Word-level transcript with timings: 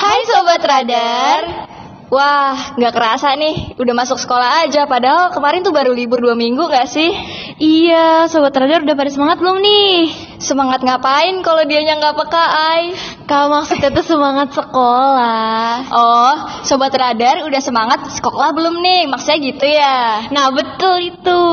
Hai 0.00 0.24
Sobat 0.24 0.64
Radar 0.64 1.68
Wah, 2.08 2.72
nggak 2.72 2.94
kerasa 2.96 3.36
nih, 3.36 3.76
udah 3.76 3.92
masuk 3.92 4.16
sekolah 4.16 4.64
aja 4.64 4.88
Padahal 4.88 5.28
kemarin 5.28 5.60
tuh 5.60 5.76
baru 5.76 5.92
libur 5.92 6.24
dua 6.24 6.32
minggu 6.32 6.72
gak 6.72 6.88
sih? 6.88 7.12
Iya, 7.60 8.24
Sobat 8.32 8.56
Radar 8.56 8.80
udah 8.80 8.96
pada 8.96 9.12
semangat 9.12 9.44
belum 9.44 9.60
nih? 9.60 10.08
Semangat 10.40 10.80
ngapain 10.80 11.44
kalau 11.44 11.68
dianya 11.68 12.00
nggak 12.00 12.16
peka, 12.16 12.44
Ai? 12.48 12.96
Kalau 13.28 13.52
maksudnya 13.52 13.92
tuh 13.92 14.00
semangat 14.00 14.56
sekolah 14.56 15.92
Oh, 15.92 16.34
Sobat 16.64 16.96
Radar 16.96 17.44
udah 17.44 17.60
semangat 17.60 18.00
sekolah 18.08 18.56
belum 18.56 18.80
nih? 18.80 19.04
Maksudnya 19.04 19.38
gitu 19.52 19.66
ya? 19.68 20.32
Nah 20.32 20.48
betul 20.48 21.12
itu 21.12 21.44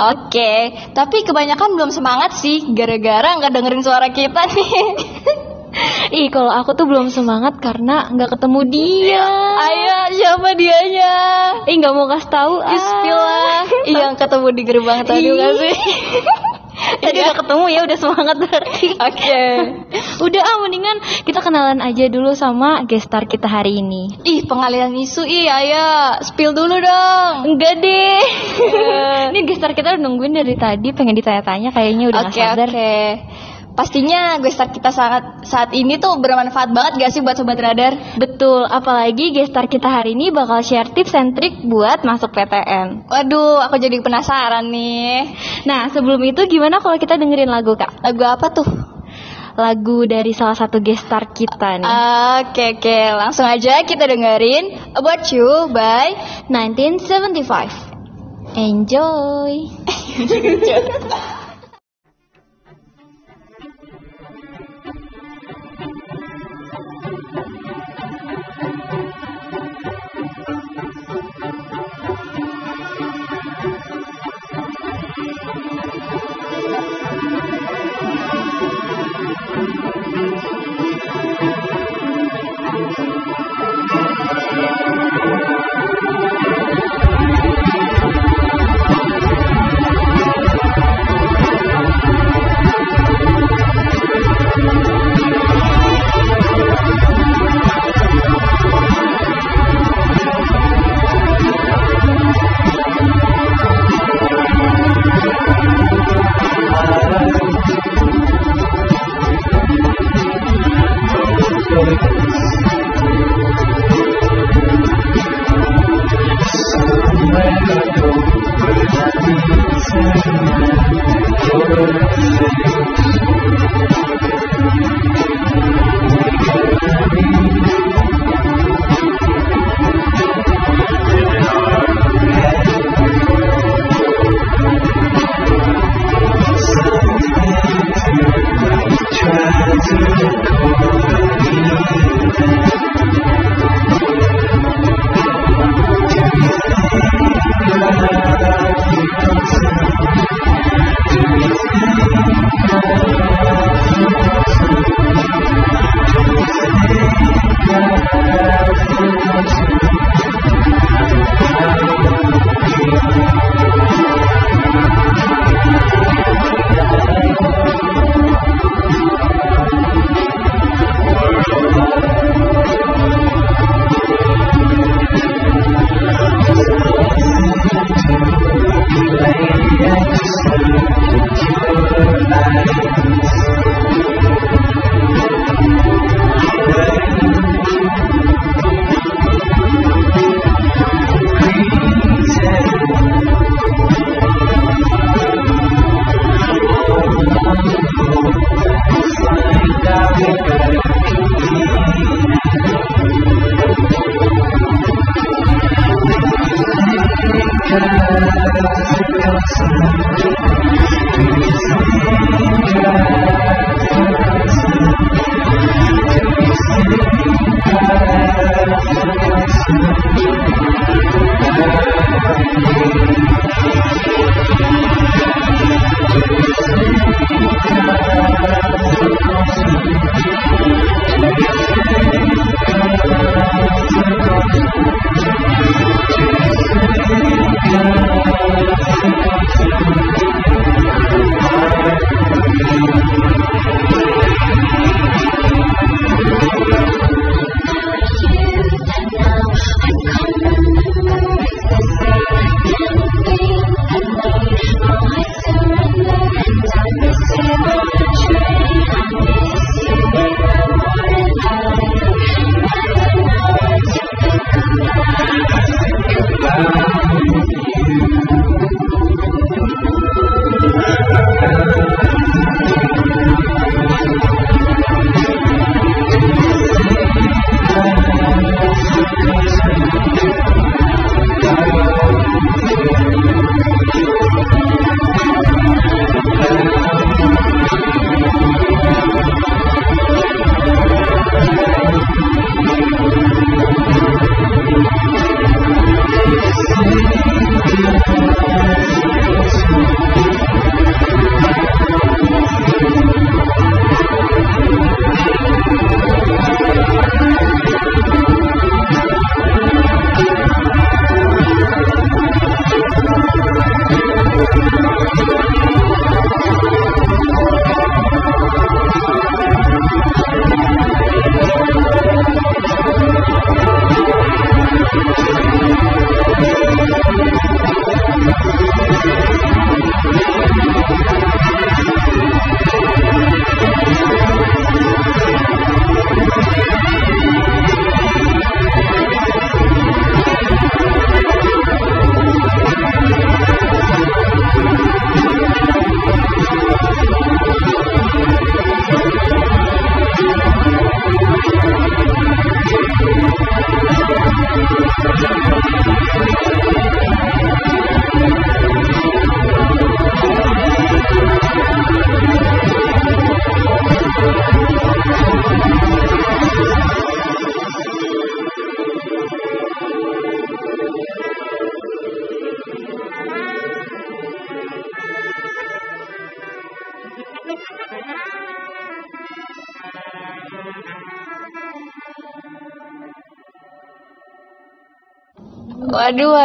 Oke, 0.00 0.54
tapi 0.96 1.28
kebanyakan 1.28 1.76
belum 1.76 1.92
semangat 1.92 2.40
sih 2.40 2.72
Gara-gara 2.72 3.36
nggak 3.36 3.52
dengerin 3.52 3.84
suara 3.84 4.08
kita 4.08 4.48
nih 4.48 4.72
Ih 6.18 6.28
kalau 6.28 6.50
aku 6.50 6.74
tuh 6.74 6.86
belum 6.86 7.10
semangat 7.10 7.58
karena 7.62 8.10
nggak 8.10 8.36
ketemu 8.38 8.60
dia. 8.66 9.26
Ayo, 9.60 9.98
siapa 10.14 10.48
dianya? 10.58 11.14
Ih 11.66 11.74
nggak 11.78 11.94
mau 11.94 12.06
kasih 12.10 12.30
tahu. 12.30 12.54
Ah. 12.60 12.70
Bismillah 12.74 13.62
Iya, 13.90 13.98
yang 14.10 14.14
ketemu 14.18 14.48
di 14.54 14.62
gerbang 14.66 14.98
tadi 15.06 15.26
nggak 15.30 15.54
sih? 15.58 15.74
Tadi 16.80 17.20
udah 17.20 17.36
ketemu 17.36 17.64
ya 17.70 17.80
udah 17.84 17.98
semangat 18.00 18.36
berarti 18.40 18.96
Oke. 18.96 19.44
Udah 20.24 20.42
ah 20.42 20.56
mendingan 20.64 20.96
kita 21.28 21.44
kenalan 21.44 21.84
aja 21.84 22.08
dulu 22.08 22.32
sama 22.32 22.82
gestar 22.88 23.28
kita 23.28 23.46
hari 23.46 23.84
ini. 23.84 24.16
Ih, 24.24 24.48
pengalian 24.48 24.96
isu 24.96 25.22
ih, 25.28 25.44
ayo 25.44 26.18
Spill 26.24 26.56
dulu 26.56 26.80
dong. 26.80 27.52
Enggak 27.52 27.84
deh. 27.84 28.24
Eh. 28.64 29.22
Ini 29.28 29.40
gestar 29.44 29.76
kita 29.76 29.92
udah 29.94 30.02
nungguin 30.02 30.32
dari 30.32 30.56
tadi 30.56 30.90
pengen 30.96 31.14
ditanya-tanya 31.20 31.68
kayaknya 31.70 32.16
udah 32.16 32.20
Oke, 32.26 32.32
nggak 32.32 32.48
sadar. 32.48 32.68
oke 32.72 33.49
Pastinya 33.70 34.36
gestar 34.42 34.74
kita 34.74 34.90
sangat 34.90 35.46
saat 35.46 35.70
ini 35.70 35.96
tuh 35.96 36.18
bermanfaat 36.18 36.74
banget 36.74 36.92
gak 37.00 37.10
sih 37.14 37.22
buat 37.22 37.38
Sobat 37.38 37.56
Radar? 37.56 38.18
Betul, 38.18 38.66
apalagi 38.66 39.30
gestar 39.30 39.70
kita 39.70 39.86
hari 39.86 40.18
ini 40.18 40.34
bakal 40.34 40.60
share 40.60 40.90
tips 40.90 41.14
and 41.14 41.38
trik 41.38 41.62
buat 41.64 42.02
masuk 42.02 42.34
PTN. 42.34 43.06
Waduh, 43.06 43.62
aku 43.62 43.78
jadi 43.78 44.02
penasaran 44.02 44.68
nih 44.68 45.32
Nah, 45.64 45.88
sebelum 45.88 46.20
itu 46.26 46.44
gimana 46.50 46.82
kalau 46.82 46.98
kita 46.98 47.14
dengerin 47.14 47.48
lagu, 47.48 47.78
Kak? 47.78 48.02
Lagu 48.02 48.22
apa 48.26 48.50
tuh? 48.50 48.66
Lagu 49.54 50.06
dari 50.06 50.34
salah 50.34 50.58
satu 50.58 50.82
gestar 50.82 51.30
kita 51.30 51.80
nih. 51.80 51.86
Oke, 52.42 52.74
oke, 52.78 53.00
langsung 53.16 53.46
aja 53.46 53.82
kita 53.86 54.08
dengerin 54.08 54.94
About 54.98 55.30
You 55.30 55.70
by 55.70 56.14
1975. 56.50 58.58
Enjoy. 58.58 59.70
Thank 80.20 80.44
you. 84.80 84.89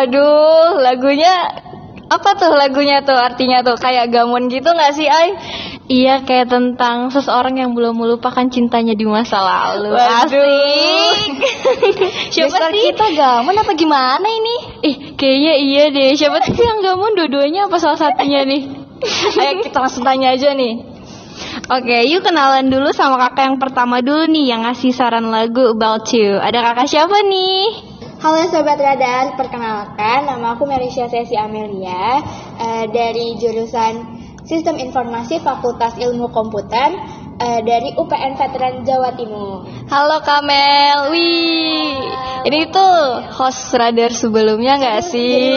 Waduh, 0.06 0.22
waduh, 0.22 0.86
lagunya 0.86 1.34
apa 2.06 2.38
tuh 2.38 2.54
lagunya 2.54 3.02
tuh 3.02 3.18
artinya 3.18 3.66
tuh 3.66 3.74
kayak 3.82 4.14
gamun 4.14 4.46
gitu 4.54 4.70
nggak 4.70 4.94
sih 4.94 5.10
Ay? 5.10 5.34
Iya 5.90 6.22
kayak 6.22 6.54
tentang 6.54 7.10
seseorang 7.10 7.58
yang 7.58 7.74
belum 7.74 7.98
melupakan 7.98 8.46
cintanya 8.50 8.94
di 8.94 9.06
masa 9.06 9.42
lalu. 9.42 9.98
Waduh. 9.98 10.30
Asik. 10.30 11.18
Siapa 12.38 12.70
sih? 12.70 12.94
kita 12.94 13.06
gamun 13.18 13.58
apa 13.58 13.74
gimana 13.74 14.26
ini? 14.26 14.56
Ih, 14.82 14.96
kayaknya 15.18 15.54
iya 15.58 15.84
deh. 15.90 16.14
Siapa 16.14 16.42
sih 16.42 16.58
yang 16.58 16.86
gamon 16.86 17.18
dua-duanya 17.18 17.70
apa 17.70 17.78
salah 17.82 17.98
satunya 17.98 18.46
nih? 18.46 18.62
Ayo 19.42 19.62
kita 19.66 19.78
langsung 19.78 20.06
tanya 20.06 20.34
aja 20.34 20.54
nih. 20.54 20.86
Oke, 21.70 22.06
yuk 22.10 22.26
kenalan 22.26 22.70
dulu 22.70 22.90
sama 22.94 23.18
kakak 23.18 23.54
yang 23.54 23.58
pertama 23.62 24.02
dulu 24.02 24.26
nih 24.30 24.54
yang 24.54 24.66
ngasih 24.66 24.90
saran 24.90 25.30
lagu 25.30 25.74
About 25.74 26.10
You. 26.14 26.42
Ada 26.42 26.62
kakak 26.62 26.90
siapa 26.90 27.18
nih? 27.26 27.85
Halo 28.26 28.42
Sobat 28.50 28.82
Radar, 28.82 29.38
perkenalkan 29.38 30.26
nama 30.26 30.58
aku 30.58 30.66
Merisha 30.66 31.06
Sesi 31.06 31.38
Amelia 31.38 32.18
eh, 32.58 32.90
dari 32.90 33.38
jurusan 33.38 34.02
Sistem 34.42 34.82
Informasi 34.82 35.46
Fakultas 35.46 35.94
Ilmu 36.02 36.34
Komputer 36.34 36.90
eh, 37.40 37.60
dari 37.64 37.90
UPN 37.96 38.34
Veteran 38.40 38.88
Jawa 38.88 39.12
Timur. 39.16 39.68
Halo 39.92 40.24
Kamel, 40.24 41.12
wih, 41.12 42.00
ini 42.48 42.60
tuh 42.72 43.22
host 43.36 43.76
radar 43.76 44.12
sebelumnya 44.16 44.80
nggak 44.80 45.02
sih? 45.04 45.52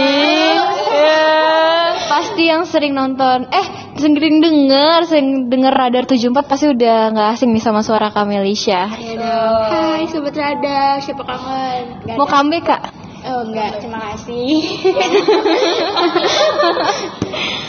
Ya. 0.90 1.94
Pasti 2.08 2.50
yang 2.50 2.66
sering 2.66 2.98
nonton, 2.98 3.46
eh 3.52 3.66
sering 3.98 4.42
denger, 4.42 5.06
sering 5.06 5.50
denger 5.50 5.74
Radar 5.74 6.04
74 6.06 6.50
pasti 6.50 6.66
udah 6.70 7.14
nggak 7.14 7.28
asing 7.38 7.50
nih 7.54 7.62
sama 7.62 7.84
suara 7.86 8.10
Kamelisha. 8.10 8.90
Hai 8.90 10.06
Sobat 10.10 10.34
Radar, 10.34 10.98
siapa 10.98 11.22
kangen? 11.22 12.02
Mau 12.18 12.26
comeback 12.26 12.64
kak? 12.66 12.82
Oh 13.28 13.44
enggak, 13.44 13.82
terima 13.82 14.00
kasih. 14.14 14.62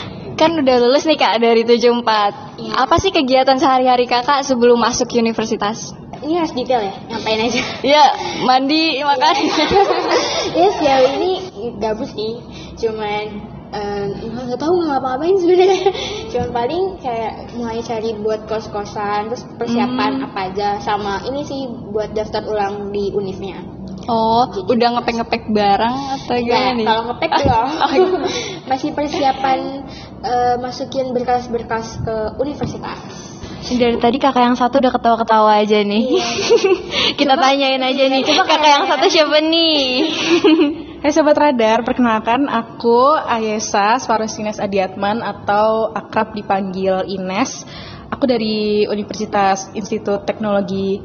Kan 0.40 0.56
udah 0.56 0.76
lulus 0.80 1.04
nih 1.04 1.20
kak 1.20 1.36
dari 1.44 1.68
74 1.68 2.50
Iya. 2.60 2.72
Apa 2.76 3.00
sih 3.00 3.08
kegiatan 3.08 3.56
sehari-hari 3.56 4.04
kakak 4.04 4.44
sebelum 4.44 4.76
masuk 4.80 5.08
universitas? 5.16 5.96
ini 6.20 6.36
harus 6.36 6.52
detail 6.52 6.84
ya, 6.84 6.94
ngapain 7.08 7.40
aja. 7.40 7.62
Ya, 7.80 8.04
mandi, 8.44 9.00
makan 9.00 9.36
ya 10.52 10.68
sejauh 10.76 11.10
ini 11.16 11.32
gabut 11.80 12.12
sih, 12.12 12.36
cuman 12.76 13.40
nggak 14.20 14.60
tahu 14.60 14.84
ngapa-ngapain 14.84 15.36
sebenarnya. 15.40 15.94
Cuman 16.30 16.50
paling 16.50 16.84
kayak 16.98 17.54
mulai 17.54 17.80
cari 17.80 18.10
buat 18.18 18.44
kos-kosan, 18.50 19.30
terus 19.30 19.46
persiapan 19.56 20.26
apa 20.26 20.50
aja, 20.50 20.68
sama 20.82 21.22
ini 21.24 21.46
sih 21.46 21.70
buat 21.88 22.10
daftar 22.12 22.44
ulang 22.50 22.90
di 22.90 23.14
univnya. 23.14 23.79
Oh, 24.08 24.48
udah 24.70 24.88
ngepek-ngepek 24.96 25.52
barang 25.52 25.96
atau 26.16 26.34
gimana 26.40 26.72
Enggak, 26.72 26.76
nih? 26.78 26.86
kalau 26.88 27.02
ngepek 27.12 27.30
belum. 27.36 27.68
Oh, 27.84 27.90
iya. 27.92 28.18
Masih 28.70 28.90
persiapan 28.96 29.58
eh, 30.24 30.54
masukin 30.60 31.12
berkas-berkas 31.12 32.00
ke 32.00 32.16
universitas. 32.40 33.00
Dari 33.60 34.00
tadi 34.00 34.16
kakak 34.16 34.40
yang 34.40 34.56
satu 34.56 34.80
udah 34.80 34.92
ketawa-ketawa 34.92 35.60
aja 35.60 35.84
nih. 35.84 36.06
Kita 37.20 37.36
tanyain 37.36 37.82
aja 37.84 38.04
nih. 38.08 38.24
Coba 38.24 38.42
kakak 38.48 38.70
yang 38.72 38.86
satu 38.88 39.06
siapa 39.12 39.38
nih? 39.44 39.84
Hai 41.04 41.16
Sobat 41.16 41.36
Radar, 41.40 41.80
perkenalkan 41.80 42.44
aku 42.44 43.16
Ayesa 43.16 43.96
Swarosines 43.96 44.60
Adiatman 44.60 45.24
atau 45.24 45.88
akrab 45.96 46.36
dipanggil 46.36 47.08
Ines. 47.08 47.64
Aku 48.12 48.28
dari 48.28 48.84
Universitas 48.84 49.72
Institut 49.72 50.28
Teknologi 50.28 51.00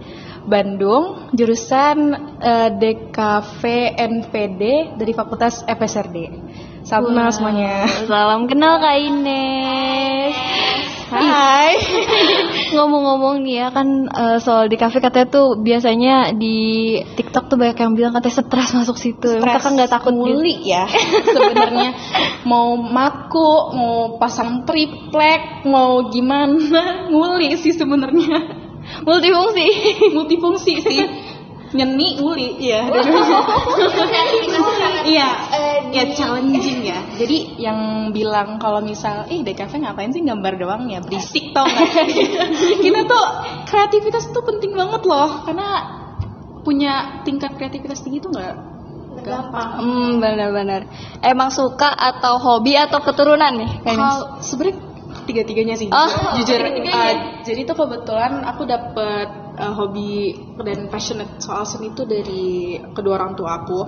Bandung, 0.46 1.34
jurusan 1.34 1.98
eh, 2.38 2.70
DKV 2.78 3.62
NPD 3.98 4.62
dari 4.94 5.12
Fakultas 5.18 5.66
FSRD. 5.66 6.18
Salam 6.86 7.10
kenal 7.10 7.34
semuanya. 7.34 7.90
Salam 8.06 8.46
kenal 8.46 8.78
Kak 8.78 8.94
Ines. 9.02 10.38
Hai. 11.10 11.82
Ngomong-ngomong 12.78 13.42
nih 13.42 13.66
ya 13.66 13.68
kan 13.74 13.88
eh, 14.06 14.38
soal 14.38 14.70
di 14.70 14.78
kafe 14.78 15.02
katanya 15.02 15.34
tuh 15.34 15.58
biasanya 15.58 16.38
di 16.38 16.98
TikTok 17.18 17.50
tuh 17.50 17.58
banyak 17.58 17.78
yang 17.82 17.94
bilang 17.98 18.14
katanya 18.14 18.46
stres 18.46 18.70
masuk 18.78 18.98
situ. 19.02 19.42
Stres 19.42 19.54
kakak 19.62 19.72
nggak 19.82 19.92
takut 19.98 20.14
gitu? 20.14 20.22
muli 20.30 20.56
ya 20.62 20.86
sebenarnya 21.34 21.90
mau 22.46 22.78
maku 22.78 23.74
mau 23.74 23.98
pasang 24.22 24.66
triplek 24.66 25.66
mau 25.66 26.10
gimana 26.10 27.06
nguli 27.14 27.54
sih 27.58 27.74
sebenarnya 27.74 28.65
Multifungsi. 29.06 29.68
multifungsi 30.16 30.74
sih. 30.82 31.00
Nyeni 31.76 32.22
nguli 32.22 32.62
ya 32.62 32.88
iya. 35.04 35.30
Ya 35.96 36.04
challenging 36.12 36.84
ya. 36.84 37.00
Jadi 37.16 37.56
yang 37.60 38.12
bilang 38.12 38.60
kalau 38.60 38.84
misal 38.84 39.28
eh 39.32 39.44
DKV 39.44 39.84
ngapain 39.84 40.12
sih 40.12 40.24
gambar 40.24 40.60
doang 40.60 40.88
ya? 40.92 41.00
Berisik 41.04 41.56
tau 41.56 41.68
kita 42.84 43.00
tuh 43.08 43.26
kreativitas 43.68 44.32
tuh 44.32 44.44
penting 44.44 44.76
banget 44.76 45.04
loh. 45.08 45.44
Karena 45.48 45.68
punya 46.64 47.24
tingkat 47.24 47.56
kreativitas 47.56 48.04
tinggi 48.04 48.20
tuh 48.20 48.32
nggak 48.34 48.76
gampang. 49.24 49.70
Hmm, 49.80 50.12
benar-benar. 50.20 50.82
Emang 51.24 51.50
suka 51.54 51.88
atau 51.92 52.36
hobi 52.40 52.76
atau 52.76 53.00
keturunan 53.00 53.56
nih? 53.56 53.72
Kalau 53.84 54.42
sebenarnya 54.44 54.95
tiga-tiganya 55.26 55.76
sih. 55.76 55.90
Oh, 55.92 56.10
jujur. 56.40 56.58
tiga-tiganya. 56.62 56.96
uh, 56.96 57.14
jadi 57.44 57.62
tuh 57.66 57.76
kebetulan 57.76 58.46
aku 58.46 58.64
dapet 58.70 59.28
uh, 59.60 59.74
hobi 59.76 60.36
dan 60.62 60.88
passionate 60.92 61.40
soal 61.42 61.64
seni 61.66 61.92
itu 61.92 62.04
dari 62.06 62.78
kedua 62.94 63.20
orang 63.20 63.34
tua 63.36 63.64
aku 63.64 63.80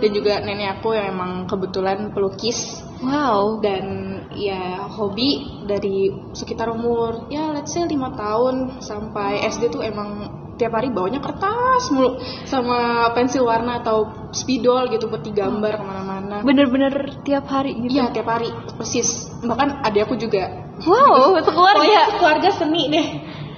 dan 0.00 0.10
juga 0.12 0.40
nenek 0.40 0.80
aku 0.80 0.94
yang 0.96 1.16
emang 1.16 1.32
kebetulan 1.48 2.12
pelukis 2.12 2.80
Wow. 3.04 3.60
dan 3.60 3.84
ya 4.32 4.88
hobi 4.88 5.60
dari 5.68 6.08
sekitar 6.32 6.72
umur 6.72 7.28
ya 7.28 7.52
let's 7.52 7.76
say 7.76 7.84
lima 7.84 8.16
tahun 8.16 8.80
sampai 8.80 9.44
SD 9.44 9.68
tuh 9.68 9.84
emang 9.84 10.24
tiap 10.54 10.72
hari 10.72 10.88
bawanya 10.94 11.18
kertas 11.18 11.90
mulu 11.90 12.16
sama 12.46 13.10
pensil 13.12 13.42
warna 13.44 13.82
atau 13.82 14.30
spidol 14.30 14.86
gitu 14.90 15.10
buat 15.10 15.22
digambar 15.26 15.74
ke 15.78 15.84
mana-mana. 15.84 16.23
Bener-bener 16.44 17.24
tiap 17.24 17.48
hari 17.48 17.72
gitu. 17.80 17.96
Iya 17.96 18.12
tiap 18.12 18.28
hari 18.28 18.52
persis. 18.76 19.32
Bahkan 19.40 19.80
adik 19.88 20.06
aku 20.06 20.20
juga. 20.20 20.68
Wow, 20.84 21.40
itu 21.40 21.50
keluarga. 21.50 22.48
Seni 22.52 22.82
deh. 22.92 23.06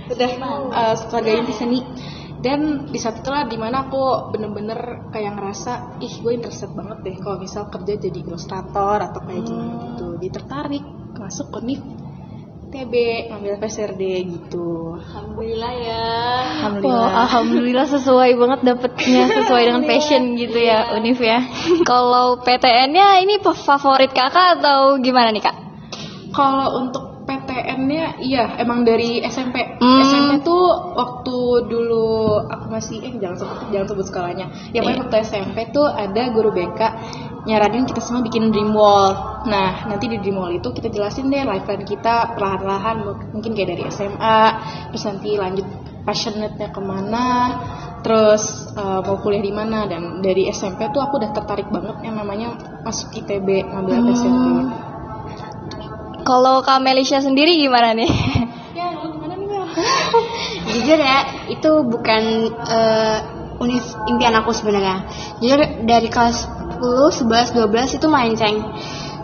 Udah 0.07 0.31
uh, 0.71 0.95
keluarga 1.11 1.31
inti 1.35 1.55
seni. 1.55 1.81
dan 2.37 2.93
di 2.93 2.99
saat 3.01 3.25
itulah 3.25 3.49
di 3.49 3.59
mana 3.59 3.89
aku 3.89 4.31
bener-bener 4.31 5.11
kayak 5.11 5.35
ngerasa 5.35 5.99
ih 5.99 6.15
gue 6.21 6.33
interested 6.37 6.71
banget 6.79 7.03
deh 7.03 7.17
kalau 7.19 7.43
misal 7.43 7.67
kerja 7.73 7.97
jadi 7.99 8.19
ilustrator 8.23 9.03
atau 9.03 9.19
kayak 9.25 9.43
gimana 9.43 9.75
gitu 9.91 10.07
jadi 10.21 10.29
tertarik 10.31 10.85
masuk 11.17 11.49
univ 11.59 11.81
TB 12.77 12.95
ngambil 13.33 13.57
PSRD 13.57 14.03
gitu 14.29 15.01
Alhamdulillah 15.01 15.73
ya. 15.81 16.05
alhamdulillah 16.61 17.09
Wah, 17.09 17.25
alhamdulillah 17.25 17.87
sesuai 17.89 18.31
banget 18.37 18.61
dapetnya 18.69 19.23
sesuai 19.33 19.63
dengan 19.65 19.85
passion 19.89 20.23
gitu 20.37 20.59
ya 20.61 20.93
Unif 20.93 21.17
ya. 21.25 21.41
Kalau 21.89 22.45
PTN-nya 22.45 23.25
ini 23.25 23.41
favorit 23.41 24.13
kakak 24.13 24.61
atau 24.61 25.01
gimana 25.01 25.33
nih 25.33 25.41
kak? 25.41 25.57
Kalau 26.37 26.85
untuk 26.85 27.25
PTN-nya 27.25 28.21
iya 28.21 28.61
emang 28.61 28.85
dari 28.85 29.25
SMP. 29.25 29.81
Hmm. 29.81 30.01
SMP 30.05 30.45
tuh 30.45 30.93
waktu 30.95 31.37
dulu 31.67 32.39
aku 32.45 32.67
masih 32.69 33.03
eh 33.03 33.13
jangan 33.17 33.41
sebut 33.41 33.59
jangan 33.73 33.87
sebut 33.89 34.05
sekolahnya. 34.05 34.47
Ya 34.77 34.85
pokoknya 34.85 35.01
waktu 35.09 35.17
SMP 35.25 35.57
tuh 35.73 35.89
ada 35.89 36.23
guru 36.29 36.53
BK 36.53 36.81
nyaranin 37.47 37.87
kita 37.87 38.03
semua 38.03 38.27
bikin 38.27 38.51
dream 38.51 38.75
wall. 38.75 39.15
Nah, 39.47 39.87
nanti 39.87 40.11
di 40.11 40.19
dream 40.19 40.43
wall 40.43 40.59
itu 40.59 40.69
kita 40.75 40.91
jelasin 40.91 41.31
deh 41.31 41.47
lifeline 41.47 41.87
kita 41.87 42.35
perlahan-lahan 42.35 42.97
mu- 43.07 43.23
mungkin 43.31 43.55
kayak 43.55 43.79
dari 43.79 43.83
SMA, 43.87 44.41
terus 44.91 45.05
nanti 45.07 45.31
lanjut 45.39 45.67
passionate-nya 46.03 46.75
ke 46.75 46.81
mana, 46.83 47.27
terus 48.03 48.71
eh, 48.75 49.01
mau 49.07 49.17
kuliah 49.23 49.43
di 49.43 49.55
mana 49.55 49.87
dan 49.87 50.19
dari 50.19 50.51
SMP 50.51 50.91
tuh 50.91 51.03
aku 51.03 51.23
udah 51.23 51.31
tertarik 51.31 51.71
banget 51.71 52.03
yang 52.03 52.19
namanya 52.19 52.59
masuk 52.83 53.15
ITB 53.15 53.71
ngambil 53.71 53.97
PSRD. 54.11 54.47
Kalau 56.27 56.59
kak 56.67 56.83
Melisha 56.83 57.23
sendiri 57.23 57.55
gimana 57.55 57.95
nih? 57.95 58.11
Ya, 58.75 58.91
gimana 58.91 59.39
nih 59.39 59.47
Mel? 59.47 59.63
Jujur 60.75 60.99
ya, 60.99 61.47
itu 61.47 61.71
bukan 61.87 62.23
eh, 62.51 63.19
univ 63.63 63.87
impian 64.11 64.35
aku 64.35 64.51
sebenarnya. 64.51 65.07
Jujur 65.39 65.87
dari 65.87 66.11
kelas 66.11 66.56
10, 66.77 67.25
11, 67.25 67.57
12 67.57 67.97
itu 67.97 68.07
melenceng. 68.07 68.57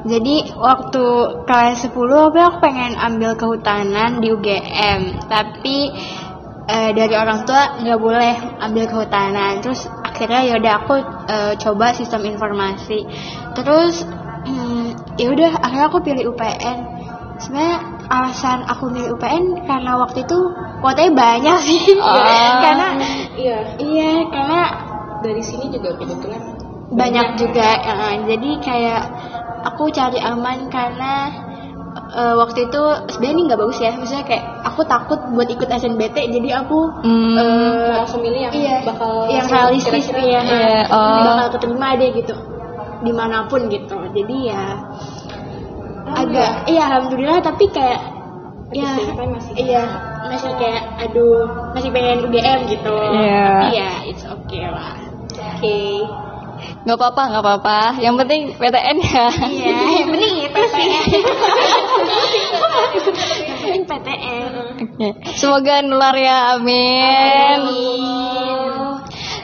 Jadi 0.02 0.36
waktu 0.58 1.04
kelas 1.46 1.86
10 1.86 1.94
aku 1.94 2.38
aku 2.40 2.58
pengen 2.58 2.98
ambil 2.98 3.38
kehutanan 3.38 4.18
di 4.18 4.34
UGM, 4.34 5.30
tapi 5.30 5.94
eh, 6.66 6.90
dari 6.90 7.14
orang 7.14 7.46
tua 7.46 7.78
nggak 7.78 8.00
boleh 8.02 8.34
ambil 8.66 8.84
kehutanan. 8.90 9.62
Terus 9.62 9.86
akhirnya 10.02 10.42
ya 10.42 10.54
udah 10.58 10.74
aku 10.82 10.94
eh, 11.30 11.54
coba 11.62 11.94
sistem 11.94 12.26
informasi. 12.26 13.06
Terus 13.54 14.02
hmm, 14.48 15.16
ya 15.22 15.30
udah 15.30 15.50
akhirnya 15.62 15.86
aku 15.86 15.98
pilih 16.02 16.34
UPN 16.34 16.78
sebenarnya 17.42 17.78
alasan 18.06 18.62
aku 18.70 18.92
milih 18.94 19.18
UPN 19.18 19.66
karena 19.66 19.98
waktu 19.98 20.22
itu 20.22 20.38
kuotanya 20.78 21.12
banyak 21.14 21.58
sih 21.62 21.80
karena 22.64 22.86
Iya, 23.32 23.58
iya 23.80 24.12
karena 24.30 24.60
dari 25.24 25.42
sini 25.42 25.72
juga 25.72 25.96
kebetulan 25.98 26.61
banyak 26.92 27.40
juga 27.40 27.68
eh, 27.80 28.14
jadi 28.28 28.50
kayak 28.60 29.02
aku 29.64 29.88
cari 29.90 30.18
aman 30.20 30.68
karena 30.68 31.32
eh, 32.12 32.34
waktu 32.36 32.68
itu 32.68 32.82
sebenarnya 33.08 33.34
ini 33.34 33.42
nggak 33.48 33.60
bagus 33.60 33.78
ya. 33.80 33.92
Maksudnya 33.96 34.24
kayak 34.28 34.44
aku 34.68 34.80
takut 34.84 35.20
buat 35.32 35.48
ikut 35.48 35.68
SNBT 35.68 36.16
jadi 36.28 36.48
aku 36.64 36.78
Hmm, 37.04 37.36
eh, 37.36 37.96
langsung 37.96 38.20
milih 38.20 38.48
yang 38.48 38.54
iya, 38.54 38.76
bakal 38.84 39.28
yang 39.32 39.46
realistis 39.48 40.08
kira-kira. 40.08 40.40
ya. 40.40 40.40
Iya, 40.44 40.80
oh. 40.92 41.24
bakal 41.24 41.46
keterima 41.58 41.88
deh 41.96 42.10
gitu 42.12 42.34
di 43.02 43.12
mana 43.12 43.48
pun 43.48 43.66
gitu. 43.66 43.96
Jadi 44.12 44.36
ya 44.52 44.64
agak 46.12 46.68
iya 46.68 46.82
alhamdulillah 46.92 47.40
tapi 47.40 47.72
kayak 47.72 48.00
ya 48.72 48.88
masih 49.16 49.52
iya 49.56 49.84
masih 50.28 50.52
kayak 50.60 50.82
aduh 51.00 51.44
masih 51.72 51.88
pengen 51.92 52.24
UGM 52.28 52.60
gitu. 52.68 52.94
Iya. 53.16 53.44
tapi 53.48 53.68
ya 53.80 53.90
it's 54.08 54.24
okay 54.24 54.64
lah. 54.68 54.92
Oke 55.32 56.04
Gak 56.82 56.96
apa-apa, 56.98 57.22
gak 57.30 57.42
apa-apa. 57.42 57.78
Yang 58.02 58.14
penting 58.24 58.42
PTN 58.58 58.96
ya. 59.02 59.26
iya 59.50 59.76
yang 60.02 60.08
penting 60.10 60.34
itu 60.46 60.62
sih 60.74 60.86
yang 63.46 63.58
penting 63.62 63.82
PTN 63.86 64.50
Oke. 64.82 65.08
Semoga 65.38 65.78
nular 65.86 66.16
ya, 66.18 66.58
amin. 66.58 67.60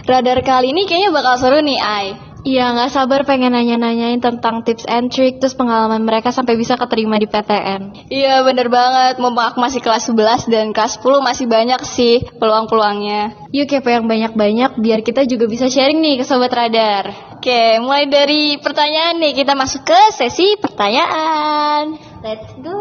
Radar 0.09 0.41
kali 0.43 0.73
ini 0.75 0.83
kayaknya 0.89 1.15
bakal 1.15 1.39
seru 1.39 1.63
nih, 1.63 1.79
Ai. 1.79 2.28
Iya 2.47 2.71
nggak 2.71 2.91
sabar 2.95 3.21
pengen 3.27 3.51
nanya-nanyain 3.51 4.23
tentang 4.23 4.63
tips 4.63 4.87
and 4.87 5.11
trick 5.11 5.43
terus 5.43 5.59
pengalaman 5.59 6.07
mereka 6.07 6.31
sampai 6.31 6.55
bisa 6.55 6.79
keterima 6.79 7.19
di 7.19 7.27
PTN. 7.27 8.11
Iya 8.13 8.47
bener 8.47 8.71
banget, 8.71 9.19
mumpung 9.19 9.43
aku 9.43 9.59
masih 9.59 9.83
kelas 9.83 10.07
11 10.07 10.47
dan 10.47 10.71
kelas 10.71 11.03
10 11.03 11.19
masih 11.19 11.47
banyak 11.51 11.81
sih 11.83 12.23
peluang-peluangnya. 12.39 13.51
Yuk 13.51 13.67
kepo 13.67 13.91
yang 13.91 14.07
banyak-banyak 14.07 14.79
biar 14.79 15.03
kita 15.03 15.27
juga 15.27 15.51
bisa 15.51 15.67
sharing 15.67 15.99
nih 15.99 16.23
ke 16.23 16.25
sobat 16.25 16.55
radar. 16.55 17.11
Oke, 17.39 17.79
mulai 17.79 18.11
dari 18.11 18.59
pertanyaan 18.59 19.23
nih, 19.23 19.31
kita 19.31 19.55
masuk 19.55 19.87
ke 19.87 20.01
sesi 20.11 20.59
pertanyaan. 20.59 21.95
let's 22.19 22.51
go 22.63 22.79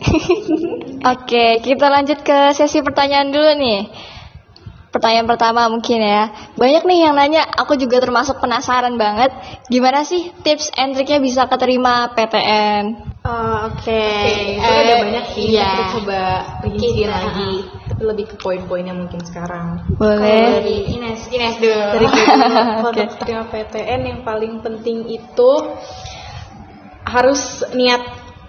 Oke, 1.12 1.62
kita 1.62 1.86
lanjut 1.86 2.20
ke 2.26 2.52
sesi 2.52 2.82
pertanyaan 2.82 3.30
dulu 3.30 3.50
nih. 3.56 3.80
Pertanyaan 4.90 5.26
pertama 5.26 5.70
mungkin 5.70 6.02
ya. 6.02 6.34
Banyak 6.58 6.82
nih 6.82 6.98
yang 7.06 7.14
nanya, 7.14 7.46
aku 7.46 7.78
juga 7.78 8.02
termasuk 8.02 8.42
penasaran 8.42 8.98
banget. 8.98 9.30
Gimana 9.70 10.02
sih 10.02 10.34
tips 10.42 10.74
and 10.74 10.98
triknya 10.98 11.22
bisa 11.22 11.46
keterima 11.46 12.10
PTN? 12.10 13.10
Oh, 13.20 13.68
oke 13.68 14.02
itu 14.56 14.64
ada 14.64 14.94
Eh, 14.96 15.00
banyak 15.04 15.24
sih. 15.30 15.44
iya. 15.52 15.70
Kita 15.70 15.84
coba 16.00 16.20
Kita, 16.64 17.06
lagi. 17.06 17.52
Tapi 17.86 18.02
lebih 18.02 18.24
ke 18.32 18.36
poin-poinnya 18.40 18.96
mungkin 18.96 19.20
sekarang. 19.22 19.84
Kalau 19.92 20.16
Boleh. 20.18 20.58
dari 20.58 20.76
Ines 20.90 21.28
Ines 21.28 21.60
dulu 21.60 21.80
dari 21.94 22.06
kalau 22.08 22.88
Oke. 22.90 23.04
untuk 23.04 23.18
terima 23.20 23.44
PTN 23.46 24.00
yang 24.02 24.20
paling 24.24 24.64
penting 24.64 25.04
itu 25.06 25.50
harus 27.04 27.40
niat 27.72 28.02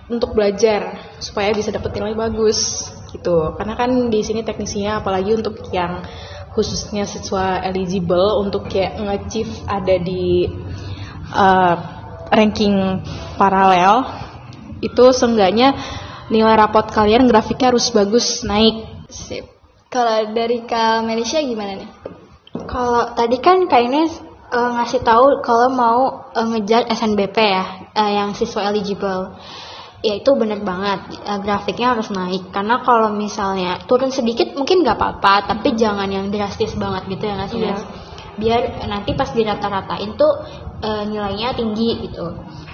untuk 0.07 0.33
belajar 0.33 0.95
supaya 1.19 1.51
bisa 1.51 1.69
dapet 1.69 1.91
nilai 1.95 2.15
bagus 2.15 2.87
gitu 3.11 3.55
karena 3.59 3.73
kan 3.75 4.09
di 4.09 4.19
sini 4.23 4.41
teknisinya 4.41 5.03
apalagi 5.03 5.35
untuk 5.35 5.59
yang 5.75 6.03
khususnya 6.51 7.07
siswa 7.07 7.63
eligible 7.63 8.43
untuk 8.43 8.67
kayak 8.67 8.99
nge-achieve 8.99 9.51
ada 9.67 9.95
di 9.99 10.47
uh, 11.31 11.75
ranking 12.31 13.03
paralel 13.35 14.07
itu 14.83 15.11
seenggaknya 15.13 15.75
nilai 16.31 16.55
rapot 16.55 16.87
kalian 16.91 17.27
grafiknya 17.27 17.75
harus 17.75 17.91
bagus 17.91 18.43
naik 18.47 18.91
Sip. 19.11 19.43
Kalau 19.91 20.31
dari 20.31 20.63
Kak 20.63 21.03
Melisha 21.03 21.43
gimana 21.43 21.83
nih? 21.83 21.89
Kalau 22.63 23.11
tadi 23.11 23.43
kan 23.43 23.67
Kak 23.67 23.83
Ines 23.83 24.23
eh, 24.55 24.69
ngasih 24.79 25.03
tahu 25.03 25.43
kalau 25.43 25.67
mau 25.67 25.99
eh, 26.31 26.47
ngejar 26.47 26.87
SNBP 26.87 27.35
ya, 27.35 27.91
eh, 27.91 28.11
yang 28.15 28.31
siswa 28.31 28.71
eligible. 28.71 29.35
Ya 30.01 30.17
itu 30.17 30.33
bener 30.33 30.65
banget, 30.65 31.13
eh, 31.13 31.39
grafiknya 31.45 31.93
harus 31.93 32.09
naik. 32.09 32.49
Karena 32.49 32.81
kalau 32.81 33.13
misalnya 33.13 33.85
turun 33.85 34.09
sedikit 34.09 34.57
mungkin 34.57 34.81
nggak 34.81 34.97
apa-apa, 34.97 35.45
tapi 35.53 35.77
jangan 35.77 36.09
yang 36.09 36.33
drastis 36.33 36.73
banget 36.73 37.05
gitu 37.05 37.23
ya 37.29 37.33
nggak 37.37 37.49
sih? 37.53 37.59
Iya. 37.61 37.73
Nes? 37.73 37.81
Biar 38.31 38.61
nanti 38.89 39.13
pas 39.13 39.29
dirata-ratain 39.29 40.17
tuh 40.17 40.33
eh, 40.81 41.03
nilainya 41.05 41.53
tinggi 41.53 42.09
gitu. 42.09 42.25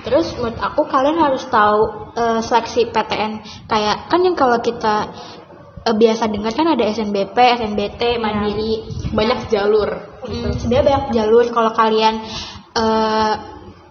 Terus 0.08 0.40
menurut 0.40 0.56
aku 0.64 0.88
kalian 0.88 1.20
harus 1.20 1.44
tahu 1.52 2.12
eh, 2.16 2.40
seleksi 2.40 2.96
PTN. 2.96 3.44
Kayak 3.68 4.08
kan 4.08 4.20
yang 4.24 4.40
kalau 4.40 4.64
kita 4.64 5.12
eh, 5.84 5.96
biasa 6.00 6.32
dengar 6.32 6.56
kan 6.56 6.72
ada 6.72 6.84
SNBP, 6.88 7.36
SNBT, 7.36 8.02
Mandiri. 8.24 8.88
banyak 9.12 9.52
jalur 9.52 10.18
Hmm, 10.28 10.52
sebenarnya 10.60 10.86
banyak 10.92 11.06
jalur 11.16 11.46
kalau 11.56 11.72
kalian 11.72 12.20
eh 12.76 13.34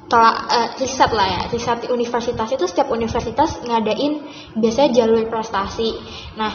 tolak 0.07 0.37
eh, 0.51 0.69
riset 0.79 1.11
lah 1.11 1.27
ya 1.27 1.41
riset 1.51 1.83
di 1.83 1.89
universitas 1.91 2.49
itu 2.55 2.65
setiap 2.67 2.89
universitas 2.95 3.59
ngadain 3.67 4.23
biasanya 4.55 4.91
jalur 5.03 5.27
prestasi. 5.27 5.91
Nah 6.39 6.53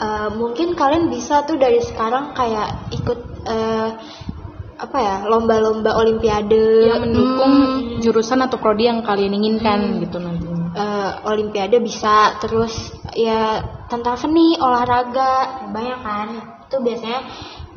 eh, 0.00 0.28
mungkin 0.32 0.72
kalian 0.72 1.12
bisa 1.12 1.44
tuh 1.44 1.60
dari 1.60 1.80
sekarang 1.84 2.32
kayak 2.32 2.92
ikut 2.96 3.18
eh, 3.44 3.90
apa 4.74 4.98
ya 4.98 5.16
lomba-lomba 5.28 5.94
olimpiade. 6.00 6.90
Yang 6.90 7.02
mendukung 7.06 7.54
jurusan 8.02 8.42
atau 8.42 8.58
prodi 8.58 8.90
yang 8.90 9.06
kalian 9.06 9.36
inginkan 9.36 10.02
gitu 10.02 10.18
nantinya. 10.18 10.74
eh, 10.74 11.12
olimpiade 11.28 11.78
bisa 11.78 12.40
terus 12.42 12.90
ya 13.14 13.62
tentang 13.86 14.18
seni 14.18 14.58
olahraga 14.58 15.68
banyak 15.70 16.00
kan. 16.02 16.28
Itu 16.66 16.80
biasanya 16.82 17.20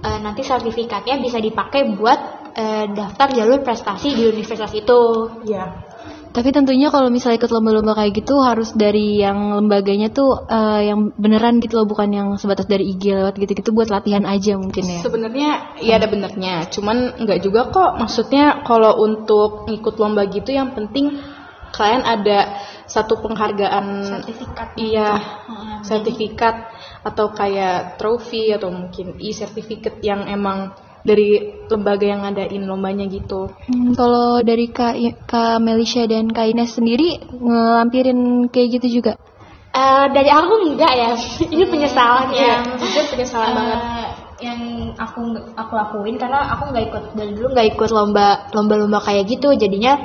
eh, 0.04 0.20
nanti 0.22 0.42
sertifikatnya 0.46 1.18
bisa 1.22 1.38
dipakai 1.42 1.94
buat 1.98 2.20
eh, 2.58 2.86
daftar 2.92 3.28
jalur 3.34 3.62
prestasi 3.62 4.14
di 4.14 4.24
universitas 4.28 4.72
itu 4.74 5.00
Iya. 5.48 5.88
Tapi 6.28 6.54
tentunya 6.54 6.94
kalau 6.94 7.10
misalnya 7.10 7.42
ikut 7.42 7.50
lomba-lomba 7.50 7.98
kayak 7.98 8.22
gitu 8.22 8.38
harus 8.46 8.70
dari 8.78 9.18
yang 9.18 9.58
lembaganya 9.58 10.14
tuh 10.14 10.46
eh, 10.46 10.92
yang 10.94 11.10
beneran 11.18 11.58
gitu 11.58 11.82
loh 11.82 11.90
bukan 11.90 12.14
yang 12.14 12.28
sebatas 12.38 12.70
dari 12.70 12.94
IG 12.94 13.10
lewat 13.10 13.42
gitu-gitu 13.42 13.74
buat 13.74 13.90
latihan 13.90 14.22
aja 14.22 14.54
mungkin 14.54 14.86
ya. 14.86 15.02
Sebenarnya 15.02 15.50
ya 15.82 15.98
ada 15.98 16.06
benernya, 16.06 16.70
cuman 16.70 17.18
nggak 17.26 17.42
juga 17.42 17.74
kok. 17.74 17.98
Maksudnya 17.98 18.62
kalau 18.70 19.02
untuk 19.02 19.66
ngikut 19.66 19.98
lomba 19.98 20.30
gitu 20.30 20.54
yang 20.54 20.78
penting 20.78 21.18
kalian 21.74 22.04
ada 22.06 22.64
satu 22.88 23.20
penghargaan 23.20 24.02
sertifikat 24.08 24.70
iya 24.80 25.20
Heeh. 25.20 25.78
sertifikat 25.84 26.56
atau 27.04 27.30
kayak 27.32 27.98
trofi 27.98 28.50
atau 28.54 28.70
mungkin 28.70 29.18
e-sertifikat 29.18 30.02
yang 30.02 30.26
emang 30.26 30.74
dari 31.02 31.40
lembaga 31.72 32.04
yang 32.04 32.22
ngadain 32.28 32.64
lombanya 32.68 33.08
gitu. 33.08 33.48
Hmm, 33.70 33.96
kalau 33.96 34.44
dari 34.44 34.68
Kak, 34.68 34.98
Kak 35.24 35.64
Melisha 35.64 36.04
dan 36.04 36.28
Kak 36.28 36.52
Ines 36.52 36.76
sendiri 36.76 37.16
ngelampirin 37.32 38.52
kayak 38.52 38.82
gitu 38.82 39.00
juga? 39.00 39.16
Eh, 39.72 40.06
dari 40.10 40.28
aku 40.28 40.54
enggak 40.68 40.94
ya 40.96 41.12
ini 41.54 41.64
penyesalan 41.64 42.34
Iya, 42.34 42.44
yang 42.44 42.64
jujur 42.76 43.06
penyesalan 43.14 43.52
eh, 43.52 43.56
banget. 43.56 43.80
yang 44.38 44.60
aku 44.98 45.22
aku 45.54 45.74
lakuin 45.74 46.16
karena 46.18 46.40
aku 46.54 46.70
nggak 46.70 46.86
ikut 46.90 47.04
dari 47.14 47.32
dulu 47.34 47.48
nggak 47.54 47.68
ikut 47.74 47.90
lomba 47.90 48.28
lomba-lomba 48.54 49.00
kayak 49.02 49.26
gitu 49.30 49.54
jadinya 49.54 49.98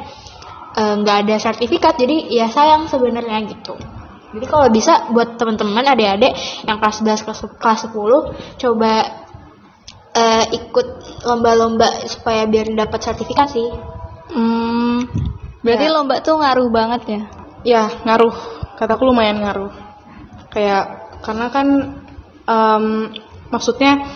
eh, 0.73 0.95
nggak 1.01 1.17
ada 1.25 1.37
sertifikat 1.37 1.97
jadi 1.97 2.17
ya 2.31 2.47
sayang 2.49 2.85
sebenarnya 2.87 3.49
gitu 3.49 3.77
jadi 4.33 4.47
kalau 4.49 4.67
bisa 4.73 5.13
buat 5.13 5.37
teman-teman 5.37 5.85
adik-adik 5.93 6.33
yang 6.65 6.81
kelas 6.81 7.05
11 7.05 7.25
kelas, 7.25 7.41
kelas 7.61 7.81
10 7.93 8.61
coba 8.61 8.93
eh, 10.13 10.45
ikut 10.57 10.87
lomba-lomba 11.25 11.89
supaya 12.09 12.45
biar 12.49 12.73
dapat 12.77 13.01
sertifikasi 13.01 13.93
Hmm, 14.33 15.05
berarti 15.61 15.87
Ya. 15.87 15.93
lomba 15.93 16.25
tuh 16.25 16.41
ngaruh 16.41 16.69
banget 16.73 17.03
ya? 17.05 17.21
Ya 17.63 17.83
ngaruh, 18.09 18.33
kataku 18.81 19.05
lumayan 19.13 19.45
ngaruh. 19.45 19.71
Kayak 20.49 20.85
karena 21.21 21.47
kan 21.53 21.67
em, 22.49 22.85
maksudnya 23.53 24.09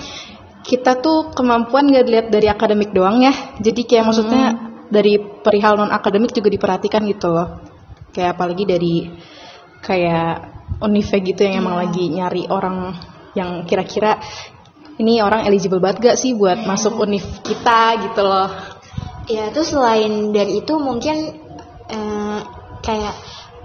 kita 0.67 0.99
tuh 0.99 1.31
kemampuan 1.37 1.87
gak 1.93 2.09
dilihat 2.09 2.29
dari 2.33 2.49
akademik 2.51 2.91
doang 2.97 3.23
ya. 3.23 3.33
Jadi 3.61 3.87
kayak 3.87 4.05
maksudnya 4.09 4.45
dari 4.89 5.21
perihal 5.21 5.79
non 5.79 5.93
akademik 5.93 6.33
juga 6.35 6.49
diperhatikan 6.51 7.05
gitu 7.07 7.31
loh. 7.31 7.61
Kayak 8.11 8.41
apalagi 8.41 8.65
dari 8.67 8.95
kayak 9.87 10.59
Unive 10.83 11.17
gitu 11.25 11.41
yang 11.41 11.65
emang 11.65 11.79
lagi 11.79 12.05
nyari 12.11 12.51
orang 12.53 12.93
yang 13.33 13.65
kira-kira 13.65 14.21
ini 15.01 15.21
orang 15.21 15.45
eligible 15.49 15.81
banget 15.81 16.13
gak 16.13 16.19
sih 16.21 16.37
buat 16.37 16.65
masuk 16.65 17.01
univ 17.01 17.25
kita? 17.45 18.01
gitu 18.01 18.21
loh. 18.25 18.49
Ya, 19.29 19.53
terus 19.53 19.73
selain 19.73 20.33
dari 20.33 20.61
itu 20.65 20.75
mungkin 20.81 21.17
eh, 21.89 22.39
kayak 22.81 23.15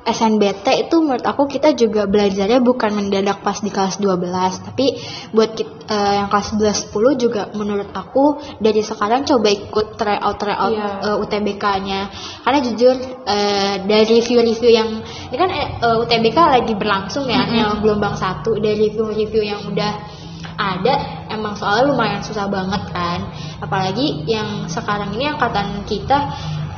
SNBT 0.01 0.89
itu 0.89 0.96
menurut 0.98 1.22
aku 1.22 1.46
kita 1.46 1.77
juga 1.77 2.10
belajarnya 2.10 2.60
bukan 2.60 2.91
mendadak 2.91 3.46
pas 3.46 3.62
di 3.62 3.70
kelas 3.70 4.01
12 4.01 4.65
tapi 4.65 4.98
buat 5.29 5.53
kit- 5.53 5.86
eh, 5.86 6.13
yang 6.17 6.27
kelas 6.27 6.58
11 6.58 6.89
10 6.89 7.22
juga 7.22 7.41
menurut 7.53 7.89
aku 7.93 8.41
dari 8.58 8.81
sekarang 8.81 9.25
coba 9.25 9.48
ikut 9.50 9.88
tryout 9.96 10.36
tryout 10.38 10.74
Iya. 10.74 10.89
eh, 11.05 11.17
UTBK-nya 11.22 12.00
karena 12.41 12.60
jujur 12.65 12.96
eh, 13.25 13.75
dari 13.86 14.05
review-review 14.10 14.72
yang 14.74 14.89
ini 15.05 15.38
kan 15.38 15.50
eh, 15.53 15.67
eh, 15.79 15.98
UTBK 16.01 16.38
lagi 16.38 16.74
berlangsung 16.74 17.29
ya 17.29 17.46
yang 17.48 17.79
gelombang 17.79 18.17
satu 18.17 18.58
dari 18.58 18.89
review-review 18.89 19.43
yang 19.46 19.62
udah 19.70 19.93
ada 20.58 21.25
emang 21.29 21.58
soalnya 21.58 21.89
lumayan 21.89 22.22
susah 22.22 22.46
banget 22.46 22.81
kan. 22.93 23.29
Apalagi 23.62 24.25
yang 24.29 24.70
sekarang 24.70 25.13
ini 25.13 25.25
angkatan 25.29 25.86
kita 25.89 26.17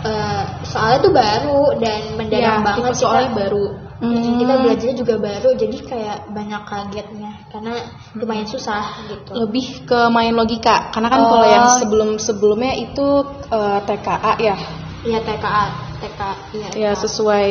eh, 0.03 0.43
soalnya 0.67 0.99
tuh 0.99 1.13
baru 1.15 1.63
dan 1.79 2.01
mendadak 2.19 2.43
Iya, 2.43 2.63
banget 2.63 2.93
soalnya 2.99 3.29
kita, 3.31 3.39
baru. 3.39 3.65
Mm, 4.03 4.35
kita 4.35 4.53
belajarnya 4.59 4.97
juga 4.99 5.15
baru 5.15 5.49
jadi 5.55 5.77
kayak 5.79 6.17
banyak 6.35 6.61
kagetnya 6.67 7.31
karena 7.47 7.73
lumayan 8.19 8.43
susah 8.43 8.83
gitu. 9.07 9.31
Lebih 9.31 9.87
ke 9.87 9.99
main 10.11 10.35
logika 10.35 10.91
karena 10.91 11.07
kan 11.07 11.21
kalau 11.23 11.47
yang 11.47 11.67
sebelum 11.79 12.09
sebelumnya 12.19 12.73
itu 12.75 13.07
eh, 13.47 13.79
TKA 13.87 14.33
ya? 14.43 14.57
Ya 15.07 15.19
TKA 15.23 15.65
TKA 16.03 16.31
iya 16.51 16.67
ya 16.75 16.91
TKA. 16.91 17.01
sesuai 17.07 17.47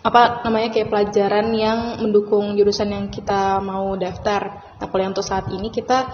apa 0.00 0.44
namanya 0.44 0.72
kayak 0.72 0.88
pelajaran 0.88 1.52
yang 1.52 2.00
mendukung 2.00 2.56
jurusan 2.56 2.88
yang 2.88 3.06
kita 3.08 3.60
mau 3.60 3.96
daftar. 3.96 4.76
Nah 4.80 4.86
kalau 4.88 5.00
yang 5.00 5.12
untuk 5.12 5.24
saat 5.24 5.48
ini 5.48 5.68
kita 5.68 6.08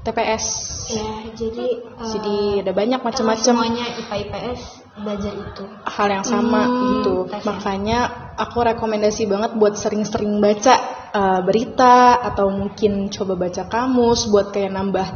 TPS 0.00 0.44
ya 0.90 1.06
jadi 1.36 1.66
eh, 1.78 2.08
jadi 2.10 2.36
ada 2.64 2.72
banyak 2.72 3.00
macam-macam. 3.04 3.44
semuanya 3.44 3.84
IPA 4.00 4.16
IPS 4.26 4.60
belajar 5.02 5.32
itu 5.32 5.64
hal 5.84 6.08
yang 6.08 6.24
sama 6.24 6.62
gitu 6.68 7.26
tes 7.28 7.40
ya. 7.40 7.44
makanya 7.48 7.98
aku 8.36 8.58
rekomendasi 8.62 9.26
banget 9.26 9.56
buat 9.56 9.74
sering-sering 9.76 10.38
baca 10.38 10.74
eh, 11.12 11.40
berita 11.44 12.20
atau 12.20 12.52
mungkin 12.52 13.08
coba 13.10 13.36
baca 13.36 13.66
kamus 13.66 14.28
buat 14.28 14.52
kayak 14.52 14.72
nambah 14.72 15.08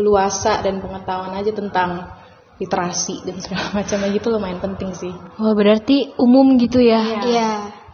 luasa 0.00 0.64
dan 0.64 0.80
pengetahuan 0.80 1.36
aja 1.36 1.52
tentang 1.52 2.08
literasi 2.60 3.26
dan 3.26 3.36
segala 3.42 3.72
macamnya 3.82 4.08
gitu 4.14 4.28
lumayan 4.32 4.60
penting 4.60 4.92
sih 4.94 5.12
Wah 5.40 5.52
berarti 5.56 6.14
umum 6.20 6.56
gitu 6.60 6.78
ya? 6.78 7.00
iya 7.26 7.50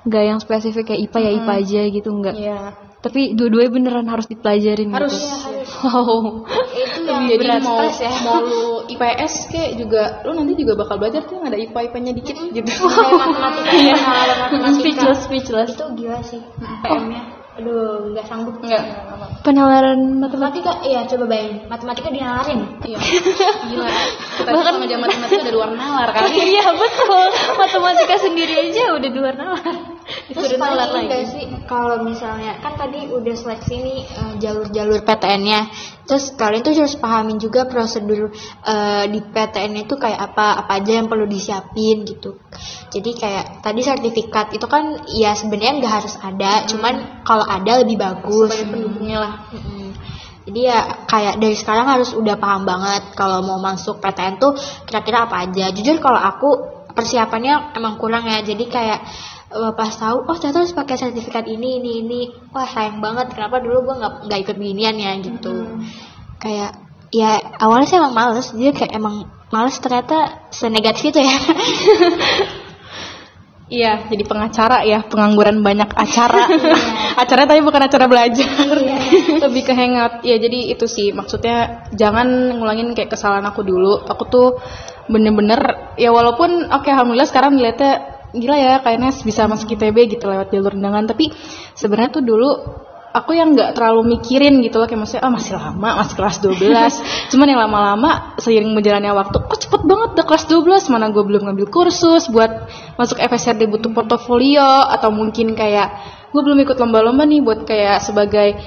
Nggak 0.08 0.24
yang 0.24 0.38
spesifik 0.40 0.94
kayak 0.94 1.10
IPA 1.10 1.18
ya 1.20 1.30
IPA 1.36 1.52
aja 1.52 1.80
gitu 1.90 2.08
nggak? 2.16 2.34
Iya. 2.38 2.60
Tapi 2.98 3.30
dua-duanya 3.32 3.70
beneran 3.70 4.06
harus 4.06 4.26
dipelajarin 4.26 4.90
Harus. 4.90 5.14
gitu. 5.14 5.48
Iya, 5.48 5.56
Wow. 5.78 6.42
itu 6.74 7.00
yang 7.04 7.28
Jadi 7.28 7.38
berat 7.38 7.62
mau 7.62 7.78
stres 7.78 7.96
ya 8.00 8.10
mau 8.24 8.40
lu 8.40 8.62
IPS 8.88 9.34
kayak 9.46 9.70
juga 9.76 10.02
lu 10.24 10.32
nanti 10.32 10.56
juga 10.56 10.74
bakal 10.74 10.96
belajar 10.96 11.22
tuh 11.22 11.38
yang 11.38 11.46
ada 11.46 11.54
IPA 11.56 11.80
IPA-nya 11.86 12.12
dikit 12.12 12.36
gitu. 12.50 12.66
Kayak 12.88 13.14
matematika 13.14 13.70
ya, 13.76 13.94
pengalaman 13.94 14.38
matematika 14.40 14.74
Speechless, 14.74 15.18
speechless. 15.22 15.70
itu 15.70 15.84
gila 15.94 16.18
sih 16.20 16.40
PM-nya 16.82 17.22
aduh 17.54 18.10
nggak 18.10 18.22
sanggup 18.24 18.54
Enggak. 18.58 18.82
Penalaran 19.42 19.98
matematika. 20.16 20.78
iya 20.80 21.02
coba 21.04 21.24
bayangin 21.26 21.58
matematika 21.66 22.08
dinalarin 22.08 22.60
Iya. 22.82 22.98
Gila. 23.68 23.88
Kita 24.38 24.50
Bahkan 24.50 24.72
sama 24.74 24.86
jam 24.86 24.98
matematika 24.98 25.42
ada 25.42 25.52
luar 25.52 25.70
nalar 25.70 26.08
kali. 26.10 26.38
Iya 26.54 26.66
betul. 26.70 27.24
Matematika 27.54 28.14
sendiri 28.16 28.54
aja 28.66 28.94
udah 28.94 29.10
luar 29.12 29.34
nalar. 29.34 29.74
Terus 30.08 30.56
paling 30.56 31.08
ini 31.08 31.24
sih 31.28 31.44
kalau 31.68 32.00
misalnya 32.00 32.56
kan 32.64 32.80
tadi 32.80 33.08
udah 33.12 33.34
seleksi 33.36 33.74
nih 33.76 34.00
eh, 34.08 34.32
jalur-jalur 34.40 35.04
PTN-nya. 35.04 35.68
Terus 36.08 36.32
kalian 36.32 36.64
tuh 36.64 36.72
harus 36.72 36.96
pahamin 36.96 37.36
juga 37.36 37.68
prosedur 37.68 38.32
eh, 38.64 39.04
di 39.12 39.20
PTN 39.20 39.84
itu 39.84 40.00
kayak 40.00 40.32
apa 40.32 40.64
apa 40.64 40.80
aja 40.80 41.00
yang 41.00 41.12
perlu 41.12 41.28
disiapin 41.28 42.08
gitu. 42.08 42.40
Jadi 42.88 43.10
kayak 43.20 43.60
tadi 43.60 43.80
sertifikat 43.84 44.56
itu 44.56 44.64
kan 44.64 44.96
ya 45.12 45.36
sebenarnya 45.36 45.84
nggak 45.84 45.94
harus 46.00 46.14
ada, 46.24 46.64
cuman 46.64 47.24
kalau 47.28 47.44
ada 47.44 47.84
lebih 47.84 48.00
bagus. 48.00 48.48
Sebagai 48.56 48.72
pendukungnya 48.72 49.18
lah. 49.20 49.34
Mm-mm. 49.52 49.92
Jadi 50.48 50.60
ya 50.64 51.04
kayak 51.04 51.36
dari 51.36 51.52
sekarang 51.52 51.84
harus 51.84 52.16
udah 52.16 52.40
paham 52.40 52.64
banget 52.64 53.12
kalau 53.12 53.44
mau 53.44 53.60
masuk 53.60 54.00
PTN 54.00 54.40
tuh 54.40 54.56
kira-kira 54.88 55.28
apa 55.28 55.44
aja. 55.44 55.68
Jujur 55.76 56.00
kalau 56.00 56.16
aku 56.16 56.48
persiapannya 56.96 57.76
emang 57.76 58.00
kurang 58.00 58.24
ya. 58.24 58.40
Jadi 58.40 58.64
kayak 58.72 59.04
eh, 59.48 59.72
pas 59.76 59.92
tahu 59.92 60.28
oh 60.28 60.36
ternyata 60.36 60.64
harus 60.64 60.76
pakai 60.76 60.96
sertifikat 61.00 61.44
ini 61.48 61.80
ini 61.80 61.90
ini. 62.04 62.20
Wah 62.52 62.68
sayang 62.68 63.00
banget 63.00 63.32
kenapa 63.32 63.60
dulu 63.60 63.88
gua 63.88 63.94
nggak 64.00 64.12
nggak 64.28 64.40
ikut 64.44 64.56
beginian 64.56 64.96
ya 64.96 65.12
gitu. 65.20 65.54
Kayak 66.38 66.78
ya 67.08 67.40
awalnya 67.60 67.86
sih 67.88 67.96
emang 67.96 68.14
males. 68.14 68.48
Jadi 68.52 68.72
kayak 68.72 68.92
emang 68.96 69.28
males 69.48 69.76
ternyata 69.80 70.48
senegatif 70.52 71.10
itu 71.10 71.20
ya. 71.20 71.36
Iya, 73.68 74.08
jadi 74.08 74.24
pengacara 74.24 74.80
ya, 74.88 75.04
pengangguran 75.04 75.60
banyak 75.60 75.92
acara. 75.92 76.48
acara 77.22 77.44
tapi 77.44 77.60
bukan 77.60 77.84
acara 77.84 78.08
belajar. 78.08 78.48
Lebih 79.44 79.62
ke 79.68 79.76
hangout. 79.76 80.24
Ya, 80.24 80.40
jadi 80.40 80.72
itu 80.72 80.88
sih 80.88 81.12
maksudnya 81.12 81.84
jangan 81.92 82.56
ngulangin 82.56 82.96
kayak 82.96 83.12
kesalahan 83.12 83.44
aku 83.44 83.60
dulu. 83.60 84.08
Aku 84.08 84.24
tuh 84.32 84.48
bener-bener 85.12 85.60
ya 86.00 86.08
walaupun 86.12 86.72
oke 86.72 86.88
alhamdulillah 86.88 87.28
sekarang 87.28 87.60
ngeliatnya 87.60 88.17
gila 88.34 88.56
ya 88.56 88.74
kayaknya 88.84 89.10
bisa 89.24 89.48
masuk 89.48 89.76
ITB 89.76 90.18
gitu 90.18 90.28
lewat 90.28 90.52
jalur 90.52 90.74
undangan. 90.74 91.08
Tapi 91.08 91.32
sebenarnya 91.76 92.10
tuh 92.20 92.24
dulu 92.24 92.50
aku 93.08 93.32
yang 93.32 93.56
nggak 93.56 93.72
terlalu 93.72 94.18
mikirin 94.18 94.60
gitu 94.60 94.78
loh 94.78 94.86
kayak 94.86 95.00
maksudnya 95.00 95.24
ah 95.24 95.32
masih 95.32 95.52
lama 95.56 95.88
masih 96.04 96.14
kelas 96.14 96.36
12 96.44 96.60
cuman 97.32 97.46
yang 97.48 97.60
lama-lama 97.64 98.36
seiring 98.36 98.76
berjalannya 98.76 99.16
waktu 99.16 99.36
kok 99.48 99.58
cepet 99.64 99.82
banget 99.88 100.08
udah 100.12 100.26
kelas 100.28 100.44
12 100.44 100.92
mana 100.92 101.08
gue 101.08 101.24
belum 101.24 101.42
ngambil 101.48 101.66
kursus 101.72 102.28
buat 102.28 102.68
masuk 102.98 103.22
FSRD 103.22 103.70
butuh 103.70 103.94
portofolio. 103.94 104.66
Atau 104.90 105.14
mungkin 105.14 105.54
kayak 105.54 105.88
gue 106.34 106.42
belum 106.42 106.58
ikut 106.66 106.76
lomba-lomba 106.76 107.24
nih 107.24 107.40
buat 107.40 107.64
kayak 107.64 108.02
sebagai 108.02 108.58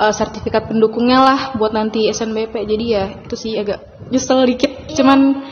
eh, 0.00 0.12
sertifikat 0.12 0.72
pendukungnya 0.72 1.18
lah 1.22 1.40
buat 1.54 1.76
nanti 1.76 2.08
SNBP 2.10 2.54
jadi 2.66 2.84
ya 2.84 3.04
itu 3.22 3.36
sih 3.36 3.52
agak 3.60 4.08
nyesel 4.08 4.48
dikit. 4.48 4.90
Cuman 4.96 5.44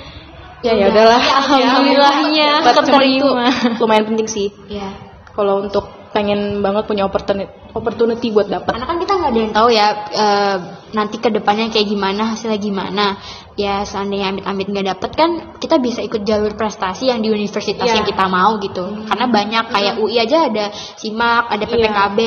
ya 0.64 0.72
ya 0.74 0.86
udahlah 0.88 1.20
Alhamdulillahnya 1.38 2.48
But 2.64 2.72
cuman 2.80 3.02
itu 3.04 3.20
keterima. 3.20 3.46
lumayan 3.78 4.04
penting 4.06 4.26
sih 4.26 4.48
Iya. 4.66 4.88
kalau 5.30 5.60
untuk 5.60 5.84
pengen 6.10 6.58
banget 6.58 6.86
punya 6.86 7.04
opportunity 7.04 7.50
opportunity 7.74 8.30
buat 8.30 8.46
dapat 8.46 8.70
Karena 8.70 8.86
kan 8.86 8.96
kita 8.96 9.12
nggak 9.18 9.30
ada 9.30 9.40
yang 9.42 9.52
tahu 9.52 9.68
ya 9.68 9.86
eh, 10.14 10.56
nanti 10.94 11.18
ke 11.18 11.28
depannya 11.28 11.68
kayak 11.68 11.90
gimana 11.90 12.22
hasilnya 12.32 12.56
gimana. 12.56 13.18
Ya 13.54 13.86
seandainya 13.86 14.34
amit-amit 14.34 14.66
nggak 14.66 14.86
dapet 14.94 15.10
kan 15.14 15.30
kita 15.62 15.78
bisa 15.78 16.02
ikut 16.02 16.26
jalur 16.26 16.58
prestasi 16.58 17.06
yang 17.06 17.22
di 17.22 17.30
universitas 17.30 17.86
Iya. 17.86 18.02
yang 18.02 18.06
kita 18.06 18.26
mau 18.26 18.58
gitu. 18.58 18.82
Karena 19.06 19.26
banyak 19.30 19.64
kayak 19.70 19.94
UI 20.02 20.18
aja 20.18 20.50
ada 20.50 20.74
SIMAK, 20.74 21.42
ada 21.54 21.64
PPKB, 21.66 22.18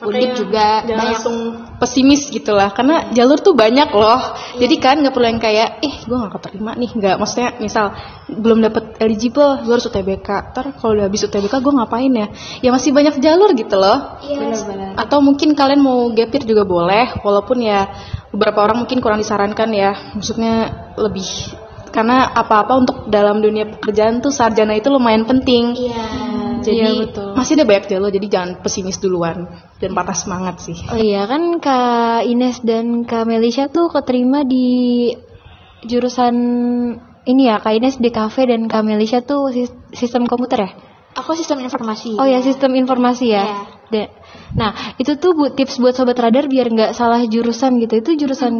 Undip 0.00 0.30
Makanya 0.30 0.32
juga 0.38 0.66
jangan 0.80 0.86
banyak. 0.86 1.06
langsung 1.10 1.36
pesimis 1.76 2.22
gitu 2.30 2.54
lah 2.54 2.70
karena 2.70 3.10
jalur 3.10 3.42
tuh 3.42 3.52
banyak 3.52 3.90
loh. 3.90 4.20
Jadi 4.56 4.74
kan 4.78 5.02
nggak 5.02 5.10
perlu 5.10 5.26
yang 5.26 5.42
kayak 5.42 5.68
eh 5.82 5.94
gue 6.06 6.16
nggak 6.16 6.32
keterima 6.38 6.72
nih. 6.78 6.90
Nggak 6.94 7.14
maksudnya 7.18 7.50
misal 7.58 7.84
belum 8.30 8.62
dapet 8.62 8.94
eligible 9.02 9.66
gue 9.66 9.74
harus 9.74 9.90
UTBK 9.90 10.54
ntar 10.54 10.66
kalau 10.78 10.94
udah 10.94 11.10
habis 11.10 11.26
UTBK 11.26 11.54
gue 11.58 11.72
ngapain 11.74 12.12
ya? 12.14 12.26
Ya 12.62 12.70
masih 12.70 12.94
banyak 12.94 13.18
jalur 13.18 13.50
gitu 13.52 13.74
loh 13.74 14.22
atau 14.96 15.18
mungkin 15.18 15.52
kalian 15.52 15.78
mau 15.78 16.08
gapir 16.10 16.42
juga 16.42 16.62
boleh 16.62 17.20
walaupun 17.20 17.60
ya 17.60 17.88
beberapa 18.28 18.62
orang 18.62 18.80
mungkin 18.80 18.98
kurang 18.98 19.18
disarankan 19.18 19.70
ya 19.70 19.92
maksudnya 20.12 20.54
lebih 20.96 21.26
karena 21.90 22.30
apa-apa 22.30 22.72
untuk 22.76 22.96
dalam 23.06 23.38
dunia 23.38 23.66
pekerjaan 23.68 24.18
tuh 24.18 24.30
sarjana 24.30 24.72
itu 24.72 24.86
lumayan 24.88 25.24
penting 25.24 25.74
Iya. 25.74 26.06
jadi 26.62 26.76
Iya, 26.76 26.90
betul. 27.02 27.28
masih 27.34 27.52
ada 27.54 27.64
banyak 27.64 27.86
jalur 27.88 28.10
jadi 28.10 28.26
jangan 28.28 28.50
pesimis 28.60 28.98
duluan 28.98 29.48
dan 29.76 29.90
patah 29.90 30.14
semangat 30.14 30.60
sih 30.60 30.76
Oh 30.86 30.94
iya 30.94 31.24
kan 31.24 31.58
Kak 31.58 32.22
Ines 32.24 32.62
dan 32.62 33.02
Kak 33.02 33.24
Melisha 33.24 33.66
tuh 33.66 33.88
keterima 33.88 34.44
di 34.44 35.10
jurusan 35.82 36.34
ini 37.22 37.42
ya 37.42 37.58
Kak 37.58 37.74
Ines 37.74 37.96
di 37.96 38.08
kafe 38.08 38.44
dan 38.44 38.66
Kak 38.66 38.82
Melisha 38.82 39.20
tuh 39.20 39.50
sis- 39.50 39.74
sistem 39.90 40.24
komputer 40.24 40.58
ya? 40.60 40.70
Aku 41.18 41.34
sistem 41.34 41.58
informasi. 41.60 42.14
Oh 42.16 42.26
ya 42.26 42.38
sistem 42.40 42.78
informasi 42.78 43.26
ya. 43.34 43.42
Iya. 43.42 43.58
Da- 43.90 44.12
Nah 44.50 44.70
itu 44.98 45.14
tuh 45.18 45.34
bu, 45.34 45.50
tips 45.54 45.78
buat 45.78 45.94
sobat 45.94 46.18
radar 46.18 46.46
biar 46.46 46.70
nggak 46.70 46.92
salah 46.94 47.22
jurusan 47.26 47.78
gitu. 47.82 47.98
Itu 47.98 48.10
jurusan 48.14 48.54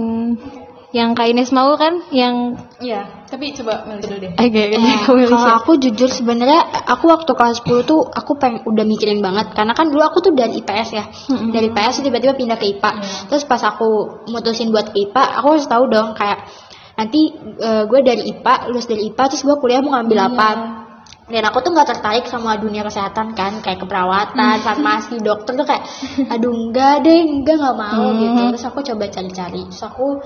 yang 0.91 1.15
Kak 1.15 1.31
Ines 1.31 1.55
mau 1.55 1.79
kan? 1.79 2.03
Yang 2.11 2.59
Iya, 2.83 3.23
tapi 3.31 3.55
coba 3.55 3.87
Mel 3.87 4.03
dulu 4.03 4.19
deh. 4.19 4.31
agak 4.35 4.75
Eh, 4.75 4.99
kalau 5.31 5.55
aku 5.55 5.79
jujur 5.79 6.11
sebenarnya 6.11 6.67
aku 6.91 7.07
waktu 7.07 7.31
kelas 7.31 7.63
10 7.63 7.87
tuh 7.87 8.03
aku 8.03 8.35
pengen 8.43 8.67
udah 8.67 8.83
mikirin 8.83 9.23
banget 9.23 9.55
karena 9.55 9.71
kan 9.71 9.87
dulu 9.87 10.03
aku 10.03 10.19
tuh 10.19 10.35
dari 10.35 10.59
IPS 10.59 10.89
ya. 10.91 11.05
Dari 11.31 11.71
IPS 11.71 12.03
tiba-tiba 12.03 12.35
pindah 12.35 12.59
ke 12.59 12.67
IPA. 12.75 12.91
Terus 13.31 13.47
pas 13.47 13.63
aku 13.63 14.27
mutusin 14.27 14.75
buat 14.75 14.91
ke 14.91 15.11
IPA, 15.11 15.23
aku 15.39 15.47
harus 15.55 15.67
tahu 15.71 15.87
dong 15.87 16.19
kayak 16.19 16.43
nanti 16.99 17.31
eh, 17.39 17.83
gue 17.87 18.01
dari 18.03 18.23
IPA, 18.27 18.55
lulus 18.67 18.91
dari 18.91 19.07
IPA 19.07 19.25
terus 19.31 19.47
gue 19.47 19.57
kuliah 19.63 19.79
mau 19.79 19.95
ngambil 19.95 20.19
apa. 20.27 20.49
Dan 21.31 21.43
aku 21.47 21.63
tuh 21.63 21.71
nggak 21.71 21.89
tertarik 21.97 22.27
sama 22.27 22.59
dunia 22.59 22.83
kesehatan 22.83 23.39
kan, 23.39 23.63
kayak 23.63 23.81
keperawatan, 23.81 24.61
farmasi, 24.67 25.23
dokter 25.23 25.55
tuh 25.55 25.67
kayak, 25.67 25.87
aduh 26.29 26.51
enggak 26.51 27.07
deh, 27.07 27.21
enggak 27.25 27.57
nggak 27.63 27.77
mau 27.79 28.05
gitu. 28.19 28.41
Terus 28.55 28.67
aku 28.67 28.79
coba 28.83 29.05
cari-cari, 29.09 29.63
terus 29.71 29.83
aku 29.87 30.19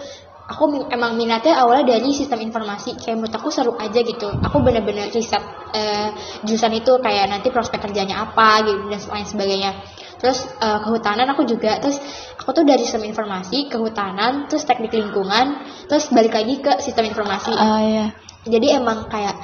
aku 0.45 0.93
emang 0.93 1.17
minatnya 1.17 1.57
awalnya 1.57 1.97
dari 1.97 2.13
sistem 2.13 2.45
informasi 2.45 3.01
kayak 3.01 3.17
menurut 3.17 3.33
aku 3.33 3.49
seru 3.49 3.73
aja 3.81 4.01
gitu. 4.05 4.29
Aku 4.29 4.61
bener-bener 4.61 5.09
riset 5.09 5.41
eh, 5.73 6.13
jurusan 6.45 6.73
itu 6.77 7.01
kayak 7.01 7.33
nanti 7.33 7.49
prospek 7.49 7.81
kerjanya 7.81 8.29
apa 8.29 8.61
gitu 8.65 8.93
dan 8.93 9.01
lain 9.01 9.27
sebagainya. 9.27 9.71
Terus 10.21 10.45
eh, 10.61 10.79
kehutanan 10.85 11.33
aku 11.33 11.49
juga. 11.49 11.81
Terus 11.81 11.97
aku 12.37 12.51
tuh 12.53 12.65
dari 12.69 12.85
sistem 12.85 13.09
informasi 13.09 13.73
kehutanan 13.73 14.45
terus 14.53 14.69
teknik 14.69 14.93
lingkungan 14.93 15.65
terus 15.89 16.13
balik 16.13 16.37
lagi 16.37 16.61
ke 16.61 16.77
sistem 16.85 17.09
informasi. 17.09 17.53
Ah 17.57 17.81
ya. 17.81 18.07
jadi 18.45 18.77
emang 18.77 19.09
kayak 19.09 19.41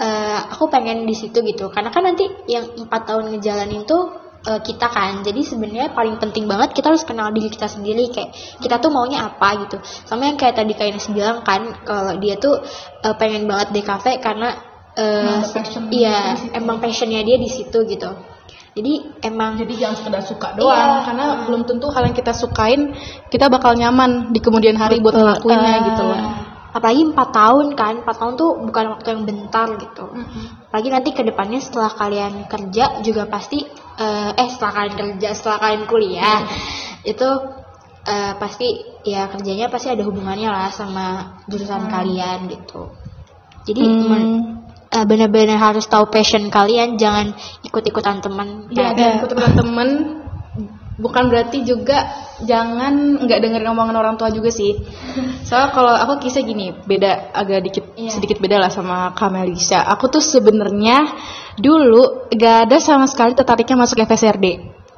eh, 0.00 0.38
aku 0.48 0.72
pengen 0.72 1.04
di 1.04 1.12
situ 1.12 1.44
gitu. 1.44 1.68
Karena 1.68 1.92
kan 1.92 2.02
nanti 2.08 2.24
yang 2.48 2.72
empat 2.72 3.04
tahun 3.04 3.36
ngejalanin 3.36 3.84
tuh 3.84 4.16
eh, 4.48 4.60
kita 4.64 4.88
kan. 4.88 5.20
Jadi 5.20 5.44
sebenarnya 5.44 5.92
paling 5.92 6.16
penting 6.16 6.48
banget 6.48 6.72
kita 6.72 6.90
harus 6.96 7.04
kenal 7.04 7.28
diri 7.30 7.52
kita 7.52 7.68
sendiri. 7.68 8.08
Kayak 8.08 8.32
kita 8.64 8.80
tuh 8.80 8.88
maunya 8.88 9.28
apa 9.28 9.68
gitu. 9.68 9.76
Sama 10.08 10.26
yang 10.32 10.40
kayak 10.40 10.56
tadi 10.56 10.72
Ines 10.72 11.12
bilang 11.12 11.44
kan 11.44 11.84
kalau 11.84 12.16
dia 12.16 12.40
tuh 12.40 12.64
eh, 13.04 13.14
pengen 13.20 13.44
banget 13.44 13.76
di 13.76 13.82
kafe 13.84 14.16
karena 14.18 14.56
eh, 14.96 15.44
iya 15.92 16.34
emang 16.56 16.80
passionnya 16.80 17.20
dia 17.22 17.36
di 17.36 17.46
situ 17.52 17.84
gitu. 17.84 18.10
Jadi 18.70 19.18
emang 19.26 19.58
Jadi 19.58 19.74
jangan 19.82 19.98
sekedar 19.98 20.22
suka 20.22 20.54
doang 20.54 20.78
Iya. 20.78 21.02
karena 21.02 21.24
belum 21.42 21.66
tentu 21.66 21.90
hal 21.90 22.06
yang 22.06 22.14
kita 22.14 22.30
sukain 22.30 22.94
kita 23.26 23.50
bakal 23.50 23.74
nyaman 23.74 24.30
di 24.30 24.38
kemudian 24.38 24.78
hari 24.78 25.02
buat 25.02 25.10
ngelakuinnya 25.10 25.90
gitu 25.90 26.02
loh. 26.06 26.49
Apalagi 26.70 27.02
empat 27.10 27.28
tahun 27.34 27.66
kan 27.74 27.94
empat 28.06 28.16
tahun 28.18 28.34
tuh 28.38 28.50
bukan 28.66 28.84
waktu 28.94 29.06
yang 29.10 29.22
bentar 29.26 29.68
gitu. 29.78 30.06
Apalagi 30.70 30.88
nanti 30.90 31.10
ke 31.10 31.22
depannya 31.26 31.58
setelah 31.58 31.90
kalian 31.90 32.46
kerja 32.46 33.02
juga 33.02 33.26
pasti 33.26 33.58
eh, 33.98 34.30
eh 34.34 34.48
setelah 34.50 34.72
kalian 34.78 34.94
kerja 34.96 35.28
setelah 35.34 35.58
kalian 35.58 35.84
kuliah 35.90 36.40
itu 37.02 37.28
eh, 38.06 38.32
pasti 38.38 38.68
ya 39.02 39.26
kerjanya 39.32 39.66
pasti 39.66 39.90
ada 39.90 40.02
hubungannya 40.06 40.48
lah 40.50 40.70
sama 40.70 41.38
jurusan 41.50 41.90
kalian 41.90 42.46
gitu. 42.46 42.94
Jadi 43.66 43.82
eh, 44.90 45.04
benar-benar 45.06 45.58
harus 45.58 45.90
tahu 45.90 46.06
passion 46.10 46.46
kalian 46.50 46.94
jangan 46.98 47.34
ikut-ikutan 47.66 48.22
teman. 48.22 48.70
Iya, 48.70 48.94
Kayak- 48.94 48.96
dan 48.96 49.10
ikut 49.18 49.30
temen 49.60 50.19
bukan 51.00 51.32
berarti 51.32 51.64
juga 51.64 52.04
jangan 52.44 53.20
nggak 53.24 53.40
dengerin 53.40 53.72
omongan 53.72 53.96
orang 53.96 54.14
tua 54.20 54.28
juga 54.32 54.52
sih. 54.52 54.76
Soalnya 55.48 55.72
kalau 55.72 55.94
aku 55.96 56.28
kisah 56.28 56.44
gini, 56.44 56.72
beda 56.84 57.32
agak 57.32 57.60
dikit 57.64 57.84
sedikit 58.08 58.38
beda 58.40 58.60
lah 58.60 58.70
sama 58.72 59.16
Kamelisha. 59.16 59.80
Aku 59.96 60.12
tuh 60.12 60.22
sebenarnya 60.22 61.08
dulu 61.60 62.30
gak 62.32 62.70
ada 62.70 62.76
sama 62.80 63.04
sekali 63.04 63.36
tertariknya 63.36 63.84
masuk 63.84 64.00
FSRD 64.04 64.46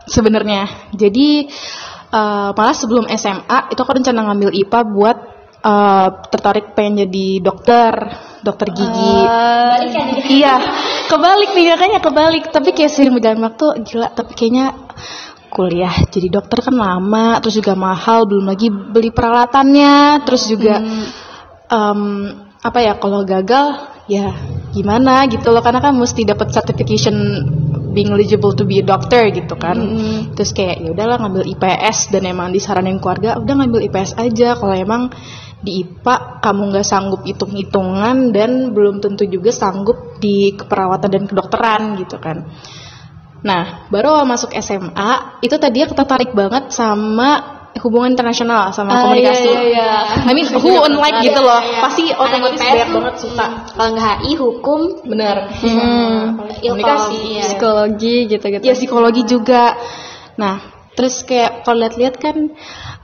sebenarnya. 0.06 0.90
Jadi 0.94 1.46
eh, 2.10 2.50
malah 2.52 2.76
sebelum 2.76 3.06
SMA 3.14 3.72
itu 3.72 3.80
aku 3.80 3.92
rencana 3.94 4.20
ngambil 4.30 4.50
IPA 4.54 4.80
buat 4.90 5.16
eh, 5.62 6.08
tertarik 6.30 6.74
pengen 6.74 7.06
jadi 7.06 7.26
dokter, 7.42 7.92
dokter 8.42 8.68
gigi. 8.70 9.16
Iya, 10.38 10.54
kebalik 11.10 11.50
nih 11.54 11.66
makanya 11.74 12.00
kebalik. 12.02 12.44
Tapi 12.50 12.70
kayak 12.74 12.92
sering 12.92 13.14
berjalan 13.14 13.42
waktu 13.42 13.66
gila. 13.86 14.08
Tapi 14.14 14.32
kayaknya 14.34 14.74
kuliah 15.52 15.92
jadi 16.08 16.32
dokter 16.32 16.64
kan 16.64 16.72
lama, 16.72 17.36
terus 17.44 17.60
juga 17.60 17.76
mahal, 17.76 18.24
belum 18.24 18.48
lagi 18.48 18.72
beli 18.72 19.12
peralatannya, 19.12 20.24
terus 20.24 20.48
juga 20.48 20.80
em, 21.68 22.00
apa 22.64 22.78
ya 22.80 22.96
kalau 22.96 23.20
gagal 23.28 23.92
ya 24.08 24.32
gimana 24.72 25.28
gitu 25.28 25.52
loh 25.52 25.60
karena 25.60 25.78
kan 25.84 25.94
mesti 25.94 26.24
dapat 26.24 26.50
certification 26.50 27.14
being 27.92 28.08
eligible 28.08 28.56
to 28.56 28.64
be 28.64 28.80
a 28.80 28.84
doctor 28.84 29.28
gitu 29.28 29.54
kan. 29.60 29.76
Terus 30.32 30.56
kayak 30.56 30.80
ya 30.80 30.88
udahlah 30.96 31.20
ngambil 31.20 31.44
IPS 31.52 32.08
dan 32.10 32.24
emang 32.24 32.50
disaranin 32.50 32.96
keluarga 32.98 33.36
udah 33.36 33.54
ngambil 33.62 33.84
IPS 33.92 34.16
aja 34.16 34.56
kalau 34.56 34.72
emang 34.72 35.12
di 35.62 35.86
IPA 35.86 36.42
kamu 36.42 36.62
nggak 36.74 36.86
sanggup 36.88 37.22
hitung-hitungan 37.22 38.34
dan 38.34 38.74
belum 38.74 38.98
tentu 38.98 39.28
juga 39.30 39.54
sanggup 39.54 40.18
di 40.18 40.56
keperawatan 40.58 41.10
dan 41.12 41.24
kedokteran 41.28 41.82
gitu 42.00 42.18
kan. 42.18 42.48
Nah, 43.42 43.90
baru 43.90 44.14
awal 44.14 44.26
masuk 44.30 44.54
SMA, 44.54 45.42
itu 45.42 45.56
tadi 45.58 45.82
aku 45.82 45.98
tertarik 45.98 46.30
banget 46.30 46.70
sama 46.70 47.62
hubungan 47.80 48.12
internasional 48.12 48.70
sama 48.70 49.08
komunikasi. 49.08 49.48
iya, 49.48 49.62
iya. 49.64 49.90
I 50.28 50.32
mean, 50.36 50.46
who 50.52 50.70
unlike 50.76 51.24
gitu 51.24 51.40
loh. 51.40 51.60
Pasti 51.80 52.12
otomatis 52.12 52.60
IPS 52.60 52.68
banyak 52.68 52.90
banget 52.92 53.14
suka. 53.18 53.46
kalau 53.72 53.90
nggak 53.96 54.06
HI 54.22 54.32
hukum 54.36 54.80
Bener. 55.08 55.36
Komunikasi. 56.62 57.16
iya. 57.32 57.44
Psikologi 57.48 58.16
gitu-gitu. 58.28 58.62
Ya 58.62 58.74
psikologi 58.76 59.22
juga. 59.24 59.74
Nah, 60.36 60.60
terus 60.94 61.24
kayak 61.24 61.64
kalau 61.64 61.82
lihat-lihat 61.82 62.14
kan 62.20 62.36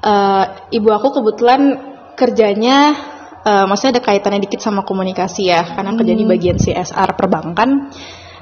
eh, 0.05 0.44
ibu 0.77 0.88
aku 0.92 1.16
kebetulan 1.18 1.61
kerjanya 2.14 2.79
eh, 3.42 3.64
maksudnya 3.64 3.98
ada 3.98 4.03
kaitannya 4.05 4.44
dikit 4.44 4.61
sama 4.61 4.85
komunikasi 4.85 5.48
ya, 5.48 5.64
karena 5.64 5.96
kerja 5.96 6.14
di 6.14 6.24
bagian 6.29 6.61
CSR 6.61 7.16
perbankan. 7.16 7.90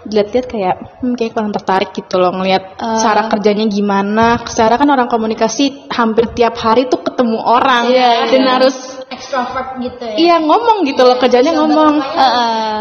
Dilihat-lihat 0.06 0.46
kayak 0.46 0.76
hmm, 1.02 1.14
kayak 1.18 1.32
kurang 1.34 1.52
tertarik 1.52 1.90
gitu 1.92 2.16
loh 2.16 2.30
ngelihat 2.34 2.78
cara 2.78 3.26
kerjanya 3.26 3.66
gimana. 3.66 4.40
Secara 4.46 4.78
kan 4.78 4.88
orang 4.88 5.10
komunikasi 5.10 5.90
hampir 5.90 6.30
tiap 6.32 6.54
hari 6.62 6.86
tuh 6.86 7.02
ketemu 7.02 7.42
orang. 7.42 7.90
Dan 8.30 8.46
harus 8.46 9.02
extrovert 9.10 9.78
gitu 9.82 10.02
ya. 10.02 10.14
Iya 10.16 10.36
ngomong 10.42 10.86
gitu 10.86 11.02
loh 11.02 11.16
kerjanya 11.18 11.52
ngomong. 11.58 11.94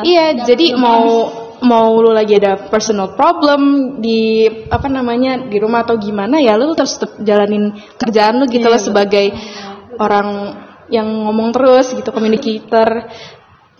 Iya 0.06 0.46
jadi 0.46 0.78
mau 0.78 1.30
mau 1.64 1.98
lu 2.04 2.12
lagi 2.12 2.36
ada 2.36 2.68
personal 2.68 3.16
problem 3.16 3.96
di 4.04 4.46
apa 4.68 4.92
namanya 4.92 5.48
di 5.48 5.58
rumah 5.58 5.88
atau 5.88 5.96
gimana 5.96 6.38
ya 6.44 6.60
lu 6.60 6.76
terus 6.76 7.00
jalanin 7.24 7.72
kerjaan 7.96 8.44
lu 8.44 8.46
gitu 8.52 8.68
loh 8.68 8.82
sebagai 8.82 9.32
orang 9.96 10.60
yang 10.92 11.08
ngomong 11.26 11.56
terus 11.56 11.96
gitu 11.96 12.10
communicator. 12.12 13.10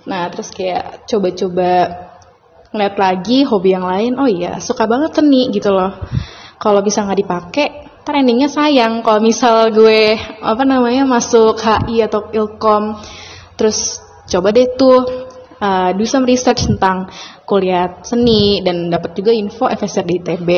Nah 0.06 0.30
terus 0.32 0.54
kayak 0.54 1.06
coba-coba 1.10 1.70
ngeliat 2.76 3.00
lagi 3.00 3.48
hobi 3.48 3.72
yang 3.72 3.88
lain. 3.88 4.20
Oh 4.20 4.28
iya 4.28 4.60
suka 4.60 4.84
banget 4.84 5.16
seni 5.16 5.48
gitu 5.56 5.72
loh. 5.72 5.96
Kalau 6.60 6.84
bisa 6.84 7.08
nggak 7.08 7.20
dipakai 7.24 7.68
ntar 8.04 8.20
endingnya 8.20 8.52
sayang. 8.52 9.00
Kalau 9.02 9.24
misal 9.24 9.72
gue 9.72 10.20
apa 10.44 10.64
namanya 10.68 11.08
masuk 11.08 11.56
HI 11.58 12.04
atau 12.04 12.28
Ilkom 12.30 13.00
terus 13.56 14.04
coba 14.28 14.52
deh 14.52 14.76
tuh 14.76 15.00
uh, 15.64 15.96
do 15.96 16.04
some 16.04 16.28
research 16.28 16.68
tentang 16.68 17.08
kuliah 17.48 18.04
seni 18.04 18.60
dan 18.60 18.92
dapat 18.92 19.16
juga 19.16 19.32
info 19.32 19.72
FSR 19.72 20.06
di 20.06 20.16
ITB 20.20 20.50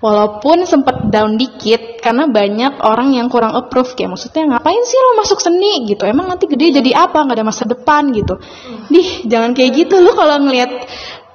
walaupun 0.00 0.64
sempet 0.64 1.12
down 1.12 1.36
dikit 1.36 2.00
karena 2.00 2.24
banyak 2.24 2.80
orang 2.80 3.12
yang 3.12 3.28
kurang 3.28 3.52
approve. 3.52 3.92
Kayak 3.92 4.16
maksudnya 4.16 4.56
ngapain 4.56 4.80
sih 4.80 4.96
lo 4.96 5.20
masuk 5.20 5.38
seni? 5.38 5.84
gitu. 5.84 6.08
Emang 6.08 6.26
nanti 6.26 6.48
gede 6.48 6.80
jadi 6.80 7.04
apa? 7.04 7.20
Nggak 7.24 7.36
ada 7.36 7.46
masa 7.46 7.64
depan 7.68 8.08
gitu. 8.16 8.40
Dih 8.88 9.28
jangan 9.28 9.52
kayak 9.52 9.70
gitu. 9.86 10.00
Lo 10.00 10.16
kalau 10.16 10.40
ngelihat 10.40 10.72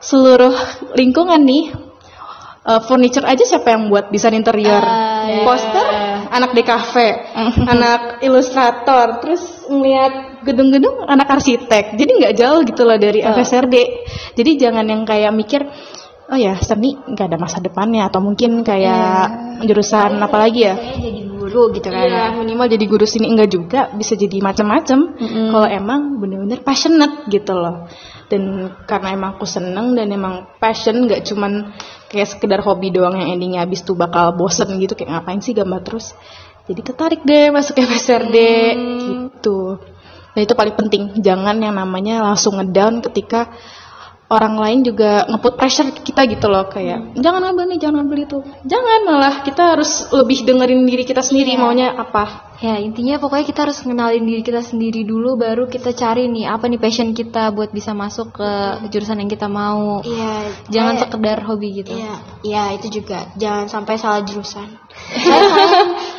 seluruh 0.06 0.54
lingkungan 0.94 1.42
nih 1.42 1.74
uh, 2.70 2.82
furniture 2.86 3.26
aja 3.26 3.42
siapa 3.42 3.74
yang 3.74 3.90
buat 3.90 4.14
desain 4.14 4.38
interior 4.38 4.86
poster 5.42 6.06
anak 6.36 6.52
DKV, 6.52 6.94
anak 7.64 8.02
ilustrator, 8.20 9.24
terus 9.24 9.42
ngeliat 9.72 10.44
gedung-gedung 10.44 11.08
anak 11.08 11.32
arsitek. 11.40 11.96
Jadi 11.96 12.12
nggak 12.22 12.36
jauh 12.36 12.60
gitu 12.68 12.82
loh 12.84 13.00
dari 13.00 13.24
FSRD. 13.24 13.76
Jadi 14.36 14.52
jangan 14.60 14.86
yang 14.86 15.08
kayak 15.08 15.32
mikir 15.32 15.64
oh 16.26 16.38
ya 16.38 16.58
seni 16.58 16.98
nggak 16.98 17.28
ada 17.30 17.38
masa 17.38 17.62
depannya 17.62 18.10
atau 18.10 18.18
mungkin 18.18 18.66
kayak 18.66 19.62
jurusan 19.62 20.18
apa 20.18 20.38
lagi 20.42 20.66
ya? 20.66 20.76
jadi 20.76 21.22
guru 21.56 21.72
gitu 21.72 21.88
kan 21.88 22.04
Iya, 22.04 22.36
minimal 22.36 22.68
jadi 22.68 22.84
guru 22.84 23.08
sini 23.08 23.32
enggak 23.32 23.50
juga, 23.56 23.88
bisa 23.96 24.20
jadi 24.20 24.44
macam-macam. 24.44 25.00
Kalau 25.56 25.68
emang 25.72 26.20
bener-bener 26.20 26.60
passionate 26.60 27.24
gitu 27.32 27.56
loh. 27.56 27.88
Dan 28.28 28.76
karena 28.84 29.16
emang 29.16 29.40
aku 29.40 29.48
seneng 29.48 29.96
dan 29.96 30.12
emang 30.12 30.60
passion 30.60 31.08
nggak 31.08 31.24
cuman 31.24 31.72
kayak 32.12 32.28
sekedar 32.28 32.60
hobi 32.60 32.92
doang 32.92 33.16
yang 33.16 33.32
endingnya 33.32 33.64
habis 33.64 33.88
tuh 33.88 33.96
bakal 33.96 34.36
bosen 34.36 34.76
gitu 34.82 35.00
kayak 35.00 35.16
ngapain 35.16 35.40
sih 35.40 35.56
gambar 35.56 35.80
terus. 35.86 36.12
Jadi 36.66 36.82
tertarik 36.82 37.22
deh 37.24 37.54
masuk 37.54 37.80
FSRD 37.80 38.38
gitu. 38.76 39.80
Dan 40.36 40.40
itu 40.44 40.52
paling 40.52 40.76
penting, 40.76 41.16
jangan 41.24 41.56
yang 41.64 41.80
namanya 41.80 42.20
langsung 42.20 42.60
ngedown 42.60 43.00
ketika 43.00 43.56
orang 44.26 44.58
lain 44.58 44.80
juga 44.82 45.22
nge-put 45.30 45.54
pressure 45.54 45.90
kita 46.02 46.26
gitu 46.26 46.50
loh 46.50 46.66
kayak 46.66 47.14
jangan 47.14 47.46
ngambil 47.46 47.66
nih 47.70 47.78
jangan 47.78 47.96
ngambil 48.02 48.20
itu 48.26 48.38
jangan 48.66 49.00
malah 49.06 49.36
kita 49.42 49.78
harus 49.78 49.92
lebih 50.10 50.42
dengerin 50.44 50.82
diri 50.84 51.04
kita 51.04 51.22
sendiri 51.22 51.54
maunya 51.56 51.94
apa 51.94 52.46
Ya 52.56 52.80
intinya 52.80 53.20
pokoknya 53.20 53.44
kita 53.44 53.68
harus 53.68 53.84
kenalin 53.84 54.24
diri 54.24 54.40
kita 54.40 54.64
sendiri 54.64 55.04
dulu 55.04 55.36
baru 55.36 55.68
kita 55.68 55.92
cari 55.92 56.32
nih 56.32 56.48
apa 56.48 56.72
nih 56.72 56.80
passion 56.80 57.12
kita 57.12 57.52
buat 57.52 57.76
bisa 57.76 57.92
masuk 57.92 58.32
ke 58.32 58.50
jurusan 58.88 59.20
yang 59.20 59.28
kita 59.28 59.52
mau. 59.52 60.00
iya 60.08 60.48
Jangan 60.72 60.96
kayak- 60.96 61.04
sekedar 61.04 61.38
hobi 61.44 61.84
gitu. 61.84 62.00
Iya, 62.00 62.16
iya 62.48 62.64
itu 62.72 62.88
juga. 62.88 63.28
Jangan 63.36 63.68
sampai 63.68 64.00
salah 64.00 64.24
jurusan. 64.24 64.72
Saya 65.28 65.44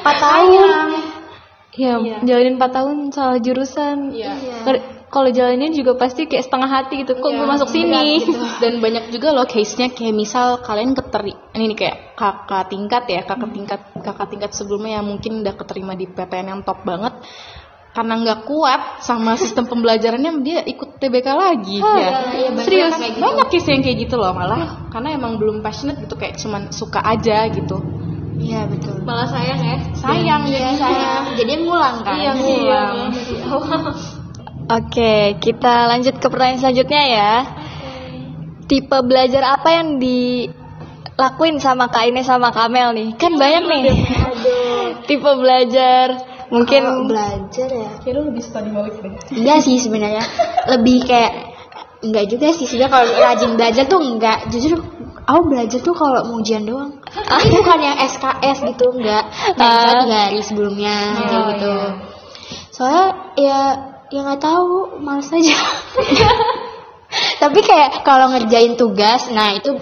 empat 0.04 0.16
tahun. 0.20 0.68
Iya, 1.76 1.94
jalanin 2.24 2.56
4 2.56 2.68
tahun 2.72 2.96
salah 3.12 3.38
jurusan. 3.40 3.96
Ker- 4.64 4.95
Kalau 5.16 5.32
jalanin 5.32 5.72
juga 5.72 5.96
pasti 5.96 6.28
kayak 6.28 6.44
setengah 6.44 6.68
hati 6.68 7.00
gitu. 7.00 7.16
Kok 7.16 7.30
gue 7.40 7.46
masuk 7.48 7.72
sini? 7.72 8.20
dan 8.62 8.84
banyak 8.84 9.08
juga 9.08 9.32
loh 9.32 9.48
case-nya 9.48 9.88
kayak 9.88 10.12
misal 10.12 10.60
kalian 10.60 10.92
keteri 10.92 11.32
ini 11.56 11.72
nih 11.72 11.76
kayak 11.76 11.96
kakak 12.16 12.68
tingkat 12.68 13.04
ya 13.08 13.20
kakak 13.24 13.50
tingkat 13.56 13.80
kakak 14.04 14.28
tingkat 14.28 14.50
sebelumnya 14.52 15.00
yang 15.00 15.06
mungkin 15.08 15.40
udah 15.40 15.54
keterima 15.56 15.96
di 15.96 16.04
PTN 16.04 16.52
yang 16.52 16.60
top 16.62 16.84
banget 16.84 17.16
karena 17.96 18.14
nggak 18.20 18.40
kuat 18.44 19.00
sama 19.00 19.40
sistem 19.40 19.64
pembelajarannya 19.72 20.44
dia 20.44 20.60
ikut 20.68 21.00
TBK 21.00 21.28
lagi 21.32 21.80
ya 21.80 22.08
serius 22.60 22.92
banyak 23.16 23.48
case 23.48 23.72
yang 23.72 23.80
kayak 23.80 24.04
gitu 24.04 24.20
loh 24.20 24.36
malah 24.36 24.92
karena 24.92 25.16
emang 25.16 25.40
belum 25.40 25.64
passionate 25.64 26.04
gitu 26.04 26.12
kayak 26.20 26.36
cuman 26.36 26.68
suka 26.70 27.00
aja 27.00 27.48
gitu 27.48 27.80
Iya 28.36 28.68
betul. 28.68 29.00
Malah 29.08 29.32
sayang 29.32 29.64
ya. 29.64 29.76
Sayang 29.96 30.44
ya 30.52 30.76
sayang. 30.76 31.40
Jadi 31.40 31.52
ngulang 31.56 32.04
kan. 32.04 32.20
Iya, 32.20 32.36
Oke, 34.66 35.38
kita 35.38 35.86
lanjut 35.86 36.18
ke 36.18 36.26
pertanyaan 36.26 36.58
selanjutnya 36.58 37.02
ya. 37.06 37.32
Tipe 38.66 38.98
belajar 39.06 39.54
apa 39.54 39.68
yang 39.78 40.02
dilakuin 40.02 41.62
sama 41.62 41.86
Kak 41.86 42.10
Ines 42.10 42.26
sama 42.26 42.50
Kamel 42.50 42.90
nih? 42.98 43.08
Kan 43.14 43.38
banyak 43.38 43.62
nih. 43.62 43.82
Tipe 45.06 45.30
belajar 45.38 46.18
mungkin 46.50 46.82
Kalau 46.82 47.06
belajar 47.06 47.68
ya. 47.70 47.90
lu 48.10 48.30
lebih 48.30 48.42
balik 48.50 48.94
deh 49.02 49.38
Enggak 49.38 49.58
sih 49.62 49.78
sebenarnya. 49.78 50.26
Lebih 50.66 50.98
kayak 51.06 51.32
enggak 52.02 52.26
juga 52.26 52.50
sih 52.50 52.66
sebenarnya 52.66 52.90
kalau 52.90 53.06
rajin 53.22 53.50
belajar 53.54 53.84
tuh 53.86 54.00
enggak. 54.02 54.50
Jujur 54.50 54.82
aku 55.30 55.40
belajar 55.46 55.78
tuh 55.78 55.94
kalau 55.94 56.26
mau 56.26 56.42
ujian 56.42 56.66
doang. 56.66 56.90
Tapi 57.06 57.54
bukan 57.54 57.78
yang 57.86 58.02
SKS 58.02 58.66
gitu 58.66 58.98
enggak. 58.98 59.30
Kayak 59.54 59.94
tiga 60.02 60.18
hari 60.26 60.40
sebelumnya 60.42 60.96
kayak 61.22 61.44
gitu. 61.54 61.74
Soalnya 62.74 63.06
ya 63.38 63.58
ya 64.12 64.20
nggak 64.22 64.42
tahu 64.42 65.00
males 65.02 65.30
aja. 65.30 65.56
Tapi 67.42 67.60
kayak 67.62 68.02
kalau 68.02 68.28
ngerjain 68.34 68.74
tugas, 68.74 69.30
nah 69.30 69.54
itu 69.54 69.78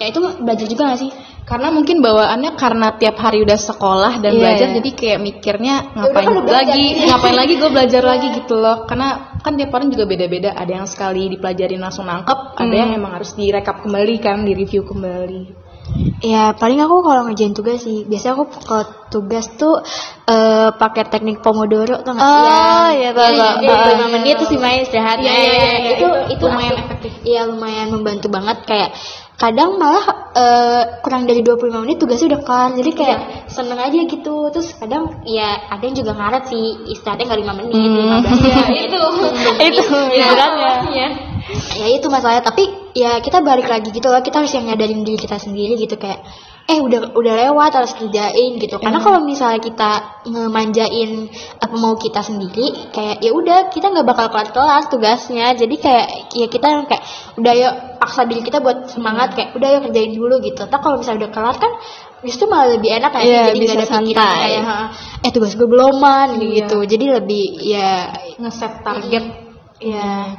ya 0.00 0.08
itu 0.08 0.18
belajar 0.40 0.66
juga 0.66 0.82
gak 0.92 1.00
sih? 1.04 1.12
karena 1.42 1.74
mungkin 1.74 1.98
bawaannya 1.98 2.54
karena 2.54 2.94
tiap 2.96 3.18
hari 3.18 3.42
udah 3.42 3.58
sekolah 3.58 4.22
dan 4.22 4.30
Iya. 4.32 4.40
belajar 4.40 4.68
jadi 4.78 4.90
kayak 4.94 5.18
mikirnya 5.20 5.74
ngapain 5.98 6.24
kan 6.24 6.32
udah 6.38 6.44
belajar. 6.46 6.70
lagi 6.70 6.84
ngapain 7.10 7.36
lagi 7.36 7.54
gue 7.58 7.70
belajar 7.70 8.02
lagi 8.14 8.26
gitu 8.30 8.54
loh 8.62 8.76
karena 8.86 9.08
kan 9.42 9.52
tiap 9.58 9.74
orang 9.74 9.90
juga 9.90 10.04
beda-beda 10.06 10.54
ada 10.54 10.70
yang 10.70 10.86
sekali 10.86 11.26
dipelajarin 11.34 11.82
langsung 11.82 12.06
nangkep 12.06 12.38
ada 12.62 12.74
yang 12.74 12.94
emang 12.94 13.18
harus 13.18 13.34
direkap 13.34 13.82
kembali 13.82 14.14
kan 14.22 14.46
di 14.46 14.54
review 14.54 14.86
kembali 14.86 15.61
Ya 16.22 16.54
paling 16.54 16.78
aku 16.78 17.02
kalau 17.02 17.26
ngerjain 17.26 17.52
tugas 17.52 17.82
sih. 17.82 18.06
Biasanya 18.06 18.38
aku 18.38 18.44
kalau 18.62 18.84
tugas 19.10 19.50
tuh 19.58 19.82
eh 20.30 20.70
pakai 20.72 21.10
teknik 21.10 21.42
pomodoro 21.42 22.00
tuh 22.00 22.14
nggak? 22.14 22.22
Oh, 22.22 22.88
ya? 22.94 23.10
iya. 23.10 23.10
Jadi 23.10 23.90
lima 23.98 24.06
menit 24.08 24.34
terus 24.38 24.54
menit 24.54 24.86
istirahat. 24.88 25.18
Iya, 25.18 25.32
iya, 25.34 25.52
iya, 25.52 25.72
iya. 25.82 25.90
itu 25.98 26.08
Itu 26.38 26.44
lumayan 26.48 26.76
efektif. 26.78 27.12
Iya 27.26 27.40
lumayan 27.50 27.88
membantu 27.90 28.30
banget. 28.30 28.56
Kayak 28.64 28.90
kadang 29.36 29.82
malah 29.82 30.04
eh, 30.38 30.82
kurang 31.02 31.26
dari 31.26 31.42
25 31.42 31.82
menit 31.82 31.98
tugasnya 31.98 32.38
udah 32.38 32.40
kelar. 32.46 32.70
Jadi 32.78 32.90
kayak 32.94 33.18
seneng 33.50 33.80
aja 33.82 33.98
gitu. 34.06 34.36
Terus 34.54 34.68
kadang 34.78 35.26
ya 35.26 35.58
ada 35.68 35.82
yang 35.82 35.96
juga 35.98 36.14
ngaret 36.14 36.44
sih. 36.48 36.86
Istirahatnya 36.94 37.24
nggak 37.28 37.40
lima 37.42 37.54
menit 37.58 37.74
15 37.74 38.70
menit 38.70 38.82
itu. 38.88 39.02
Itu 39.58 39.82
beratnya. 39.90 40.72
ya 40.94 41.31
itu 41.88 42.06
masalahnya 42.08 42.44
tapi 42.44 42.64
ya 42.92 43.20
kita 43.20 43.40
balik 43.44 43.68
lagi 43.68 43.88
gitu 43.92 44.08
loh 44.08 44.20
kita 44.20 44.40
harus 44.44 44.52
yang 44.52 44.68
nyadarin 44.68 45.04
diri 45.04 45.18
kita 45.20 45.36
sendiri 45.40 45.76
gitu 45.80 45.96
kayak 45.96 46.20
eh 46.62 46.78
udah 46.78 47.10
udah 47.18 47.34
lewat 47.48 47.74
harus 47.74 47.90
kerjain 47.98 48.54
gitu. 48.54 48.78
Karena 48.78 49.02
kalau 49.02 49.18
misalnya 49.26 49.58
kita 49.58 50.22
ngemanjain 50.30 51.26
apa 51.58 51.74
mau 51.74 51.98
kita 51.98 52.22
sendiri 52.22 52.94
kayak 52.94 53.18
ya 53.18 53.34
udah 53.34 53.66
kita 53.66 53.90
nggak 53.90 54.06
bakal 54.06 54.30
kelar 54.30 54.48
kelar 54.54 54.82
tugasnya. 54.86 55.58
Jadi 55.58 55.74
kayak 55.82 56.06
ya 56.30 56.46
kita 56.46 56.86
kayak 56.86 57.02
udah 57.34 57.52
yuk 57.58 57.74
paksa 57.98 58.30
diri 58.30 58.46
kita 58.46 58.62
buat 58.62 58.86
semangat 58.94 59.34
kayak 59.34 59.58
udah 59.58 59.68
yuk 59.74 59.82
kerjain 59.90 60.14
dulu 60.14 60.38
gitu. 60.38 60.62
Tapi 60.70 60.82
kalau 60.82 60.96
misalnya 61.02 61.26
udah 61.26 61.32
kelar 61.34 61.56
kan 61.58 61.72
justru 62.22 62.46
malah 62.46 62.68
lebih 62.78 62.90
enak 62.94 63.10
kan 63.10 63.22
Iya, 63.26 63.42
jadi 63.50 63.58
bisa 63.58 63.72
nggak 63.74 63.82
ada 63.82 63.82
pikiran 63.82 64.06
santai. 64.22 64.38
kayak 64.46 64.62
"Ha, 64.62 64.78
eh 65.26 65.30
tugas 65.34 65.52
gue 65.58 65.66
beloman 65.66 66.28
gitu. 66.38 66.78
Jadi 66.86 67.04
lebih 67.10 67.44
ya 67.58 67.90
ngeset 68.38 68.86
target. 68.86 69.24
Ya 69.82 70.30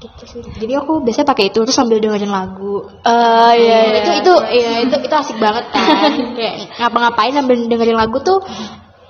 gitu 0.00 0.22
sih. 0.24 0.40
Jadi 0.40 0.72
aku 0.80 1.04
biasanya 1.04 1.28
pakai 1.28 1.52
itu 1.52 1.60
terus 1.60 1.76
sambil 1.76 2.00
dengerin 2.00 2.32
lagu. 2.32 2.88
Oh 2.88 3.52
iya, 3.52 3.78
iya. 3.92 4.00
itu 4.00 4.10
itu 4.24 4.34
ya 4.56 4.72
itu 4.88 4.96
itu 4.96 5.14
asik 5.14 5.36
banget 5.36 5.68
kan. 5.68 5.84
Kayak 6.36 6.54
ngapa-ngapain 6.80 7.36
sambil 7.36 7.56
dengerin 7.68 7.98
lagu 8.00 8.16
tuh 8.24 8.40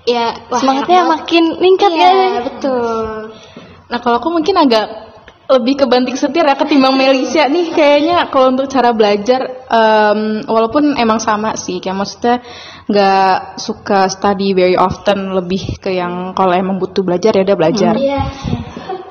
ya 0.04 0.34
wah, 0.50 0.58
Semangatnya 0.58 1.06
makin 1.06 1.44
meningkat 1.62 1.90
Iya, 1.94 2.10
ya. 2.10 2.40
betul. 2.42 3.30
Nah 3.86 3.98
kalau 4.02 4.18
aku 4.18 4.28
mungkin 4.34 4.58
agak 4.58 4.86
lebih 5.50 5.82
ke 5.82 5.86
banting 5.90 6.14
setir 6.14 6.46
ya 6.46 6.54
ketimbang 6.54 6.94
Melisha 6.94 7.46
nih. 7.50 7.74
Kayaknya 7.74 8.30
kalau 8.30 8.54
untuk 8.54 8.70
cara 8.70 8.94
belajar 8.94 9.66
em, 9.66 10.46
walaupun 10.46 10.94
emang 10.94 11.18
sama 11.18 11.58
sih. 11.58 11.82
Kayak 11.82 11.98
maksudnya 12.02 12.34
nggak 12.90 13.58
suka 13.58 14.06
study 14.10 14.54
very 14.54 14.74
often 14.78 15.34
lebih 15.34 15.78
ke 15.78 15.94
yang 15.94 16.34
kalau 16.38 16.54
emang 16.54 16.78
butuh 16.78 17.02
belajar 17.02 17.34
ya 17.34 17.42
udah 17.42 17.58
belajar. 17.58 17.94
Iya 17.98 18.22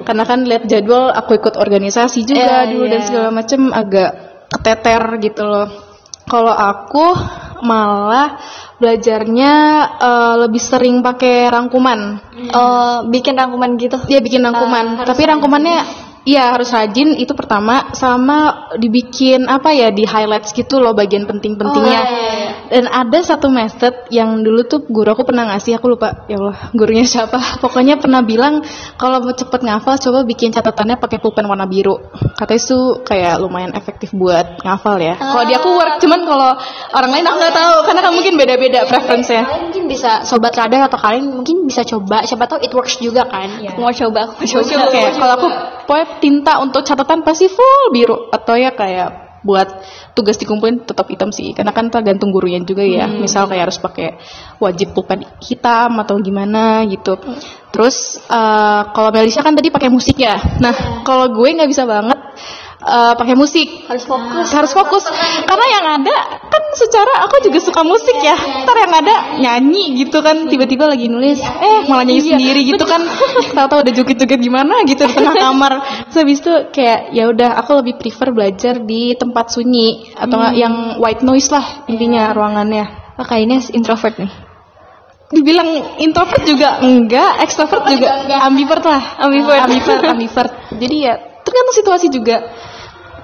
karena 0.04 0.24
kan 0.24 0.48
lihat 0.48 0.64
jadwal 0.66 1.12
aku 1.12 1.36
ikut 1.40 1.56
organisasi 1.60 2.24
juga 2.24 2.66
Iya, 2.66 2.72
dulu 2.72 2.86
dan 2.88 3.02
iya. 3.02 3.08
segala 3.08 3.30
macem 3.32 3.62
agak 3.72 4.12
keteter 4.50 5.04
gitu 5.22 5.44
loh 5.46 5.68
kalau 6.30 6.54
aku 6.54 7.06
malah 7.60 8.40
belajarnya 8.80 9.54
eh, 10.00 10.36
lebih 10.48 10.62
sering 10.64 11.04
pakai 11.04 11.52
rangkuman 11.52 12.22
Oh, 12.56 13.04
bikin 13.12 13.36
rangkuman 13.36 13.76
gitu. 13.76 14.00
dia 14.08 14.24
bikin 14.24 14.40
rangkuman 14.42 15.04
tapi 15.04 15.22
rangkumannya 15.28 16.09
Iya 16.28 16.52
harus 16.52 16.70
rajin 16.70 17.16
itu 17.16 17.32
pertama 17.32 17.96
sama 17.96 18.70
dibikin 18.76 19.48
apa 19.48 19.72
ya 19.72 19.90
di 19.90 20.04
highlights 20.04 20.52
gitu 20.52 20.84
loh 20.84 20.92
bagian 20.92 21.24
penting-pentingnya. 21.24 22.02
Dan 22.70 22.86
ada 22.86 23.20
satu 23.26 23.50
method 23.50 24.12
yang 24.14 24.46
dulu 24.46 24.62
tuh 24.68 24.86
guru 24.86 25.10
aku 25.16 25.26
pernah 25.26 25.50
ngasih 25.50 25.80
aku 25.82 25.96
lupa 25.96 26.28
ya 26.30 26.38
Allah 26.38 26.70
gurunya 26.76 27.08
siapa. 27.08 27.40
Pokoknya 27.64 27.98
pernah 27.98 28.22
bilang 28.22 28.62
kalau 29.00 29.24
mau 29.24 29.34
cepet 29.34 29.64
ngafal 29.64 29.98
coba 29.98 30.28
bikin 30.28 30.54
catatannya 30.54 31.00
pakai 31.00 31.18
pulpen 31.18 31.48
warna 31.48 31.66
biru. 31.66 31.98
Katanya 32.36 32.62
itu 32.62 32.80
kayak 33.08 33.36
lumayan 33.42 33.72
efektif 33.74 34.14
buat 34.14 34.62
ngafal 34.62 35.02
ya. 35.02 35.18
Kalau 35.18 35.44
di 35.48 35.54
aku 35.56 35.70
work 35.72 35.98
cuman 36.04 36.20
kalau 36.28 36.52
orang 36.94 37.12
lain 37.16 37.26
aku 37.26 37.38
nggak 37.42 37.56
tahu 37.56 37.76
karena 37.90 38.02
kan 38.06 38.12
mungkin 38.14 38.34
beda-beda 38.38 38.80
preference-nya. 38.86 39.44
Kalian 39.50 39.64
mungkin 39.72 39.84
bisa 39.90 40.12
sobat 40.28 40.54
radar 40.54 40.86
atau 40.86 41.00
kalian 41.00 41.26
mungkin 41.32 41.66
bisa 41.66 41.82
coba 41.88 42.22
siapa 42.28 42.46
tahu 42.46 42.60
it 42.62 42.72
works 42.76 43.00
juga 43.02 43.26
kan. 43.26 43.64
Aku 43.66 43.82
mau 43.82 43.94
coba, 43.94 44.30
aku 44.30 44.46
mau 44.46 44.62
coba. 44.62 44.86
Oke, 44.90 45.02
kalau 45.18 45.34
aku 45.38 45.48
pokoknya 45.90 46.08
tinta 46.18 46.58
untuk 46.58 46.82
catatan 46.82 47.22
pasti 47.22 47.46
full 47.46 47.94
biru. 47.94 48.34
Atau 48.34 48.58
ya 48.58 48.74
kayak 48.74 49.30
buat 49.40 49.72
tugas 50.18 50.36
dikumpulin 50.36 50.84
tetap 50.84 51.08
hitam 51.08 51.30
sih. 51.30 51.54
Karena 51.54 51.72
kan 51.72 51.94
tergantung 51.94 52.34
gurunya 52.34 52.60
juga 52.66 52.82
ya. 52.82 53.06
Misal 53.06 53.46
kayak 53.46 53.70
harus 53.70 53.78
pakai 53.78 54.18
wajib 54.58 54.98
pulpen 54.98 55.24
hitam 55.40 55.96
atau 56.02 56.20
gimana 56.20 56.84
gitu. 56.90 57.16
Terus 57.70 58.20
eh, 58.28 58.82
kalau 58.92 59.10
Melisha 59.14 59.46
kan 59.46 59.56
tadi 59.56 59.70
pakai 59.72 59.94
musik 59.94 60.20
ya. 60.20 60.36
Nah 60.60 61.06
kalau 61.06 61.32
gue 61.32 61.48
nggak 61.56 61.70
bisa 61.70 61.86
banget 61.86 62.20
eh, 62.80 63.14
pakai 63.16 63.36
musik. 63.36 63.88
Harus 63.88 64.06
fokus. 64.08 64.48
Harus 64.56 64.72
fokus. 64.72 65.04
Karena 65.44 65.66
yang 65.68 65.86
ada 66.00 66.16
kan 66.48 66.64
secara 66.76 67.28
aku 67.28 67.44
juga 67.44 67.60
suka 67.60 67.82
musik 67.84 68.18
ya. 68.24 68.36
Ntar 68.64 68.76
yang 68.80 68.94
ada 68.94 69.16
nyanyi 69.40 70.06
gitu 70.06 70.24
kan 70.24 70.48
tiba-tiba 70.48 70.88
lagi 70.88 71.12
nulis. 71.12 71.44
Eh 71.44 71.88
malah 71.92 72.08
nyanyi 72.08 72.36
sendiri 72.36 72.62
gitu 72.64 72.84
kan. 72.88 73.04
Tahu-tahu 73.58 73.84
udah 73.84 73.94
joget-joget 73.94 74.40
gimana 74.40 74.84
gitu 74.88 75.04
di 75.04 75.14
tengah 75.14 75.36
kamar. 75.36 75.74
Terus 76.10 76.18
habis 76.24 76.38
itu 76.40 76.54
kayak 76.72 77.12
ya 77.12 77.28
udah 77.28 77.60
aku 77.60 77.84
lebih 77.84 78.00
prefer 78.00 78.32
belajar 78.32 78.80
di 78.80 79.14
tempat 79.20 79.52
sunyi 79.52 80.16
atau 80.16 80.40
nggak 80.40 80.56
yang 80.56 80.76
white 81.04 81.24
noise 81.26 81.52
lah 81.52 81.84
intinya 81.92 82.32
ruangannya. 82.32 83.16
Oh, 83.20 83.28
Kak 83.28 83.36
Ines 83.44 83.68
introvert 83.76 84.16
nih. 84.16 84.32
dibilang 85.30 86.02
introvert 86.02 86.42
juga 86.42 86.82
enggak, 86.82 87.46
extrovert 87.46 87.86
juga 87.86 88.42
ambivert 88.50 88.82
lah. 88.82 89.02
Ambivert. 89.22 89.62
ambivert, 89.62 90.02
ambivert. 90.02 90.52
Jadi 90.82 90.96
ya 91.06 91.29
tergantung 91.44 91.76
situasi 91.76 92.08
juga. 92.12 92.38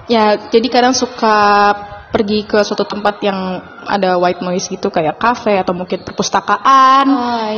Ya, 0.06 0.38
jadi 0.38 0.67
kadang 0.69 0.93
suka 0.93 1.73
pergi 2.15 2.47
ke 2.47 2.63
suatu 2.63 2.88
tempat 2.88 3.19
yang 3.28 3.60
ada 3.84 4.15
white 4.15 4.39
noise 4.39 4.71
gitu 4.71 4.88
kayak 4.88 5.19
kafe 5.19 5.60
atau 5.60 5.75
mungkin 5.75 5.99
perpustakaan. 5.99 7.06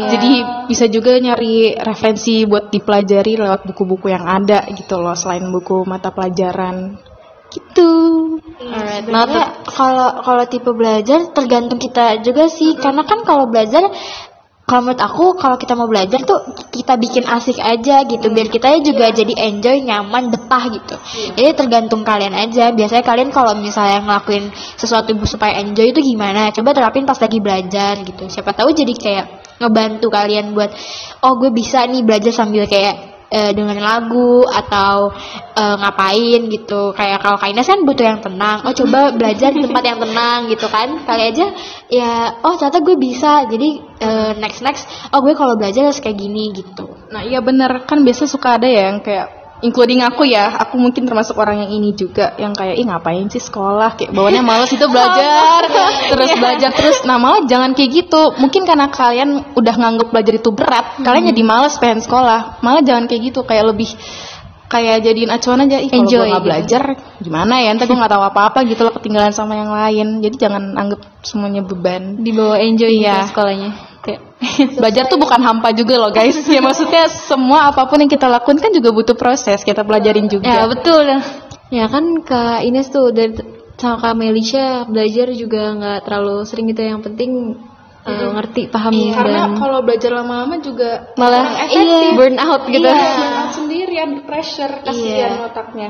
Jadi 0.10 0.66
bisa 0.66 0.90
juga 0.90 1.14
nyari 1.22 1.78
referensi 1.78 2.42
buat 2.50 2.74
dipelajari 2.74 3.38
lewat 3.38 3.70
buku-buku 3.70 4.10
yang 4.10 4.26
ada 4.26 4.66
gitu 4.74 4.98
loh 4.98 5.14
selain 5.14 5.46
buku 5.54 5.86
mata 5.86 6.10
pelajaran. 6.10 6.98
Gitu. 7.54 7.92
Alright. 8.58 9.06
Nah, 9.08 9.26
kalau 9.70 10.10
kalau 10.26 10.44
tipe 10.50 10.74
belajar 10.74 11.30
tergantung 11.32 11.78
kita 11.78 12.26
juga 12.26 12.50
sih. 12.50 12.74
Karena 12.76 13.06
kan 13.06 13.22
kalau 13.24 13.46
belajar 13.48 13.88
kalau 14.68 14.84
menurut 14.84 15.00
aku 15.00 15.40
kalau 15.40 15.56
kita 15.56 15.80
mau 15.80 15.88
belajar 15.88 16.20
tuh 16.28 16.44
kita 16.76 17.00
bikin 17.00 17.24
asik 17.24 17.56
aja 17.56 18.04
gitu. 18.04 18.28
Biar 18.36 18.52
kita 18.52 18.76
juga 18.84 19.16
jadi 19.16 19.32
enjoy 19.48 19.80
nyaman 19.88 20.28
betah 20.28 20.68
gitu. 20.68 21.00
Jadi 21.40 21.56
tergantung 21.56 22.04
kalian 22.04 22.36
aja. 22.36 22.76
Biasanya 22.76 23.00
kalian 23.08 23.32
kalau 23.32 23.56
misalnya 23.56 24.04
ngelakuin 24.04 24.52
sesuatu 24.76 25.16
supaya 25.24 25.64
enjoy 25.64 25.96
itu 25.96 26.04
gimana? 26.04 26.52
Coba 26.52 26.76
terapin 26.76 27.08
pas 27.08 27.16
lagi 27.16 27.40
belajar 27.40 27.96
gitu. 28.04 28.28
Siapa 28.28 28.52
tahu 28.52 28.76
jadi 28.76 28.92
kayak 28.92 29.26
ngebantu 29.64 30.12
kalian 30.12 30.52
buat 30.52 30.76
oh 31.24 31.40
gue 31.40 31.50
bisa 31.56 31.88
nih 31.88 32.04
belajar 32.04 32.36
sambil 32.36 32.68
kayak 32.68 33.17
eh, 33.32 33.52
dengerin 33.52 33.84
lagu 33.84 34.44
atau 34.48 35.12
eh, 35.56 35.76
ngapain 35.80 36.42
gitu. 36.52 36.92
Kayak 36.96 37.24
kalau 37.24 37.38
Kak 37.40 37.50
Ines 37.52 37.68
kan 37.68 37.82
butuh 37.84 38.06
yang 38.06 38.22
tenang. 38.24 38.64
Oh 38.64 38.74
coba 38.74 39.12
belajar 39.20 39.52
di 39.52 39.64
tempat 39.64 39.84
yang 39.84 40.00
tenang 40.00 40.40
gitu 40.52 40.68
kan. 40.68 40.90
Kali 41.04 41.24
aja 41.32 41.46
ya 41.92 42.44
oh 42.44 42.54
ternyata 42.56 42.80
gue 42.84 42.96
bisa. 43.00 43.48
Jadi 43.48 43.70
eh, 44.04 44.32
next 44.40 44.62
next 44.64 44.84
oh 45.12 45.20
gue 45.24 45.34
kalau 45.36 45.56
belajar 45.56 45.88
harus 45.88 46.00
kayak 46.04 46.18
gini 46.18 46.52
gitu. 46.56 46.88
Nah 47.12 47.24
iya 47.24 47.44
bener. 47.44 47.88
Kan 47.88 48.04
biasa 48.04 48.28
suka 48.28 48.60
ada 48.60 48.68
ya 48.68 48.92
yang 48.92 49.00
kayak 49.04 49.47
including 49.66 50.06
aku 50.06 50.28
ya 50.28 50.54
aku 50.58 50.78
mungkin 50.78 51.10
termasuk 51.10 51.34
orang 51.38 51.66
yang 51.66 51.72
ini 51.74 51.94
juga 51.98 52.38
yang 52.38 52.54
kayak 52.54 52.78
ih 52.78 52.86
ngapain 52.86 53.26
sih 53.32 53.42
sekolah? 53.42 53.98
Kayak 53.98 54.14
bawaannya 54.14 54.44
males 54.46 54.72
itu 54.72 54.86
belajar 54.94 55.62
terus 56.12 56.32
belajar 56.38 56.72
terus 56.74 56.98
nah 57.04 57.18
malah 57.18 57.46
jangan 57.50 57.74
kayak 57.74 57.92
gitu. 58.06 58.22
Mungkin 58.38 58.66
karena 58.66 58.88
kalian 58.92 59.58
udah 59.58 59.76
nganggep 59.78 60.08
belajar 60.14 60.34
itu 60.38 60.50
berat 60.54 60.86
kalian 61.02 61.34
jadi 61.34 61.44
males 61.44 61.76
pengen 61.82 62.02
sekolah. 62.04 62.62
Malah 62.62 62.82
jangan 62.86 63.10
kayak 63.10 63.22
gitu 63.34 63.42
kayak 63.46 63.66
lebih 63.74 63.90
kayak 64.68 65.00
jadiin 65.00 65.32
acuan 65.32 65.64
aja 65.64 65.80
ih 65.80 65.88
kalau 65.88 66.04
Enjoy 66.04 66.20
gue 66.20 66.28
nggak 66.28 66.44
gitu. 66.44 66.48
belajar 66.52 66.84
gimana 67.24 67.54
ya? 67.64 67.70
Entar 67.72 67.88
gue 67.88 67.98
nggak 67.98 68.14
tahu 68.14 68.24
apa-apa 68.24 68.60
gitu 68.68 68.82
loh 68.84 68.94
ketinggalan 68.94 69.34
sama 69.34 69.54
yang 69.56 69.72
lain. 69.72 70.08
Jadi 70.20 70.36
jangan 70.36 70.76
anggap 70.76 71.02
semuanya 71.24 71.64
beban. 71.64 72.20
Dibawa 72.20 72.60
enjoy 72.60 72.92
gitu 72.92 73.32
sekolahnya. 73.32 73.97
Kayak 74.08 74.22
Belajar 74.80 75.04
tuh 75.12 75.20
bukan 75.20 75.40
hampa 75.44 75.76
juga 75.76 76.00
loh 76.00 76.12
guys. 76.16 76.40
Ya 76.48 76.64
maksudnya 76.64 77.12
semua 77.12 77.68
apa 77.68 77.84
pun 77.92 78.00
yang 78.00 78.08
kita 78.08 78.32
lakukan 78.32 78.56
kan 78.64 78.72
juga 78.72 78.96
butuh 78.96 79.20
proses. 79.20 79.60
Kita 79.68 79.84
pelajarin 79.84 80.32
juga. 80.32 80.48
Ya 80.48 80.64
betul. 80.72 81.04
Ya 81.68 81.86
kan 81.92 82.24
Kak 82.24 82.64
Ines 82.64 82.88
tuh 82.88 83.12
dari 83.12 83.36
sama 83.76 84.00
Kak 84.00 84.16
Melisha 84.16 84.88
belajar 84.88 85.28
juga 85.36 85.76
nggak 85.76 86.00
terlalu 86.08 86.48
sering 86.48 86.72
gitu. 86.72 86.80
Yang 86.80 87.02
penting 87.12 87.32
eh, 88.08 88.30
ngerti, 88.32 88.72
paham 88.72 88.96
Karena 88.96 89.52
dan 89.52 89.60
kalau 89.60 89.84
belajar 89.84 90.12
lama-lama 90.16 90.64
juga 90.64 91.12
malah 91.20 91.68
iya, 91.68 92.16
burn 92.16 92.40
out 92.40 92.64
gitu. 92.72 92.88
Iya, 92.88 93.52
sendirian 93.58 94.24
pressure 94.24 94.80
kasihan 94.88 95.44
otaknya. 95.44 95.90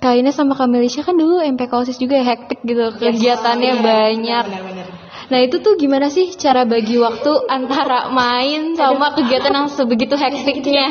Kak 0.00 0.16
Ines 0.16 0.32
sama 0.32 0.56
Kak 0.56 0.70
Melisha 0.70 1.04
kan 1.04 1.12
dulu 1.12 1.44
MPK 1.44 1.72
OSIS 1.76 2.00
juga 2.00 2.16
ya, 2.16 2.24
hektik 2.32 2.64
gitu. 2.64 2.88
Kegiatannya 2.96 3.72
banyak. 3.84 4.44
Nah 5.30 5.38
itu 5.46 5.62
tuh 5.62 5.78
gimana 5.78 6.10
sih 6.10 6.34
cara 6.34 6.66
bagi 6.66 6.98
waktu 6.98 7.46
antara 7.46 8.10
main 8.10 8.74
sama 8.74 9.14
kegiatan 9.14 9.54
yang 9.54 9.68
sebegitu 9.70 10.18
hektiknya? 10.18 10.90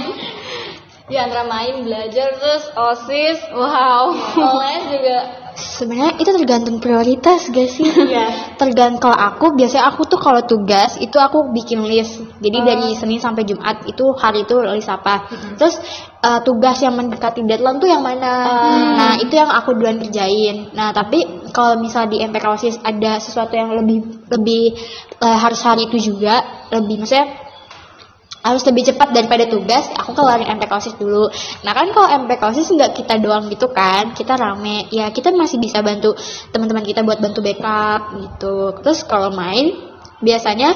ya 1.09 1.25
antara 1.25 1.41
main 1.49 1.81
belajar 1.81 2.37
terus 2.37 2.69
osis 2.77 3.41
Wow. 3.49 4.13
les 4.61 4.83
juga 4.93 5.19
Sebenarnya 5.59 6.15
itu 6.15 6.31
tergantung 6.31 6.79
prioritas 6.79 7.51
gak 7.51 7.67
sih? 7.67 7.83
Iya. 7.83 8.55
Tergantung 8.55 9.11
kalau 9.11 9.17
aku 9.19 9.59
biasanya 9.59 9.91
aku 9.91 10.07
tuh 10.07 10.15
kalau 10.15 10.39
tugas 10.47 10.95
itu 11.03 11.19
aku 11.19 11.51
bikin 11.51 11.83
list. 11.83 12.23
Jadi 12.39 12.57
dari 12.63 12.95
Senin 12.95 13.19
sampai 13.19 13.43
Jumat 13.43 13.83
itu 13.83 14.15
hari 14.15 14.47
itu 14.47 14.55
list 14.71 14.87
apa. 14.87 15.27
Terus 15.59 15.75
eh, 16.23 16.39
tugas 16.47 16.79
yang 16.79 16.95
mendekati 16.95 17.43
deadline 17.43 17.75
tuh 17.75 17.91
yang 17.91 17.99
mana? 17.99 18.31
Nah, 18.95 19.13
itu 19.19 19.35
yang 19.35 19.51
aku 19.51 19.75
duluan 19.75 19.99
kerjain. 19.99 20.71
Nah, 20.71 20.95
tapi 20.95 21.38
kalau 21.51 21.77
misal 21.81 22.07
di 22.07 22.21
MPK 22.21 22.45
OSIS 22.45 22.75
ada 22.81 23.19
sesuatu 23.19 23.53
yang 23.53 23.73
lebih 23.73 24.29
lebih 24.31 24.77
eh, 25.19 25.37
harus 25.39 25.61
hari 25.65 25.89
itu 25.89 26.13
juga, 26.13 26.67
lebih 26.71 27.03
maksudnya 27.03 27.49
harus 28.39 28.63
lebih 28.63 28.87
cepat 28.87 29.11
daripada 29.11 29.51
tugas 29.51 29.91
aku 29.91 30.15
kelarin 30.15 30.47
MPK 30.47 30.71
OSIS 30.71 30.95
dulu. 30.95 31.27
Nah 31.67 31.73
kan 31.75 31.91
kalau 31.91 32.07
MPK 32.23 32.41
OSIS 32.55 32.71
nggak 32.71 32.91
kita 32.95 33.19
doang 33.19 33.51
gitu 33.51 33.67
kan 33.75 34.15
kita 34.15 34.39
rame 34.39 34.87
ya 34.95 35.11
kita 35.11 35.35
masih 35.35 35.59
bisa 35.59 35.83
bantu 35.83 36.15
teman-teman 36.55 36.87
kita 36.87 37.03
buat 37.03 37.19
bantu 37.19 37.43
backup 37.43 38.15
gitu. 38.15 38.79
Terus 38.79 39.03
kalau 39.03 39.35
main 39.35 39.75
biasanya 40.23 40.71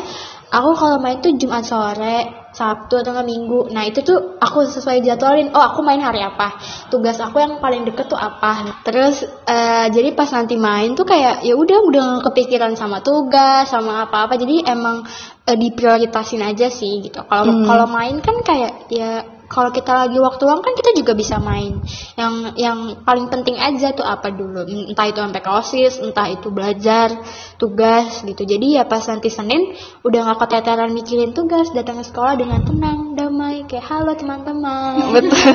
aku 0.52 0.76
kalau 0.76 1.00
main 1.00 1.24
tuh 1.24 1.40
Jumat 1.40 1.64
sore 1.64 2.43
Sabtu 2.54 3.02
atau 3.02 3.12
nggak 3.18 3.28
Minggu. 3.28 3.74
Nah 3.74 3.84
itu 3.90 4.06
tuh 4.06 4.38
aku 4.38 4.70
sesuai 4.70 5.02
jadwalin 5.02 5.50
oh 5.52 5.64
aku 5.74 5.82
main 5.82 6.00
hari 6.00 6.22
apa? 6.22 6.62
Tugas 6.94 7.18
aku 7.18 7.42
yang 7.42 7.58
paling 7.58 7.84
deket 7.84 8.08
tuh 8.08 8.18
apa? 8.22 8.80
Terus 8.86 9.26
eh, 9.50 9.90
jadi 9.90 10.14
pas 10.14 10.30
nanti 10.30 10.56
main 10.56 10.94
tuh 10.94 11.04
kayak 11.04 11.42
ya 11.42 11.58
udah 11.58 11.80
udah 11.90 12.08
kepikiran 12.30 12.78
sama 12.78 13.02
tugas 13.02 13.74
sama 13.74 14.06
apa-apa. 14.06 14.38
Jadi 14.38 14.70
emang 14.70 15.02
eh, 15.50 15.58
diprioritasin 15.58 16.46
aja 16.46 16.70
sih 16.70 17.02
gitu. 17.02 17.26
Kalau 17.26 17.66
kalau 17.66 17.86
main 17.90 18.22
kan 18.22 18.38
kayak 18.46 18.88
ya 18.94 19.26
kalau 19.54 19.70
kita 19.70 20.10
lagi 20.10 20.18
waktu 20.18 20.42
luang 20.50 20.66
kan 20.66 20.74
kita 20.74 20.98
juga 20.98 21.14
bisa 21.14 21.38
main. 21.38 21.78
Yang 22.18 22.34
yang 22.58 22.78
paling 23.06 23.30
penting 23.30 23.62
aja 23.62 23.94
tuh 23.94 24.02
apa 24.02 24.34
dulu? 24.34 24.66
Entah 24.66 25.06
itu 25.06 25.22
sampai 25.22 25.46
osis, 25.46 26.02
entah 26.02 26.26
itu 26.26 26.50
belajar, 26.50 27.14
tugas 27.62 28.26
gitu. 28.26 28.42
Jadi 28.42 28.82
ya 28.82 28.90
pas 28.90 29.06
nanti 29.06 29.30
Senin 29.30 29.78
udah 30.02 30.20
nggak 30.26 30.40
keteteran 30.42 30.90
mikirin 30.90 31.38
tugas, 31.38 31.70
datang 31.70 32.02
ke 32.02 32.06
sekolah 32.10 32.34
dengan 32.34 32.66
tenang, 32.66 33.14
damai, 33.14 33.70
kayak 33.70 33.86
halo 33.86 34.18
teman-teman. 34.18 34.98
Betul. 35.16 35.54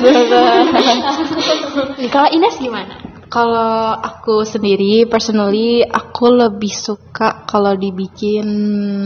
kalau 2.15 2.29
Ines 2.31 2.55
gimana? 2.55 2.95
Kalau 3.29 3.93
aku 3.93 4.41
sendiri, 4.41 5.05
personally, 5.05 5.85
aku 5.85 6.33
lebih 6.33 6.73
suka 6.73 7.45
kalau 7.45 7.77
dibikin 7.77 8.47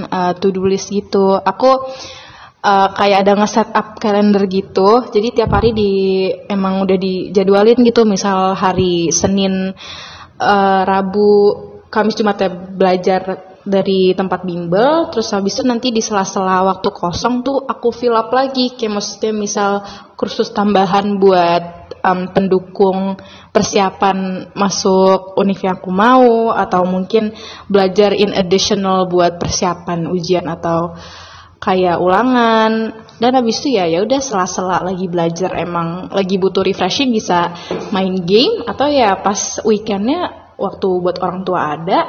uh, 0.08 0.32
to-do 0.39 0.63
list 0.63 0.95
gitu. 0.95 1.36
Aku 1.36 1.91
uh, 2.63 2.89
kayak 2.95 3.28
ada 3.28 3.36
nge-set 3.38 3.69
up 3.76 3.99
kalender 3.99 4.47
gitu. 4.47 5.12
Jadi 5.12 5.43
tiap 5.43 5.52
hari 5.52 5.76
di 5.76 5.91
emang 6.47 6.88
udah 6.88 6.97
dijadwalin 6.97 7.84
gitu. 7.84 8.08
Misal 8.08 8.56
hari 8.56 9.12
Senin, 9.12 9.76
uh, 10.39 10.82
Rabu, 10.88 11.32
Kamis, 11.91 12.15
Jumat 12.17 12.39
ya 12.39 12.49
belajar 12.49 13.21
dari 13.63 14.15
tempat 14.15 14.47
bimbel. 14.47 15.12
Terus 15.12 15.32
habis 15.36 15.60
itu 15.60 15.63
nanti 15.67 15.91
di 15.91 15.99
sela-sela 15.99 16.63
waktu 16.67 16.89
kosong 16.89 17.43
tuh 17.43 17.63
aku 17.67 17.91
fill 17.91 18.15
up 18.15 18.32
lagi. 18.32 18.73
Kayak 18.73 18.99
maksudnya 18.99 19.32
misal 19.36 19.71
kursus 20.15 20.56
tambahan 20.56 21.19
buat 21.19 21.95
um, 22.04 22.32
pendukung 22.32 23.19
persiapan 23.54 24.49
masuk 24.58 25.38
univ 25.39 25.60
yang 25.63 25.80
aku 25.80 25.91
mau 25.93 26.52
atau 26.52 26.84
mungkin 26.84 27.32
belajar 27.69 28.12
in 28.12 28.36
additional 28.36 29.08
buat 29.08 29.38
persiapan 29.39 30.11
ujian 30.11 30.47
atau 30.49 30.95
kayak 31.64 31.97
ulangan. 32.03 32.91
Dan 33.16 33.39
habis 33.39 33.64
itu 33.64 33.80
ya 33.80 33.88
ya 33.88 34.03
udah 34.03 34.20
sela-sela 34.20 34.84
lagi 34.84 35.07
belajar 35.07 35.55
emang 35.55 36.11
lagi 36.11 36.36
butuh 36.36 36.59
refreshing 36.59 37.16
bisa 37.16 37.55
main 37.95 38.20
game 38.28 38.68
atau 38.68 38.91
ya 38.91 39.16
pas 39.24 39.64
weekendnya 39.64 40.51
waktu 40.59 40.88
buat 40.99 41.24
orang 41.24 41.47
tua 41.47 41.80
ada 41.80 41.99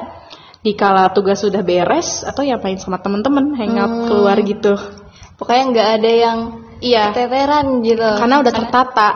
dikala 0.64 1.14
tugas 1.14 1.44
sudah 1.44 1.62
beres 1.62 2.26
atau 2.26 2.42
ya 2.42 2.58
main 2.58 2.82
sama 2.82 2.98
temen-temen 2.98 3.54
hangout 3.54 4.10
keluar 4.10 4.36
gitu. 4.42 4.74
Pokoknya 5.38 5.64
nggak 5.70 5.88
ada 6.02 6.10
yang 6.10 6.38
iya. 6.82 7.14
keteteran 7.14 7.78
gitu. 7.86 8.10
Karena 8.18 8.42
udah 8.42 8.54
tertata. 8.54 9.08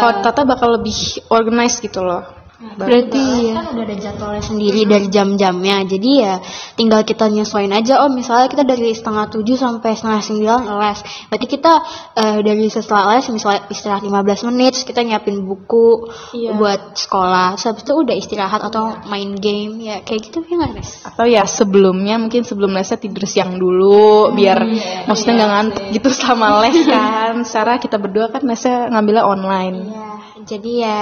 Kalau 0.00 0.12
tertata 0.22 0.40
bakal 0.48 0.68
lebih 0.80 0.96
organized 1.28 1.84
gitu 1.84 2.00
loh 2.00 2.43
Berarti 2.54 3.50
ya. 3.50 3.58
kan 3.58 3.66
udah 3.74 3.82
ada 3.82 3.96
jadwalnya 3.98 4.42
sendiri 4.46 4.86
dari 4.86 5.10
jam-jamnya. 5.10 5.82
Jadi 5.90 6.10
ya 6.22 6.38
tinggal 6.78 7.02
kita 7.02 7.26
nyesuaiin 7.26 7.74
aja. 7.74 8.06
Oh 8.06 8.10
misalnya 8.10 8.46
kita 8.46 8.62
dari 8.62 8.94
setengah 8.94 9.26
tujuh 9.26 9.58
sampai 9.58 9.98
setengah 9.98 10.22
sembilan 10.22 10.60
les. 10.78 11.00
Berarti 11.34 11.46
kita 11.50 11.72
eh, 12.14 12.38
dari 12.46 12.66
setelah 12.70 13.18
les 13.18 13.26
misalnya 13.26 13.66
istirahat 13.66 14.02
15 14.06 14.48
menit 14.54 14.70
terus 14.78 14.86
kita 14.86 15.02
nyiapin 15.02 15.42
buku 15.42 16.06
buat 16.54 16.94
sekolah. 16.94 17.58
Terus 17.58 17.66
habis 17.74 17.82
itu 17.82 17.94
udah 17.98 18.14
istirahat 18.14 18.62
atau 18.62 19.02
main 19.10 19.34
game. 19.34 19.82
Ya 19.82 20.06
kayak 20.06 20.30
gitu 20.30 20.46
ya 20.46 20.54
nggak 20.62 20.72
Nes? 20.78 20.90
Atau 21.02 21.26
ya 21.26 21.42
sebelumnya 21.50 22.22
mungkin 22.22 22.46
sebelum 22.46 22.70
lesnya 22.70 23.02
tidur 23.02 23.26
siang 23.26 23.58
dulu 23.58 24.30
biar 24.30 24.62
maksudnya 25.10 25.42
nggak 25.42 25.50
ngantuk 25.50 25.84
gitu 25.90 26.08
selama 26.14 26.62
les 26.62 26.86
kan. 26.86 27.34
Secara 27.42 27.82
kita 27.82 27.98
berdua 27.98 28.30
kan 28.30 28.46
lesnya 28.46 28.86
ngambilnya 28.94 29.24
online. 29.26 29.78
ya 29.90 30.14
jadi 30.44 30.72
ya 30.84 31.00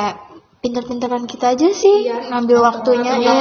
pinter-pinteran 0.63 1.27
kita 1.27 1.59
aja 1.59 1.69
sih. 1.75 2.09
Ngambil 2.31 2.59
waktunya 2.63 3.19
ya. 3.19 3.39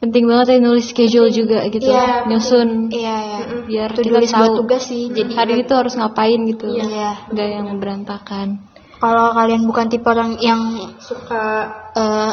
Penting 0.00 0.24
banget 0.26 0.56
ya 0.56 0.58
nulis 0.64 0.90
schedule 0.90 1.28
juga 1.28 1.60
gitu. 1.68 1.92
Iya, 1.92 2.24
Nyusun. 2.24 2.88
iya 2.88 3.16
ya 3.20 3.40
biar 3.68 3.88
itu 3.92 4.08
kita 4.08 4.32
tahu 4.32 4.64
tugas 4.64 4.88
sih 4.88 5.12
jadi 5.12 5.32
hari 5.36 5.60
itu 5.62 5.72
harus 5.76 5.92
ngapain 5.94 6.40
gitu. 6.48 6.72
Iya. 6.72 7.28
Gak 7.30 7.48
yang 7.48 7.68
berantakan. 7.78 8.66
kalau 9.00 9.32
kalian 9.32 9.64
bukan 9.64 9.88
tipe 9.88 10.04
orang 10.04 10.36
yang 10.44 10.60
Suka 11.00 11.72
eh, 11.96 12.32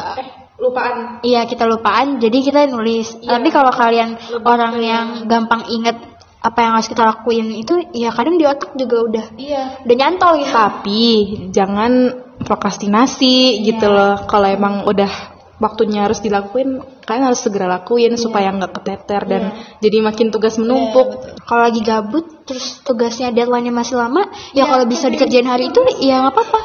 lupaan. 0.58 1.22
Iya 1.22 1.46
kita 1.46 1.64
lupaan, 1.70 2.18
jadi 2.18 2.38
kita 2.44 2.68
nulis. 2.68 3.20
Tapi 3.22 3.48
kalau 3.54 3.70
kalian 3.72 4.18
orang 4.44 4.76
yang 4.82 5.06
gampang 5.30 5.64
inget 5.70 5.96
apa 6.38 6.60
yang 6.64 6.72
harus 6.78 6.88
kita 6.88 7.04
lakuin 7.04 7.50
itu, 7.52 7.74
ya 7.98 8.14
kadang 8.14 8.38
di 8.38 8.46
otak 8.46 8.78
juga 8.78 8.98
udah, 9.04 9.26
Iya. 9.36 9.64
udah 9.84 9.96
nyantol 9.98 10.34
gitu. 10.40 10.54
Tapi 10.54 11.04
jangan 11.50 11.92
prokrastinasi 12.46 13.66
gitu 13.66 13.90
loh. 13.90 14.24
Kalau 14.30 14.48
emang 14.48 14.86
udah 14.86 15.10
waktunya 15.58 16.06
harus 16.06 16.22
dilakuin, 16.22 16.82
kalian 17.02 17.34
harus 17.34 17.42
segera 17.42 17.66
lakuin 17.66 18.14
supaya 18.14 18.54
nggak 18.54 18.78
keteter 18.78 19.22
dan 19.26 19.42
jadi 19.82 19.98
makin 20.06 20.30
tugas 20.30 20.62
menumpuk. 20.62 21.26
Kalau 21.50 21.62
lagi 21.66 21.82
gabut, 21.82 22.46
terus 22.46 22.86
tugasnya 22.86 23.34
deadline-nya 23.34 23.74
masih 23.74 23.98
lama, 23.98 24.30
ya 24.54 24.70
kalau 24.70 24.86
bisa 24.86 25.10
dikerjain 25.10 25.50
hari 25.50 25.74
itu, 25.74 25.82
ya 26.06 26.22
nggak 26.22 26.34
apa-apa. 26.38 26.62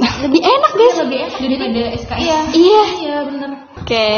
Lebih 0.24 0.40
enak 0.40 0.72
guys. 0.72 0.96
Lebih 1.04 1.18
enak 1.20 1.36
Daripada 1.36 1.82
SKS. 2.00 2.16
Iya. 2.56 2.82
Iya. 2.96 3.16
Oke, 3.80 4.08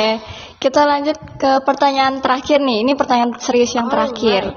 kita 0.63 0.87
lanjut 0.87 1.19
ke 1.43 1.67
pertanyaan 1.67 2.23
terakhir 2.23 2.63
nih. 2.63 2.87
Ini 2.87 2.93
pertanyaan 2.95 3.35
serius 3.43 3.75
yang 3.75 3.91
terakhir. 3.91 4.55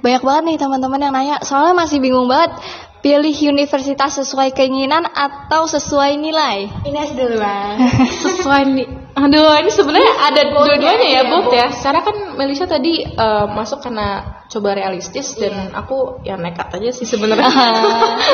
Banyak 0.00 0.22
banget 0.24 0.42
nih 0.48 0.56
teman-teman 0.56 1.00
yang 1.04 1.12
nanya. 1.12 1.36
Soalnya 1.44 1.76
masih 1.76 2.00
bingung 2.00 2.24
banget. 2.24 2.56
Pilih 3.02 3.34
universitas 3.50 4.14
sesuai 4.14 4.54
keinginan 4.54 5.02
atau 5.10 5.66
sesuai 5.66 6.22
nilai? 6.22 6.70
Ines 6.86 7.12
duluan. 7.18 7.74
sesuai 8.24 8.62
nih 8.72 8.88
aduh 9.12 9.60
ini 9.60 9.70
sebenarnya 9.70 10.12
ada 10.32 10.42
dua-duanya 10.48 11.08
ya 11.08 11.22
bot 11.28 11.52
ya. 11.52 11.68
Secara 11.68 12.00
kan 12.00 12.16
Melisa 12.36 12.64
tadi 12.64 13.04
eh, 13.04 13.46
masuk 13.52 13.84
karena 13.84 14.40
coba 14.52 14.76
realistis 14.76 15.32
dan 15.40 15.72
aku 15.72 16.20
ya 16.28 16.36
nekat 16.36 16.68
aja 16.76 16.92
sih 16.92 17.08
sebenarnya. 17.08 17.48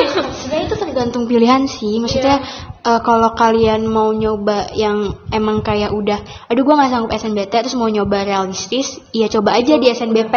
Sebenarnya 0.39 0.65
itu 0.67 0.75
tergantung 0.75 1.23
pilihan 1.27 1.63
sih. 1.67 1.99
Maksudnya 1.99 2.43
eh, 2.83 3.01
kalau 3.03 3.35
kalian 3.35 3.87
mau 3.87 4.11
nyoba 4.11 4.71
yang 4.75 5.19
emang 5.31 5.63
kayak 5.63 5.91
udah, 5.91 6.19
aduh 6.47 6.63
gua 6.63 6.83
nggak 6.83 6.91
sanggup 6.91 7.11
SNBT 7.11 7.53
terus 7.67 7.75
mau 7.79 7.91
nyoba 7.91 8.23
realistis, 8.23 8.99
ya 9.11 9.27
coba 9.27 9.59
aja 9.59 9.75
di 9.79 9.87
SNBP. 9.91 10.35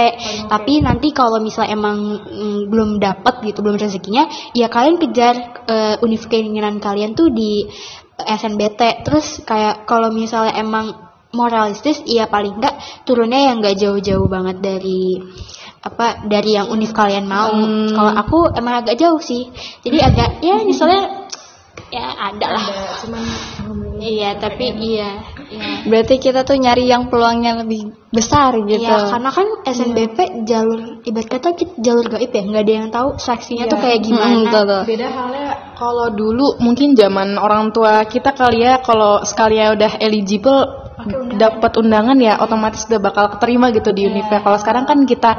Tapi 0.51 0.83
nanti 0.83 1.11
kalau 1.15 1.39
misalnya 1.39 1.75
emang 1.75 1.99
mm, 2.19 2.61
belum 2.71 2.99
dapet 2.99 3.43
gitu, 3.47 3.63
belum 3.63 3.79
rezekinya, 3.79 4.27
ya 4.55 4.67
kalian 4.71 4.99
kejar 4.99 5.35
eh, 5.67 6.03
univ 6.03 6.27
keinginan 6.27 6.83
kalian 6.83 7.15
tuh 7.15 7.31
di 7.31 7.67
SNBT. 8.25 9.07
Terus 9.07 9.43
kayak 9.43 9.85
kalau 9.85 10.11
misalnya 10.15 10.57
emang 10.59 10.95
mau 11.33 11.49
realistis, 11.49 12.05
ya 12.05 12.29
paling 12.29 12.61
enggak 12.61 12.77
turunnya 13.09 13.53
yang 13.53 13.65
nggak 13.65 13.77
jauh-jauh 13.81 14.29
banget 14.29 14.61
dari 14.61 15.17
apa 15.83 16.29
dari 16.31 16.55
yang 16.55 16.71
univ 16.71 16.95
kalian 16.95 17.27
mau. 17.27 17.51
Kalau 17.91 18.13
aku 18.15 18.39
emang 18.55 18.87
agak 18.87 18.99
jauh 19.01 19.19
sih. 19.19 19.51
Jadi 19.83 19.99
agak 19.99 20.39
ya 20.45 20.63
misalnya 20.63 21.29
ya 21.93 22.07
ada 22.17 22.47
lah. 22.57 22.67
iya, 23.99 24.37
tapi 24.39 24.77
iya. 24.79 25.32
Iya. 25.53 25.85
Berarti 25.85 26.15
kita 26.17 26.41
tuh 26.43 26.57
nyari 26.57 26.89
yang 26.89 27.13
peluangnya 27.13 27.61
lebih 27.61 27.93
besar 28.09 28.57
gitu. 28.57 28.89
Iya, 28.89 29.13
karena 29.13 29.31
kan 29.31 29.47
SNBP 29.69 30.19
jalur 30.49 30.81
ibarat 31.05 31.29
kata 31.29 31.49
kita 31.53 31.73
jalur 31.79 32.07
gaib 32.09 32.33
ya, 32.33 32.43
nggak 32.43 32.63
ada 32.65 32.73
yang 32.73 32.89
tahu 32.89 33.09
seleksinya 33.17 33.65
tuh 33.69 33.77
kayak 33.77 34.01
Hmm, 34.01 34.07
gimana. 34.09 34.37
betul, 34.49 34.63
betul. 34.65 34.83
beda 34.89 35.09
halnya 35.13 35.47
kalau 35.77 36.07
dulu 36.09 36.47
mungkin 36.59 36.89
zaman 36.95 37.29
orang 37.37 37.71
tua 37.71 38.05
kita 38.07 38.33
kali 38.33 38.65
ya 38.65 38.81
kalau 38.81 39.21
sekalian 39.23 39.77
udah 39.77 39.93
eligible 39.99 40.61
dapat 41.35 41.73
undangan 41.83 42.15
ya 42.17 42.39
otomatis 42.39 42.87
udah 42.87 43.01
bakal 43.03 43.27
keterima 43.35 43.75
gitu 43.75 43.91
di 43.91 44.07
Univ 44.07 44.31
kalau 44.31 44.55
sekarang 44.55 44.87
kan 44.87 45.03
kita 45.03 45.35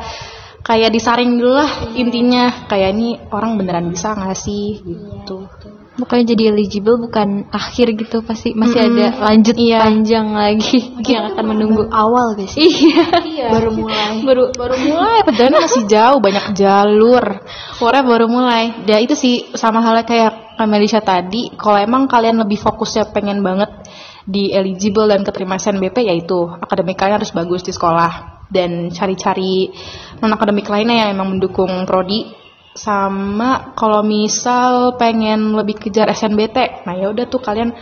kayak 0.60 0.92
disaring 0.92 1.40
dulu 1.40 1.56
lah 1.56 1.72
intinya 1.96 2.68
kayak 2.68 2.92
ini 2.96 3.16
orang 3.32 3.56
beneran 3.56 3.88
bisa 3.88 4.12
nggak 4.12 4.36
sih 4.36 4.84
gitu 4.84 5.48
Pokoknya 5.94 6.34
jadi 6.34 6.44
eligible 6.50 6.98
bukan 6.98 7.46
akhir 7.54 7.94
gitu 7.94 8.26
pasti 8.26 8.58
masih 8.58 8.90
ada 8.90 9.14
lanjut 9.30 9.54
panjang 9.54 10.34
lagi 10.34 10.90
yang 11.14 11.30
akan 11.30 11.46
menunggu. 11.54 11.86
Awal 11.94 12.34
guys. 12.34 12.58
Iya. 12.58 13.06
Baru 13.54 13.70
mulai. 13.78 14.26
baru 14.26 14.44
baru 14.56 14.76
mulai 14.88 15.20
padahal 15.28 15.62
masih 15.62 15.84
jauh 15.86 16.18
banyak 16.24 16.56
jalur 16.56 17.44
Warnya 17.78 18.02
baru 18.08 18.26
mulai 18.32 18.72
ya 18.88 18.98
itu 19.04 19.14
sih 19.14 19.52
sama 19.54 19.84
halnya 19.84 20.08
kayak 20.08 20.58
Kamelisha 20.58 21.02
tadi 21.02 21.52
kalau 21.60 21.82
emang 21.82 22.06
kalian 22.06 22.40
lebih 22.40 22.62
fokusnya 22.62 23.10
pengen 23.12 23.42
banget 23.42 23.70
di 24.24 24.54
eligible 24.56 25.10
dan 25.10 25.26
keterima 25.26 25.60
SNBP 25.60 26.08
yaitu 26.08 26.48
akademik 26.62 26.96
kalian 26.96 27.20
harus 27.20 27.36
bagus 27.36 27.66
di 27.66 27.76
sekolah 27.76 28.48
dan 28.48 28.94
cari-cari 28.94 29.74
non 30.22 30.32
akademik 30.32 30.70
lainnya 30.70 31.08
yang 31.08 31.20
emang 31.20 31.36
mendukung 31.36 31.84
prodi 31.90 32.43
sama 32.74 33.78
kalau 33.78 34.02
misal 34.02 34.98
pengen 34.98 35.54
lebih 35.54 35.78
kejar 35.78 36.10
SNBT 36.10 36.86
nah 36.90 36.94
ya 36.98 37.14
udah 37.14 37.26
tuh 37.30 37.42
kalian 37.42 37.74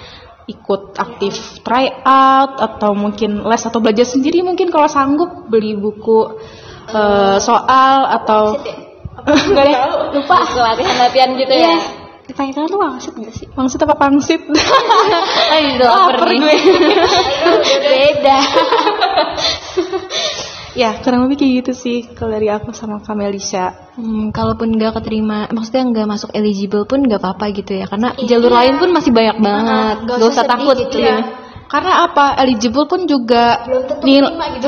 ikut 0.52 1.00
aktif 1.00 1.64
try 1.64 1.88
out 2.04 2.60
atau 2.60 2.92
mungkin 2.92 3.48
les 3.48 3.64
atau 3.64 3.80
belajar 3.80 4.04
sendiri 4.04 4.44
mungkin 4.44 4.68
kalau 4.68 4.92
sanggup 4.92 5.48
beli 5.48 5.80
buku 5.80 6.36
eh, 6.92 7.38
soal 7.40 8.10
atau 8.20 8.60
nggak 9.52 9.64
deh 9.64 9.78
lupa 10.18 10.38
Latihan-latihan 10.72 11.30
gitu 11.40 11.56
ya. 11.56 11.76
Tanya-tanya 12.32 12.68
tuh 12.72 12.80
wangsit 12.80 13.14
gak 13.20 13.34
sih? 13.36 13.48
pangsit 13.52 13.84
apa 13.84 13.96
pangsit 14.00 14.40
Ayo 15.54 15.84
lapar 15.84 16.32
nih. 16.32 16.64
Beda. 17.84 18.38
Ya 20.74 21.00
kurang 21.04 21.28
lebih 21.28 21.38
kayak 21.44 21.54
gitu 21.64 21.72
sih 21.76 21.98
kalau 22.12 22.32
dari 22.32 22.48
aku 22.48 22.72
sama 22.72 23.00
Kamelisha 23.04 23.92
Hmm, 23.92 24.32
kalaupun 24.32 24.72
nggak 24.72 25.04
keterima, 25.04 25.52
maksudnya 25.52 25.84
nggak 25.92 26.08
masuk 26.08 26.32
eligible 26.32 26.88
pun 26.88 27.04
nggak 27.04 27.20
apa-apa 27.20 27.52
gitu 27.52 27.76
ya, 27.76 27.92
karena 27.92 28.16
jalur 28.24 28.48
lain 28.48 28.80
pun 28.80 28.88
masih 28.96 29.12
banyak 29.12 29.38
banget. 29.44 29.96
nggak 30.08 30.18
Gak 30.18 30.32
usah 30.32 30.46
takut 30.48 30.76
gitu 30.80 30.98
ya. 31.04 31.12
ya. 31.12 31.18
karena 31.68 32.04
apa 32.08 32.36
eligible 32.40 32.88
pun 32.88 33.04
juga 33.04 33.64
nil 34.04 34.28
gitu. 34.32 34.68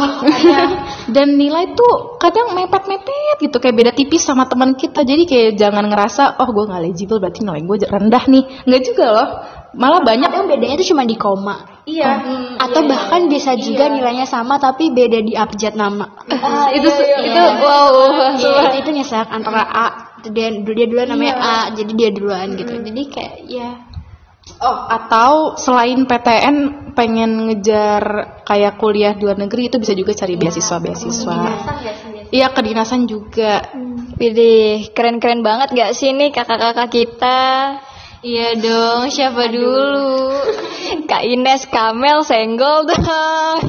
dan 1.16 1.28
nilai 1.36 1.76
tuh 1.76 2.16
kadang 2.16 2.56
mepet-mepet 2.56 3.44
gitu 3.44 3.60
kayak 3.60 3.76
beda 3.76 3.92
tipis 3.92 4.24
sama 4.24 4.48
teman 4.48 4.72
kita 4.76 5.04
jadi 5.04 5.24
kayak 5.28 5.52
jangan 5.60 5.88
ngerasa 5.92 6.40
oh 6.40 6.48
gue 6.48 6.64
nggak 6.64 6.80
eligible 6.80 7.20
berarti 7.20 7.44
nilai 7.44 7.60
gue 7.64 7.78
rendah 7.92 8.24
nih 8.24 8.44
nggak 8.64 8.82
juga 8.88 9.06
loh 9.12 9.28
malah 9.76 10.00
banyak 10.00 10.30
Kadang 10.32 10.48
bedanya 10.48 10.76
tuh 10.80 10.88
cuma 10.94 11.04
di 11.04 11.18
koma. 11.20 11.73
Iya. 11.84 12.12
Atau 12.60 12.88
bahkan 12.88 13.28
bisa 13.28 13.60
juga 13.60 13.92
nilainya 13.92 14.24
sama 14.24 14.56
tapi 14.60 14.92
beda 14.96 15.20
di 15.20 15.36
abjad 15.36 15.76
nama. 15.76 16.08
itu 16.78 16.90
itu 17.24 17.42
wow. 17.60 17.92
Iya, 18.40 18.72
itu, 18.72 18.78
itu 18.88 18.90
nyesek 18.96 19.28
antara 19.28 19.64
A 19.68 19.88
dia 20.24 20.56
dia 20.64 20.86
duluan 20.88 21.12
namanya 21.12 21.36
A 21.40 21.58
jadi 21.76 21.92
dia 21.92 22.10
duluan 22.16 22.56
gitu. 22.56 22.72
Jadi 22.72 23.02
kayak 23.12 23.36
ya 23.48 23.70
Oh, 24.60 24.78
atau 24.92 25.56
selain 25.56 26.04
PTN 26.04 26.56
pengen 26.96 27.48
ngejar 27.48 28.04
kayak 28.44 28.76
kuliah 28.76 29.16
di 29.16 29.24
luar 29.24 29.40
negeri 29.40 29.72
itu 29.72 29.80
bisa 29.80 29.96
juga 29.96 30.12
cari 30.12 30.36
beasiswa 30.36 30.78
beasiswa. 30.84 31.40
Iya 32.28 32.52
kedinasan 32.52 33.08
juga. 33.08 33.64
Widih, 34.20 34.92
keren-keren 34.92 35.48
banget 35.48 35.72
gak 35.72 35.92
sih 35.96 36.12
nih 36.12 36.36
kakak-kakak 36.36 36.92
kita? 36.92 37.40
Iya 38.24 38.56
dong, 38.56 39.12
siapa 39.12 39.52
dulu? 39.52 40.32
Kak 41.12 41.28
Ines, 41.28 41.68
Kamel, 41.68 42.24
senggol 42.24 42.88
dong. 42.88 43.60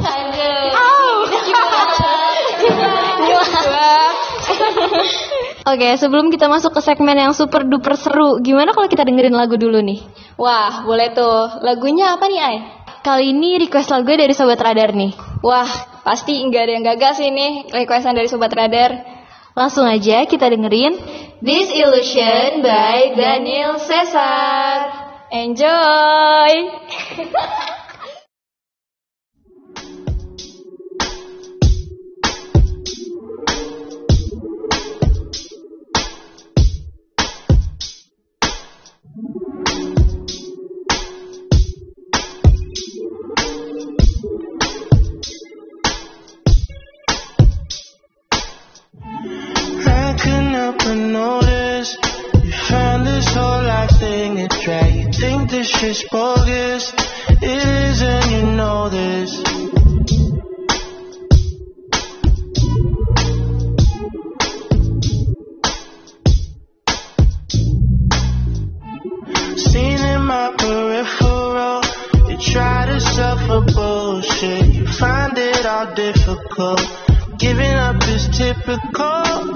Oke, 5.64 5.98
sebelum 5.98 6.30
kita 6.30 6.46
masuk 6.46 6.70
ke 6.70 6.80
segmen 6.86 7.18
yang 7.18 7.34
super 7.34 7.66
duper 7.66 7.98
seru, 7.98 8.38
gimana 8.38 8.70
kalau 8.70 8.86
kita 8.86 9.02
dengerin 9.02 9.34
lagu 9.34 9.59
dulu 9.59 9.82
nih? 9.82 10.07
Wah, 10.38 10.86
boleh 10.86 11.11
tuh. 11.11 11.59
Lagunya 11.66 12.14
apa 12.14 12.30
nih, 12.30 12.38
Ay? 12.38 12.57
Kali 13.02 13.34
ini 13.34 13.59
request 13.59 13.90
lagu 13.90 14.07
dari 14.14 14.38
Sobat 14.38 14.62
Radar 14.62 14.94
nih. 14.94 15.18
Wah, 15.42 15.66
pasti 16.07 16.38
nggak 16.46 16.62
ada 16.62 16.72
yang 16.78 16.86
gagal 16.94 17.18
sih 17.18 17.28
nih 17.34 17.74
requestan 17.74 18.14
dari 18.14 18.30
Sobat 18.30 18.55
Radar. 18.55 19.13
Langsung 19.55 19.86
aja 19.86 20.26
kita 20.26 20.50
dengerin 20.50 20.98
This 21.38 21.70
Illusion 21.70 22.59
by 22.66 23.14
Daniel 23.14 23.78
Cesar. 23.78 24.90
Enjoy! 25.30 26.50
Couldn't 50.72 50.78
but 50.78 50.94
notice 50.96 51.98
you 52.42 52.52
found 52.52 53.06
this 53.06 53.34
whole 53.34 53.62
life 53.64 53.90
thing 53.98 54.40
a 54.40 54.48
drag. 54.48 54.94
You 54.94 55.12
think 55.12 55.50
this 55.50 55.68
shit's 55.68 56.02
bogus, 56.10 56.90
it 57.42 57.68
is, 57.68 58.00
and 58.00 58.30
you 58.30 58.42
know 58.56 58.88
this. 58.88 59.30
Seen 69.70 69.98
in 69.98 70.24
my 70.24 70.54
peripheral, 70.56 71.82
you 72.30 72.38
try 72.38 72.86
to 72.86 73.00
suffer 73.00 73.60
bullshit. 73.74 74.74
You 74.74 74.86
find 74.86 75.36
it 75.36 75.66
all 75.66 75.94
difficult. 75.94 76.80
Giving 77.38 77.74
up 77.74 78.02
is 78.08 78.28
typical. 78.28 79.53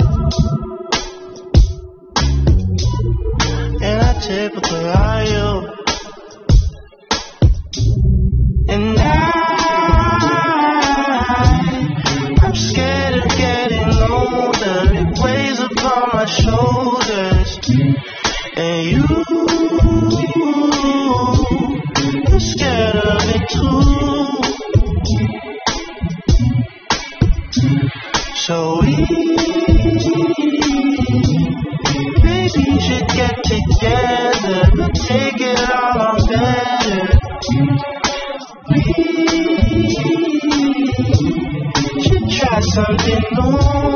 And 4.30 4.40
I 4.40 4.48
typically 4.48 4.84
are 4.90 5.24
you. 5.24 5.77
something 42.78 43.24
more. 43.32 43.87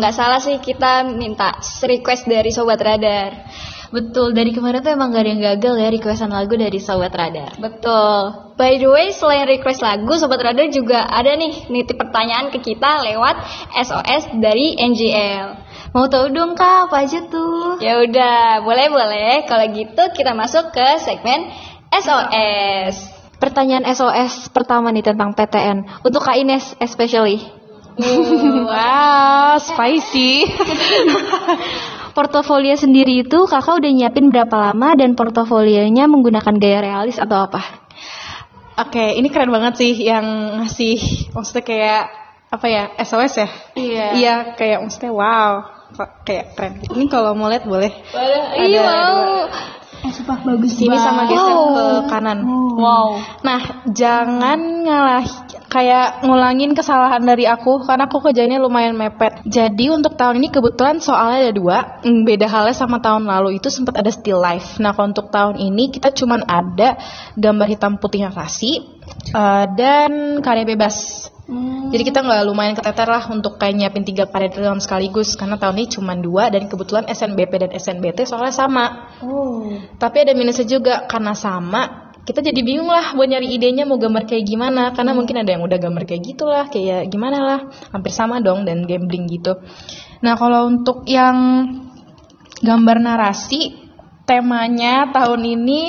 Nggak 0.00 0.16
salah 0.16 0.40
sih 0.40 0.56
kita 0.58 1.04
minta 1.04 1.60
request 1.84 2.24
dari 2.24 2.50
Sobat 2.50 2.80
Radar. 2.80 3.44
Betul, 3.90 4.38
dari 4.38 4.54
kemarin 4.54 4.86
tuh 4.86 4.94
emang 4.94 5.10
gak 5.10 5.26
ada 5.26 5.30
yang 5.34 5.42
gagal 5.42 5.74
ya 5.82 5.88
requestan 5.90 6.30
lagu 6.30 6.54
dari 6.54 6.78
Sobat 6.78 7.10
Radar. 7.10 7.58
Betul. 7.58 8.54
By 8.54 8.78
the 8.78 8.86
way, 8.86 9.10
selain 9.10 9.50
request 9.50 9.82
lagu, 9.82 10.14
Sobat 10.14 10.38
Radar 10.38 10.70
juga 10.70 11.10
ada 11.10 11.34
nih 11.34 11.66
nitip 11.66 11.98
pertanyaan 11.98 12.54
ke 12.54 12.62
kita 12.62 13.02
lewat 13.02 13.34
SOS 13.74 14.38
dari 14.38 14.78
NGL. 14.78 15.46
Mau 15.90 16.06
tahu 16.06 16.30
dong 16.30 16.54
kak, 16.54 16.86
apa 16.86 17.02
aja 17.02 17.18
tuh? 17.26 17.82
Ya 17.82 17.98
udah, 17.98 18.62
boleh-boleh. 18.62 19.42
Kalau 19.50 19.66
gitu 19.74 20.02
kita 20.14 20.38
masuk 20.38 20.70
ke 20.70 20.86
segmen 21.02 21.50
SOS. 21.90 23.10
Pertanyaan 23.42 23.90
SOS 23.90 24.54
pertama 24.54 24.94
nih 24.94 25.02
tentang 25.02 25.34
PTN. 25.34 26.06
Untuk 26.06 26.22
Kak 26.22 26.38
Ines 26.38 26.78
especially. 26.78 27.59
Wow, 28.66 29.56
spicy. 29.60 30.44
Portofolio 32.16 32.74
sendiri 32.74 33.22
itu 33.22 33.38
kakak 33.46 33.80
udah 33.80 33.90
nyiapin 33.94 34.34
berapa 34.34 34.52
lama 34.72 34.98
dan 34.98 35.14
portofolionya 35.14 36.10
menggunakan 36.10 36.54
gaya 36.58 36.82
realis 36.82 37.22
atau 37.22 37.46
apa? 37.46 37.62
Oke, 38.80 39.14
ini 39.14 39.28
keren 39.30 39.52
banget 39.52 39.78
sih 39.78 39.92
yang 39.94 40.24
ngasih 40.58 41.30
maksudnya 41.36 41.62
kayak 41.62 42.02
apa 42.50 42.66
ya 42.66 42.84
SOS 42.98 43.34
ya? 43.38 43.48
Iya. 43.78 44.06
Iya, 44.16 44.34
kayak 44.58 44.78
maksudnya 44.82 45.12
wow, 45.14 45.52
kok 45.94 46.26
kayak 46.26 46.58
keren. 46.58 46.82
Ini 46.82 47.06
kalau 47.06 47.36
mau 47.38 47.46
lihat 47.46 47.68
boleh. 47.68 47.92
Boleh. 48.10 48.42
Ada 48.56 48.64
Iya 48.66 48.80
mau. 48.82 49.16
dua. 49.46 49.80
Sini 50.64 50.96
sama 50.96 51.28
geser 51.28 51.56
ke 51.76 51.84
kanan. 52.08 52.40
Wow. 52.80 53.20
Nah, 53.44 53.84
jangan 53.92 54.58
ngalah 54.88 55.24
kayak 55.70 56.26
ngulangin 56.26 56.74
kesalahan 56.74 57.22
dari 57.22 57.46
aku 57.46 57.86
karena 57.86 58.10
aku 58.10 58.18
kerjanya 58.18 58.58
lumayan 58.58 58.98
mepet. 58.98 59.46
Jadi 59.46 59.86
untuk 59.88 60.18
tahun 60.18 60.42
ini 60.42 60.50
kebetulan 60.50 60.98
soalnya 60.98 61.48
ada 61.48 61.54
dua. 61.54 61.78
Hmm, 62.02 62.26
Beda 62.26 62.50
halnya 62.50 62.74
sama 62.74 62.98
tahun 62.98 63.24
lalu 63.24 63.62
itu 63.62 63.70
sempat 63.70 64.02
ada 64.02 64.10
still 64.10 64.42
life. 64.42 64.82
Nah, 64.82 64.90
kalau 64.92 65.14
untuk 65.14 65.30
tahun 65.30 65.62
ini 65.62 65.94
kita 65.94 66.10
cuman 66.10 66.42
ada 66.44 66.98
gambar 67.38 67.66
hitam 67.70 68.02
putih 68.02 68.26
narasi 68.26 68.82
eh, 69.30 69.64
dan 69.78 70.42
karya 70.42 70.66
bebas. 70.66 71.30
Jadi 71.90 72.06
kita 72.06 72.22
nggak 72.22 72.46
lumayan 72.46 72.78
keteter 72.78 73.10
lah 73.10 73.26
untuk 73.26 73.58
kayak 73.58 73.74
nyiapin 73.74 74.06
tiga 74.06 74.30
karya 74.30 74.54
dalam 74.54 74.78
sekaligus 74.78 75.34
karena 75.34 75.58
tahun 75.58 75.82
ini 75.82 75.88
cuma 75.90 76.14
dua 76.14 76.46
dan 76.46 76.70
kebetulan 76.70 77.10
SNBP 77.10 77.66
dan 77.66 77.70
SNBT 77.74 78.22
soalnya 78.22 78.54
sama. 78.54 79.10
Tapi 79.98 80.16
ada 80.22 80.30
minusnya 80.38 80.62
juga 80.62 81.10
karena 81.10 81.34
sama 81.34 82.09
kita 82.30 82.46
jadi 82.46 82.62
bingung 82.62 82.86
lah 82.86 83.18
buat 83.18 83.26
nyari 83.26 83.50
idenya 83.58 83.82
mau 83.82 83.98
gambar 83.98 84.22
kayak 84.22 84.46
gimana 84.46 84.94
karena 84.94 85.18
mungkin 85.18 85.42
ada 85.42 85.50
yang 85.50 85.66
udah 85.66 85.82
gambar 85.82 86.06
kayak 86.06 86.22
gitulah 86.22 86.70
kayak 86.70 87.10
gimana 87.10 87.38
lah 87.42 87.60
hampir 87.90 88.14
sama 88.14 88.38
dong 88.38 88.62
dan 88.62 88.86
gambling 88.86 89.26
gitu. 89.26 89.58
Nah 90.22 90.38
kalau 90.38 90.70
untuk 90.70 91.02
yang 91.10 91.66
gambar 92.62 92.96
narasi 93.02 93.74
temanya 94.30 95.10
tahun 95.10 95.42
ini 95.42 95.80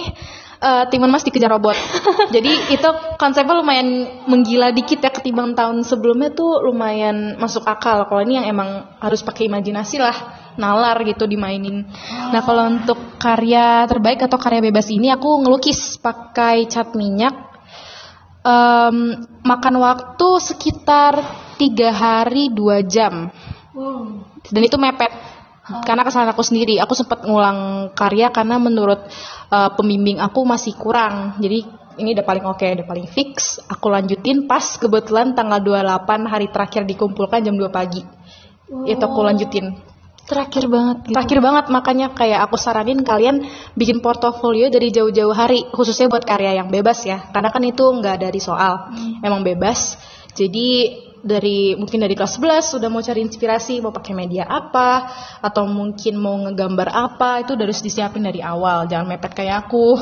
eh, 0.66 0.84
Timun 0.90 1.14
Mas 1.14 1.22
dikejar 1.22 1.54
robot. 1.54 1.78
Jadi 2.36 2.74
itu 2.74 2.90
konsepnya 3.22 3.62
lumayan 3.62 4.10
menggila 4.26 4.74
dikit 4.74 4.98
ya 4.98 5.14
ketimbang 5.14 5.54
tahun 5.54 5.86
sebelumnya 5.86 6.34
tuh 6.34 6.66
lumayan 6.66 7.38
masuk 7.38 7.70
akal. 7.70 8.10
Kalau 8.10 8.22
ini 8.26 8.42
yang 8.42 8.50
emang 8.50 8.98
harus 8.98 9.22
pakai 9.22 9.46
imajinasi 9.46 10.02
lah, 10.02 10.18
nalar 10.58 11.04
gitu 11.08 11.28
dimainin. 11.28 11.88
Nah 12.32 12.42
kalau 12.44 12.68
untuk 12.68 13.20
karya 13.22 13.86
terbaik 13.88 14.26
atau 14.26 14.40
karya 14.42 14.60
bebas 14.64 14.88
ini 14.92 15.12
aku 15.12 15.46
ngelukis 15.46 16.00
pakai 16.00 16.68
cat 16.68 16.96
minyak. 16.98 17.52
Em, 18.42 19.22
makan 19.46 19.76
waktu 19.78 20.30
sekitar 20.42 21.22
tiga 21.62 21.94
hari 21.94 22.50
dua 22.50 22.82
jam. 22.82 23.30
Dan 24.50 24.62
itu 24.66 24.76
mepet 24.82 25.14
karena 25.86 26.04
kesalahan 26.04 26.34
aku 26.34 26.44
sendiri. 26.44 26.82
Aku 26.82 26.98
sempat 26.98 27.24
ngulang 27.24 27.92
karya 27.94 28.34
karena 28.34 28.58
menurut 28.58 29.08
uh, 29.54 29.70
pembimbing 29.78 30.20
aku 30.20 30.44
masih 30.44 30.76
kurang. 30.76 31.40
Jadi 31.40 31.64
ini 32.02 32.18
udah 32.18 32.26
paling 32.26 32.46
oke 32.50 32.66
udah 32.66 32.88
paling 32.88 33.08
fix. 33.08 33.62
Aku 33.70 33.88
lanjutin 33.94 34.50
pas 34.50 34.64
kebetulan 34.76 35.38
tanggal 35.38 35.62
28 35.62 36.32
hari 36.32 36.48
terakhir 36.50 36.84
dikumpulkan 36.90 37.46
jam 37.46 37.56
2 37.56 37.70
pagi. 37.70 38.02
Itu 38.88 39.04
aku 39.04 39.20
lanjutin 39.22 39.76
Terakhir 40.22 40.70
banget 40.72 40.98
gitu. 41.06 41.14
terakhir 41.18 41.40
banget 41.44 41.66
makanya 41.68 42.08
kayak 42.16 42.46
aku 42.48 42.56
saranin 42.56 43.04
kalian 43.04 43.44
bikin 43.76 44.00
portofolio 44.00 44.72
dari 44.72 44.94
jauh-jauh 44.94 45.36
hari 45.36 45.68
khususnya 45.74 46.08
buat 46.08 46.24
karya 46.24 46.56
yang 46.62 46.72
bebas 46.72 47.04
ya. 47.04 47.30
Karena 47.34 47.52
kan 47.52 47.64
itu 47.66 47.84
nggak 47.84 48.18
dari 48.22 48.40
soal. 48.40 48.94
Emang 49.20 49.44
bebas. 49.44 50.00
Jadi 50.32 50.88
dari 51.22 51.78
mungkin 51.78 52.02
dari 52.02 52.18
kelas 52.18 52.42
11 52.42 52.78
sudah 52.78 52.90
mau 52.90 53.02
cari 53.06 53.22
inspirasi 53.22 53.78
mau 53.78 53.94
pakai 53.94 54.14
media 54.18 54.50
apa 54.50 55.06
atau 55.38 55.70
mungkin 55.70 56.18
mau 56.18 56.34
ngegambar 56.50 56.90
apa 56.90 57.46
itu 57.46 57.54
harus 57.54 57.84
disiapin 57.84 58.26
dari 58.26 58.42
awal. 58.42 58.88
Jangan 58.88 59.06
mepet 59.06 59.34
kayak 59.36 59.68
aku. 59.68 60.00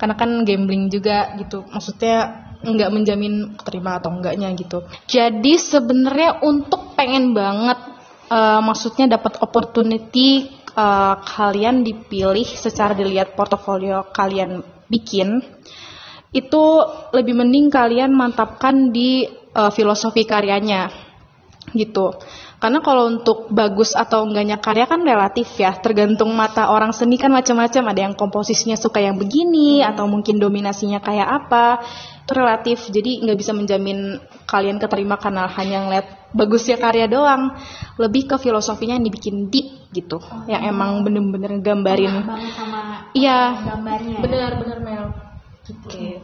Karena 0.00 0.16
kan 0.16 0.42
gambling 0.48 0.88
juga 0.88 1.36
gitu. 1.36 1.68
Maksudnya 1.68 2.48
nggak 2.60 2.90
menjamin 2.92 3.56
terima 3.64 4.00
atau 4.00 4.12
enggaknya 4.12 4.52
gitu. 4.52 4.84
Jadi 5.08 5.56
sebenarnya 5.56 6.44
untuk 6.44 6.92
pengen 6.92 7.32
banget 7.32 7.99
eh, 8.30 8.60
maksudnya 8.62 9.18
dapat 9.18 9.42
opportunity 9.42 10.46
eh, 10.70 11.14
kalian 11.18 11.82
dipilih 11.82 12.46
secara 12.46 12.94
dilihat 12.94 13.34
portofolio 13.34 14.08
kalian 14.14 14.62
bikin 14.86 15.42
itu 16.30 16.64
lebih 17.10 17.34
mending 17.34 17.74
kalian 17.74 18.14
mantapkan 18.14 18.94
di 18.94 19.26
eh, 19.30 19.70
filosofi 19.74 20.22
karyanya 20.22 21.10
gitu. 21.74 22.14
Karena 22.60 22.84
kalau 22.84 23.08
untuk 23.08 23.48
bagus 23.48 23.96
atau 23.96 24.28
enggaknya 24.28 24.60
karya 24.60 24.84
kan 24.84 25.00
relatif 25.00 25.48
ya, 25.56 25.72
tergantung 25.80 26.36
mata 26.36 26.68
orang 26.68 26.92
seni 26.92 27.16
kan 27.16 27.32
macam-macam. 27.32 27.88
Ada 27.88 28.00
yang 28.04 28.12
komposisinya 28.12 28.76
suka 28.76 29.00
yang 29.00 29.16
begini 29.16 29.80
atau 29.80 30.04
mungkin 30.04 30.36
dominasinya 30.36 31.00
kayak 31.00 31.24
apa. 31.24 31.80
Itu 32.28 32.36
relatif. 32.36 32.92
Jadi 32.92 33.24
nggak 33.24 33.38
bisa 33.40 33.56
menjamin 33.56 34.20
kalian 34.44 34.76
keterima 34.76 35.16
karena 35.16 35.48
hanya 35.56 35.88
ngeliat 35.88 36.06
bagusnya 36.36 36.76
karya 36.76 37.08
doang. 37.08 37.56
Lebih 37.96 38.28
ke 38.28 38.36
filosofinya 38.36 39.00
yang 39.00 39.08
dibikin 39.08 39.48
deep 39.48 39.88
gitu. 39.96 40.20
Yang 40.44 40.62
emang 40.68 41.00
bener-bener 41.00 41.64
gambarin. 41.64 42.28
Iya. 43.16 43.72
gambarnya. 43.72 44.20
Bener 44.20 44.52
bener 44.60 44.78
Mel. 44.84 45.04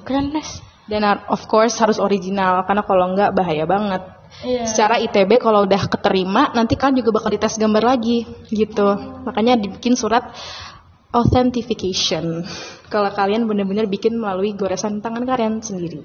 Keren, 0.04 0.36
Mas. 0.36 0.60
Dan 0.84 1.02
of 1.32 1.48
course 1.48 1.80
harus 1.80 1.96
original 1.96 2.60
karena 2.68 2.84
kalau 2.84 3.08
enggak 3.08 3.32
bahaya 3.32 3.64
banget. 3.64 4.15
Secara 4.44 5.00
ITB 5.00 5.40
kalau 5.40 5.64
udah 5.64 5.82
keterima 5.88 6.52
nanti 6.52 6.76
kan 6.76 6.92
juga 6.92 7.14
bakal 7.16 7.32
dites 7.32 7.56
gambar 7.56 7.96
lagi 7.96 8.28
gitu. 8.52 8.88
Makanya 9.24 9.56
dibikin 9.56 9.96
surat 9.96 10.28
authentication. 11.16 12.44
Kalau 12.92 13.10
kalian 13.10 13.48
bener-bener 13.48 13.88
bikin 13.88 14.20
melalui 14.20 14.52
goresan 14.52 15.00
tangan 15.00 15.24
kalian 15.24 15.64
sendiri. 15.64 16.04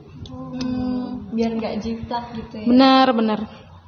Biar 1.32 1.52
nggak 1.56 1.74
jiplak 1.84 2.32
gitu 2.36 2.56
ya. 2.64 2.66
Benar, 2.68 3.08
benar. 3.16 3.40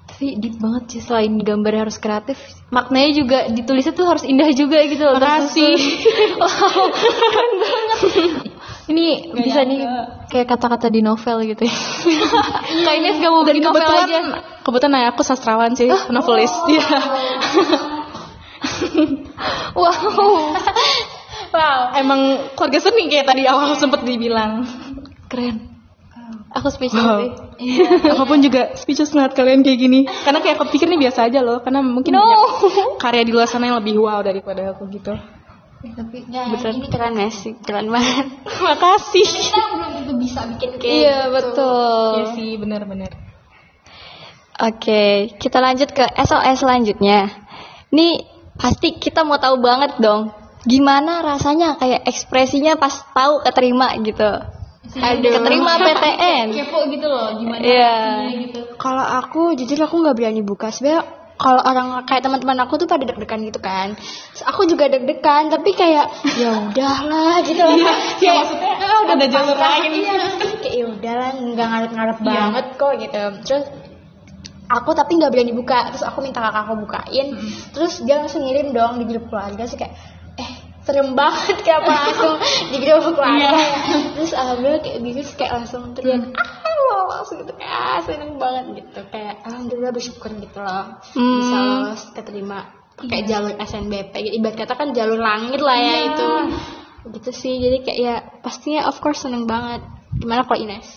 Tapi 0.03 0.35
deep 0.35 0.59
banget 0.59 0.83
sih 0.91 1.01
selain 1.01 1.31
gambarnya 1.39 1.87
harus 1.87 1.95
kreatif, 1.95 2.35
maknanya 2.75 3.11
juga 3.15 3.39
ditulisnya 3.47 3.95
tuh 3.95 4.03
harus 4.11 4.27
indah 4.27 4.51
juga 4.51 4.83
gitu 4.83 4.99
loh. 4.99 5.15
Makasih. 5.15 5.73
wow, 6.43 6.85
keren 6.91 7.51
banget. 7.63 7.99
Ini 8.83 9.31
bisa 9.31 9.63
nih 9.63 9.79
kayak 10.27 10.47
kata-kata 10.51 10.91
di 10.91 10.99
novel 10.99 11.47
gitu 11.47 11.63
ya. 11.63 11.75
Kayaknya 12.83 13.11
gak 13.23 13.31
mau 13.31 13.43
bikin 13.47 13.63
novel 13.63 13.79
kebetulan 13.79 14.03
aja. 14.03 14.19
kebetulan 14.59 14.97
ayah 14.99 15.09
aku 15.15 15.21
sastrawan 15.23 15.71
sih, 15.73 15.87
novelis. 16.11 16.51
Iya. 16.67 16.87
Wow, 19.73 19.91
Wow. 21.53 21.79
Emang 21.93 22.21
keluarga 22.55 22.79
seni 22.81 23.11
kayak 23.11 23.27
tadi 23.29 23.43
awal 23.45 23.75
sempat 23.75 24.01
dibilang. 24.01 24.65
keren. 25.27 25.69
Aku 26.53 26.69
speechless 26.69 27.01
Wow. 27.01 27.17
sih. 27.19 27.31
Aku 28.13 28.23
pun 28.29 28.39
juga 28.39 28.77
speechless 28.77 29.11
ngeliat 29.11 29.33
kalian 29.33 29.65
kayak 29.65 29.79
gini. 29.81 29.99
Karena 30.05 30.39
kayak 30.39 30.61
aku 30.61 30.69
pikir 30.69 30.85
ini 30.85 31.01
biasa 31.01 31.25
aja 31.29 31.41
loh. 31.41 31.61
Karena 31.65 31.81
mungkin 31.81 32.13
banyak 32.13 32.41
karya 33.01 33.25
di 33.25 33.33
luar 33.33 33.49
sana 33.49 33.69
yang 33.73 33.81
lebih 33.81 33.97
wow 33.97 34.21
daripada 34.21 34.73
aku 34.73 34.85
gitu. 34.93 35.13
Tapi 35.83 36.23
ya, 36.31 36.47
ini 36.47 36.87
keren 36.87 37.11
Mas, 37.19 37.43
keren 37.67 37.91
banget. 37.91 38.27
Makasih. 38.47 39.27
Kita 39.27 39.61
belum 39.67 39.89
tentu 39.99 40.13
bisa 40.15 40.39
bikin 40.47 40.79
kayak 40.79 40.87
Iya, 40.95 41.17
gitu. 41.19 41.33
betul. 41.35 42.11
Iya 42.15 42.25
sih, 42.39 42.49
benar-benar. 42.55 43.11
Oke, 44.63 45.33
kita 45.35 45.59
lanjut 45.59 45.91
ke 45.91 46.05
SOS 46.15 46.63
selanjutnya. 46.63 47.27
Nih 47.91 48.23
pasti 48.55 48.95
kita 48.95 49.27
mau 49.27 49.35
tahu 49.35 49.59
banget 49.59 49.99
dong, 49.99 50.31
gimana 50.63 51.19
rasanya 51.19 51.75
kayak 51.75 52.07
ekspresinya 52.07 52.79
pas 52.79 53.03
tahu 53.11 53.43
keterima 53.43 53.91
gitu. 53.99 54.29
Aduh. 54.93 55.31
Keterima 55.35 55.73
PTN. 55.83 56.47
Kepo 56.53 56.79
gitu 56.87 57.07
loh, 57.11 57.35
gimana 57.35 57.59
Iya. 57.59 57.91
rasanya 58.23 58.35
gitu. 58.39 58.59
Kalau 58.79 59.03
aku 59.19 59.41
jujur 59.57 59.79
aku 59.83 59.95
nggak 59.99 60.15
berani 60.15 60.41
buka. 60.45 60.71
Sebenarnya 60.71 61.03
kalau 61.37 61.61
orang 61.65 62.05
kayak 62.05 62.21
teman-teman 62.23 62.61
aku 62.63 62.77
tuh 62.77 62.87
pada 62.87 63.03
deg-degan 63.03 63.41
gitu 63.49 63.59
kan. 63.59 63.97
Terus 63.97 64.43
aku 64.45 64.69
juga 64.69 64.85
deg-degan, 64.89 65.49
tapi 65.49 65.73
kayak 65.73 66.05
ya 66.37 66.49
udahlah 66.69 67.41
gitu 67.41 67.61
loh. 67.61 67.77
kayak 68.21 68.35
maksudnya 68.45 68.73
ah, 68.77 68.97
udah 69.03 69.15
ada 69.17 69.27
jalur 69.27 69.57
lain. 69.57 69.89
Iya, 69.97 70.17
kayak 70.61 70.75
ya 70.77 70.85
udahlah 70.87 71.29
nggak 71.33 71.67
ngarep-ngarep 71.67 72.19
banget 72.21 72.65
kok 72.77 72.93
gitu. 73.01 73.23
Terus 73.43 73.65
aku 74.69 74.89
tapi 74.93 75.11
nggak 75.17 75.31
berani 75.33 75.53
buka. 75.57 75.79
Terus 75.93 76.03
aku 76.05 76.17
minta 76.21 76.39
kakak 76.39 76.63
aku 76.69 76.73
bukain. 76.85 77.27
Terus 77.73 77.93
dia 78.05 78.21
langsung 78.21 78.45
ngirim 78.45 78.71
dong 78.71 79.01
di 79.01 79.05
grup 79.09 79.25
keluarga 79.27 79.65
sih 79.65 79.77
kayak 79.77 79.93
eh 80.37 80.51
serem 80.83 81.15
banget 81.15 81.57
kayak 81.63 81.79
apa 81.81 81.93
langsung 81.95 82.35
di 82.71 82.77
grup 82.83 83.15
keluarga 83.15 83.55
terus 84.19 84.35
alhamdulillah 84.35 84.81
kayak 84.83 84.99
gitu 84.99 85.31
kayak 85.39 85.51
langsung 85.63 85.95
teriak 85.95 86.27
ah 86.35 86.62
lolos 86.91 87.29
gitu 87.31 87.51
kayak 87.55 87.71
ah, 87.71 87.99
seneng 88.03 88.35
banget 88.35 88.65
gitu. 88.83 88.99
Kayak 89.09 89.43
alhamdulillah 89.47 89.91
bersyukur 89.93 90.31
gitu 90.37 90.59
loh. 90.59 90.99
Bisa 91.13 91.57
lolos 91.59 92.01
keterima 92.11 92.59
pakai 92.93 93.25
jalur 93.25 93.57
SNBP 93.57 94.13
gitu. 94.13 94.35
ibarat 94.37 94.55
kata 94.63 94.73
kan 94.77 94.89
jalur 94.93 95.17
langit 95.17 95.59
lah 95.59 95.77
ya 95.77 95.95
itu. 96.13 96.29
Gitu 97.13 97.29
sih 97.33 97.53
jadi 97.59 97.77
kayak 97.83 97.99
ya 97.99 98.15
pastinya 98.41 98.87
of 98.87 98.97
course 99.01 99.25
seneng 99.25 99.49
banget. 99.49 99.81
Gimana 100.13 100.45
kalau 100.45 100.59
Ines? 100.61 100.89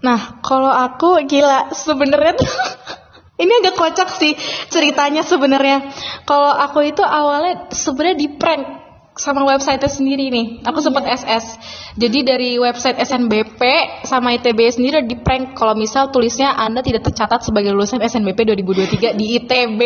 Nah, 0.00 0.40
kalau 0.40 0.72
aku 0.72 1.20
gila 1.28 1.72
sebenarnya 1.76 2.32
tuh 2.36 2.52
ini 3.42 3.52
agak 3.64 3.76
kocak 3.76 4.08
sih 4.16 4.32
ceritanya 4.72 5.24
sebenarnya. 5.24 5.92
Kalau 6.24 6.52
aku 6.52 6.84
itu 6.84 7.04
awalnya 7.04 7.68
sebenarnya 7.72 8.16
di 8.16 8.28
prank 8.36 8.79
sama 9.20 9.44
website 9.44 9.84
sendiri 9.84 10.32
nih. 10.32 10.64
Aku 10.64 10.80
sempat 10.80 11.04
SS. 11.04 11.60
Jadi 12.00 12.24
dari 12.24 12.50
website 12.56 12.96
SNBP 12.96 13.60
sama 14.08 14.32
ITB 14.40 14.56
sendiri 14.72 15.04
di 15.04 15.20
prank 15.20 15.52
kalau 15.52 15.76
misal 15.76 16.08
tulisnya 16.08 16.56
Anda 16.56 16.80
tidak 16.80 17.04
tercatat 17.12 17.44
sebagai 17.44 17.76
lulusan 17.76 18.00
SNBP 18.00 18.56
2023 18.56 19.20
di 19.20 19.36
ITB. 19.36 19.80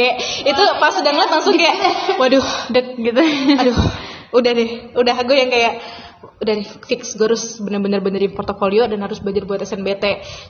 Itu 0.47 0.63
pas 0.79 0.95
udah 0.95 1.11
ngeliat 1.11 1.31
langsung 1.35 1.59
kayak 1.59 1.77
waduh, 2.23 2.47
dek 2.71 2.87
gitu. 3.03 3.23
Aduh. 3.59 3.79
udah 4.35 4.51
deh 4.51 4.71
udah 4.99 5.15
gue 5.23 5.37
yang 5.39 5.47
kayak 5.47 5.79
udah 6.41 6.55
fix 6.89 7.17
gue 7.17 7.27
harus 7.27 7.59
bener-bener 7.61 8.01
benerin 8.01 8.33
portofolio 8.33 8.89
dan 8.89 9.01
harus 9.03 9.21
belajar 9.21 9.45
buat 9.45 9.61
SNBT 9.61 10.05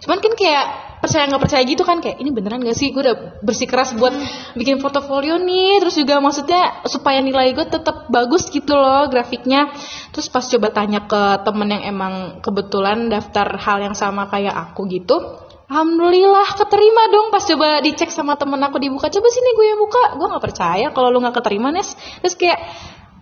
cuman 0.04 0.18
kan 0.22 0.32
kayak 0.34 0.64
percaya 1.04 1.28
nggak 1.28 1.42
percaya 1.44 1.62
gitu 1.68 1.84
kan 1.84 2.00
kayak 2.00 2.16
ini 2.16 2.32
beneran 2.32 2.64
gak 2.64 2.72
sih? 2.80 2.88
Gue 2.88 3.04
udah 3.04 3.44
bersikeras 3.44 3.92
buat 4.00 4.16
bikin 4.56 4.80
portofolio 4.80 5.36
nih. 5.36 5.84
Terus 5.84 6.00
juga 6.00 6.16
maksudnya 6.24 6.80
supaya 6.88 7.20
nilai 7.20 7.52
gue 7.52 7.68
tetap 7.68 8.08
bagus 8.08 8.48
gitu 8.48 8.72
loh 8.72 9.12
grafiknya. 9.12 9.68
Terus 10.16 10.32
pas 10.32 10.48
coba 10.48 10.72
tanya 10.72 11.04
ke 11.04 11.44
temen 11.44 11.68
yang 11.68 11.84
emang 11.84 12.14
kebetulan 12.40 13.12
daftar 13.12 13.52
hal 13.60 13.84
yang 13.84 13.92
sama 13.92 14.32
kayak 14.32 14.56
aku 14.56 14.88
gitu 14.88 15.44
Alhamdulillah 15.64 16.54
keterima 16.60 17.08
dong. 17.08 17.32
Pas 17.32 17.40
coba 17.40 17.80
dicek 17.80 18.12
sama 18.12 18.36
temen 18.36 18.60
aku 18.60 18.76
dibuka 18.76 19.08
coba 19.08 19.28
sini 19.32 19.50
gue 19.56 19.66
yang 19.72 19.80
buka. 19.80 20.04
Gue 20.20 20.26
nggak 20.28 20.44
percaya 20.44 20.86
kalau 20.92 21.08
lu 21.08 21.24
nggak 21.24 21.40
keterima 21.40 21.72
Nes. 21.72 21.96
Terus 22.20 22.36
kayak 22.36 22.58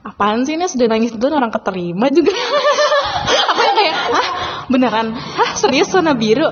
apaan 0.03 0.43
sih 0.47 0.59
Nes? 0.59 0.75
Udah 0.75 0.89
nangis 0.91 1.15
dulu 1.15 1.35
orang 1.39 1.55
keterima 1.55 2.11
juga. 2.11 2.35
Aku 3.53 3.61
yang 3.63 3.77
kayak 3.77 3.97
hah? 4.13 4.27
Beneran? 4.69 5.07
Hah? 5.15 5.51
Serius 5.55 5.91
warna 5.95 6.15
biru? 6.19 6.47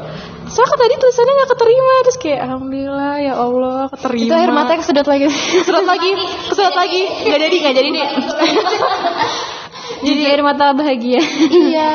Soalnya 0.51 0.77
tadi 0.83 0.95
tulisannya 0.99 1.33
nggak 1.39 1.51
keterima 1.55 1.95
terus 2.03 2.19
kayak 2.19 2.41
alhamdulillah 2.51 3.15
ya 3.23 3.35
Allah 3.39 3.81
keterima. 3.95 4.27
Itu 4.27 4.35
air 4.35 4.51
mata 4.51 4.73
kesedot 4.79 5.07
lagi. 5.07 5.27
kesedot 5.63 5.87
lagi 5.87 6.11
kesedot 6.51 6.75
lagi. 6.75 7.03
Nggak 7.27 7.41
jadi 7.47 7.57
nggak 7.63 7.75
jadi 7.79 7.89
deh 7.95 8.09
Jadi 10.11 10.23
air 10.33 10.41
mata 10.41 10.73
bahagia. 10.73 11.21
iya 11.51 11.93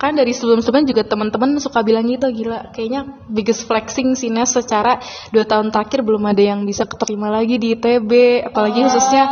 kan 0.00 0.16
dari 0.16 0.32
sebelum-sebelumnya 0.32 0.96
juga 0.96 1.04
teman-teman 1.04 1.60
suka 1.60 1.84
bilang 1.84 2.08
gitu 2.08 2.24
gila 2.32 2.72
kayaknya 2.72 3.04
biggest 3.28 3.68
flexing 3.68 4.16
sih 4.16 4.32
Nes 4.32 4.48
secara 4.48 4.96
dua 5.28 5.44
tahun 5.44 5.68
terakhir 5.68 6.00
belum 6.00 6.24
ada 6.24 6.40
yang 6.40 6.64
bisa 6.64 6.88
keterima 6.88 7.28
lagi 7.28 7.60
di 7.60 7.76
ITB 7.76 8.08
apalagi 8.48 8.80
khususnya 8.80 9.24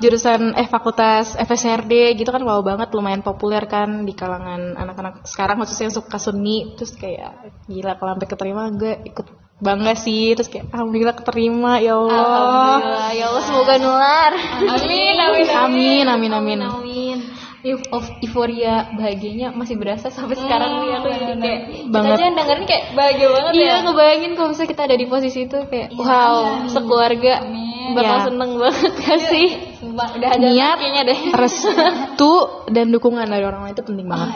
jurusan 0.00 0.56
eh 0.56 0.64
fakultas 0.64 1.36
FSRD 1.36 2.16
gitu 2.16 2.32
kan 2.32 2.40
wow 2.40 2.64
banget 2.64 2.88
lumayan 2.96 3.20
populer 3.20 3.68
kan 3.68 4.08
di 4.08 4.16
kalangan 4.16 4.80
anak-anak 4.80 5.28
sekarang 5.28 5.60
khususnya 5.60 5.92
yang 5.92 5.96
suka 6.00 6.16
seni 6.16 6.72
terus 6.72 6.96
kayak 6.96 7.52
gila 7.68 8.00
kalau 8.00 8.16
sampai 8.16 8.28
keterima 8.32 8.62
gue 8.72 9.04
ikut 9.04 9.26
bangga 9.60 9.94
sih 9.94 10.34
terus 10.34 10.50
kayak 10.50 10.72
alhamdulillah 10.72 11.14
keterima 11.14 11.78
ya 11.78 11.94
Allah 11.94 12.16
Alhamdulillah, 12.16 13.10
ya 13.14 13.24
Allah 13.30 13.42
semoga 13.44 13.74
nular. 13.78 14.32
Amin, 14.66 15.16
amin, 15.16 15.46
amin 15.46 16.04
amin 16.10 16.32
amin 16.32 16.58
Amin. 16.64 17.13
Eu- 17.13 17.13
of- 17.88 18.12
Euforia 18.20 18.92
bahagianya 18.92 19.48
masih 19.50 19.80
berasa 19.80 20.12
sampai 20.12 20.36
sekarang 20.36 20.84
nih 20.84 20.90
aku 20.94 21.08
jadi 21.08 21.34
kayak 21.40 21.60
Banget. 21.88 22.04
Kita 22.04 22.12
aja 22.12 22.22
yang 22.22 22.36
dengerin 22.36 22.64
kayak 22.64 22.84
bahagia 22.92 23.28
banget 23.32 23.52
ya. 23.52 23.56
Iya, 23.56 23.74
ngebayangin 23.82 24.32
kalau 24.36 24.48
misalnya 24.52 24.70
kita 24.70 24.82
ada 24.84 24.96
di 24.96 25.06
posisi 25.08 25.40
itu 25.42 25.58
kayak 25.64 25.88
wow, 25.96 26.36
sekeluarga 26.68 27.32
bakal 27.92 28.16
Iya. 28.16 28.24
seneng 28.28 28.50
banget 28.56 28.92
gak 29.00 29.20
sih? 29.28 29.48
Udah 29.94 30.28
ada 30.28 30.44
niat 30.44 30.76
deh. 31.06 31.18
restu 31.32 32.32
dan 32.68 32.86
dukungan 32.90 33.24
dari 33.24 33.44
orang 33.44 33.64
lain 33.64 33.72
itu 33.72 33.84
penting 33.84 34.06
banget 34.06 34.28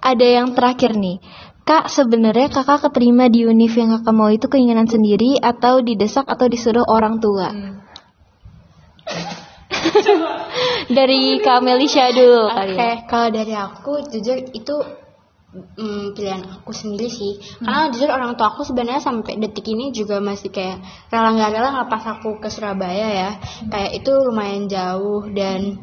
Ada 0.00 0.26
yang 0.40 0.56
terakhir 0.56 0.96
nih. 0.96 1.20
Kak, 1.60 1.86
sebenarnya 1.86 2.48
kakak 2.48 2.88
keterima 2.88 3.28
di 3.28 3.44
univ 3.44 3.70
yang 3.76 3.92
kakak 3.94 4.16
mau 4.16 4.26
itu 4.26 4.48
keinginan 4.48 4.88
sendiri 4.88 5.36
atau 5.38 5.84
didesak 5.84 6.24
atau 6.24 6.48
disuruh 6.48 6.88
orang 6.88 7.20
tua? 7.20 7.52
Dari 10.96 11.38
Kak 11.40 11.60
Melisha 11.64 12.10
dulu 12.12 12.50
kali 12.50 12.74
Oke, 12.74 12.82
ya. 12.82 12.94
kalau 13.06 13.28
dari 13.30 13.54
aku 13.54 13.92
jujur 14.10 14.36
itu 14.52 14.76
mm, 15.54 16.14
pilihan 16.14 16.42
aku 16.60 16.70
sendiri 16.74 17.08
sih. 17.10 17.38
Karena 17.62 17.90
jujur 17.90 18.10
orang 18.10 18.34
tua 18.34 18.54
aku 18.54 18.62
sebenarnya 18.66 19.02
sampai 19.02 19.38
detik 19.38 19.66
ini 19.70 19.90
juga 19.94 20.18
masih 20.18 20.50
kayak 20.50 20.82
rela 21.10 21.30
nggak 21.34 21.50
rela 21.54 21.68
ngelepas 21.74 22.02
aku 22.18 22.38
ke 22.42 22.48
Surabaya 22.50 23.08
ya. 23.08 23.30
Kayak 23.70 24.02
itu 24.02 24.12
lumayan 24.12 24.66
jauh 24.66 25.26
dan 25.30 25.78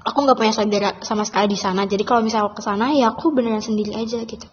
aku 0.00 0.18
nggak 0.24 0.38
punya 0.38 0.52
saudara 0.56 0.90
sama 1.04 1.28
sekali 1.28 1.52
di 1.52 1.58
sana. 1.60 1.84
Jadi 1.84 2.02
kalau 2.08 2.24
misalnya 2.24 2.48
aku 2.48 2.60
ke 2.60 2.64
sana 2.64 2.92
ya 2.96 3.12
aku 3.12 3.36
beneran 3.36 3.60
sendiri 3.60 3.92
aja 3.92 4.24
gitu. 4.24 4.46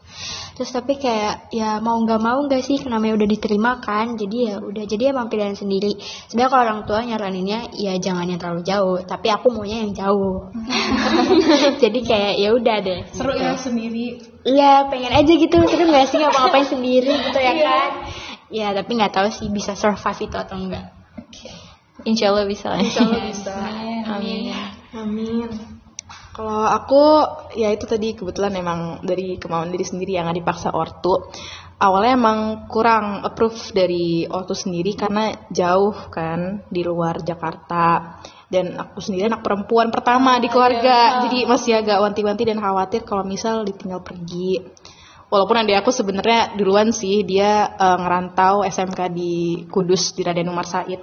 Terus 0.59 0.69
tapi 0.73 0.99
kayak 0.99 1.53
ya 1.55 1.79
mau 1.79 1.95
nggak 2.03 2.19
mau 2.19 2.43
nggak 2.43 2.61
sih 2.65 2.83
namanya 2.89 3.15
udah 3.15 3.27
diterima 3.29 3.71
kan. 3.79 4.19
Jadi 4.19 4.37
ya 4.51 4.55
udah 4.59 4.83
jadi 4.83 5.15
emang 5.15 5.31
pilihan 5.31 5.55
sendiri. 5.55 5.95
Sebenarnya 6.27 6.51
kalau 6.51 6.63
orang 6.67 6.81
tua 6.83 6.99
nyaraninnya 7.07 7.59
ya 7.79 7.95
jangan 7.95 8.27
yang 8.27 8.39
terlalu 8.41 8.61
jauh, 8.67 8.99
tapi 9.07 9.27
aku 9.31 9.47
maunya 9.55 9.87
yang 9.87 9.93
jauh. 9.95 10.51
jadi 11.83 11.99
kayak 12.03 12.33
ya 12.43 12.49
udah 12.51 12.77
deh. 12.83 12.99
seru 13.15 13.31
gitu. 13.33 13.43
ya 13.43 13.53
sendiri 13.55 14.05
Iya 14.47 14.71
pengen 14.87 15.11
aja 15.11 15.31
gitu 15.31 15.57
seru 15.63 15.83
nggak 15.87 16.07
sih 16.07 16.17
ngapa-ngapain 16.19 16.67
sendiri 16.67 17.11
gitu 17.11 17.39
ya 17.39 17.53
kan? 17.55 17.89
Ya 18.47 18.67
tapi 18.75 18.95
nggak 18.99 19.15
tahu 19.15 19.27
sih 19.31 19.47
bisa 19.47 19.75
survive 19.79 20.27
itu 20.27 20.35
atau 20.35 20.59
enggak. 20.59 20.91
Insya 22.05 22.31
Allah 22.31 22.45
bisa 22.47 22.71
lah. 22.71 22.79
bisa 23.31 23.51
Amin. 23.51 24.05
Amin. 24.07 24.66
Kalau 26.38 26.69
aku 26.69 27.03
ya 27.57 27.73
itu 27.73 27.89
tadi 27.89 28.13
kebetulan 28.13 28.53
emang 28.55 29.01
dari 29.01 29.41
kemauan 29.41 29.73
diri 29.73 29.81
sendiri 29.81 30.15
yang 30.15 30.29
nggak 30.29 30.39
dipaksa 30.45 30.69
ortu. 30.69 31.27
Awalnya 31.77 32.13
emang 32.17 32.39
kurang 32.69 33.21
approve 33.21 33.57
dari 33.73 34.25
ortu 34.25 34.53
sendiri 34.53 34.97
karena 34.97 35.33
jauh 35.49 35.93
kan 36.13 36.61
di 36.69 36.81
luar 36.85 37.21
Jakarta. 37.25 38.17
Dan 38.47 38.79
aku 38.79 39.03
sendiri 39.03 39.27
anak 39.27 39.43
perempuan 39.43 39.91
pertama 39.91 40.39
di 40.39 40.47
keluarga 40.47 41.25
jadi 41.27 41.43
masih 41.43 41.83
agak 41.83 41.99
wanti-wanti 41.99 42.47
dan 42.47 42.63
khawatir 42.63 43.03
kalau 43.03 43.27
misal 43.27 43.65
ditinggal 43.67 44.05
pergi. 44.05 44.61
Walaupun 45.27 45.59
adik 45.59 45.83
aku 45.83 45.91
sebenarnya 45.91 46.55
duluan 46.55 46.95
sih 46.95 47.27
dia 47.27 47.75
eh, 47.75 47.97
ngerantau 47.99 48.63
SMK 48.63 48.99
di 49.11 49.65
Kudus 49.67 50.15
di 50.15 50.23
Raden 50.23 50.47
Umar 50.47 50.63
Said. 50.63 51.01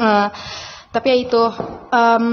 Eh, 0.00 0.28
tapi 0.90 1.06
ya 1.06 1.16
itu 1.22 1.42
em, 1.94 2.26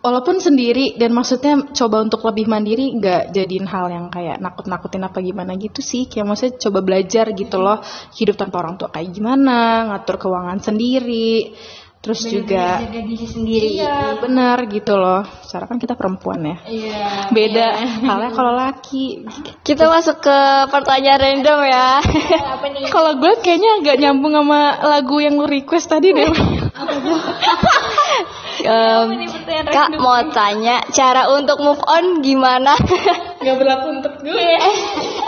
walaupun 0.00 0.40
sendiri 0.40 0.96
dan 0.96 1.12
maksudnya 1.12 1.72
coba 1.76 2.00
untuk 2.00 2.24
lebih 2.24 2.48
mandiri 2.48 2.96
nggak 2.96 3.36
jadiin 3.36 3.68
hal 3.68 3.86
yang 3.92 4.06
kayak 4.08 4.40
nakut-nakutin 4.40 5.04
apa 5.04 5.20
gimana 5.20 5.54
gitu 5.60 5.84
sih. 5.84 6.08
Kayak 6.08 6.26
maksudnya 6.32 6.54
coba 6.68 6.78
belajar 6.80 7.24
gitu 7.36 7.56
loh 7.60 7.78
hidup 8.16 8.36
tanpa 8.40 8.64
orang 8.64 8.80
tua 8.80 8.88
kayak 8.88 9.12
gimana 9.12 9.92
ngatur 9.92 10.16
keuangan 10.16 10.58
sendiri 10.60 11.52
terus 12.00 12.24
juga 12.24 12.80
Jaga 12.80 13.00
diri 13.04 13.26
sendiri. 13.28 13.66
iya 13.76 14.16
benar 14.16 14.56
gitu 14.72 14.96
loh. 14.96 15.20
Secara 15.44 15.68
kan 15.68 15.76
kita 15.76 15.92
perempuan 16.00 16.40
ya. 16.40 16.56
Beda 17.28 17.76
halnya 18.08 18.32
kalau 18.32 18.56
laki. 18.56 19.28
Kita 19.60 19.84
masuk 19.84 20.24
ke 20.24 20.38
pertanyaan 20.72 21.20
random 21.20 21.60
ya. 21.68 22.00
kalau 22.94 23.20
gue 23.20 23.32
kayaknya 23.44 23.84
agak 23.84 23.96
nyambung 24.00 24.32
sama 24.32 24.80
lagu 24.80 25.20
yang 25.20 25.36
lu 25.36 25.44
request 25.44 25.92
tadi 25.92 26.16
deh. 26.16 26.28
Em, 28.60 29.08
Kak 29.72 29.96
mau 29.96 30.20
tanya 30.36 30.84
cara 30.92 31.32
untuk 31.32 31.64
move 31.64 31.80
on 31.80 32.20
gimana? 32.20 32.76
nggak 33.40 33.56
berlaku 33.56 33.86
untuk 33.88 34.14
gue. 34.20 34.36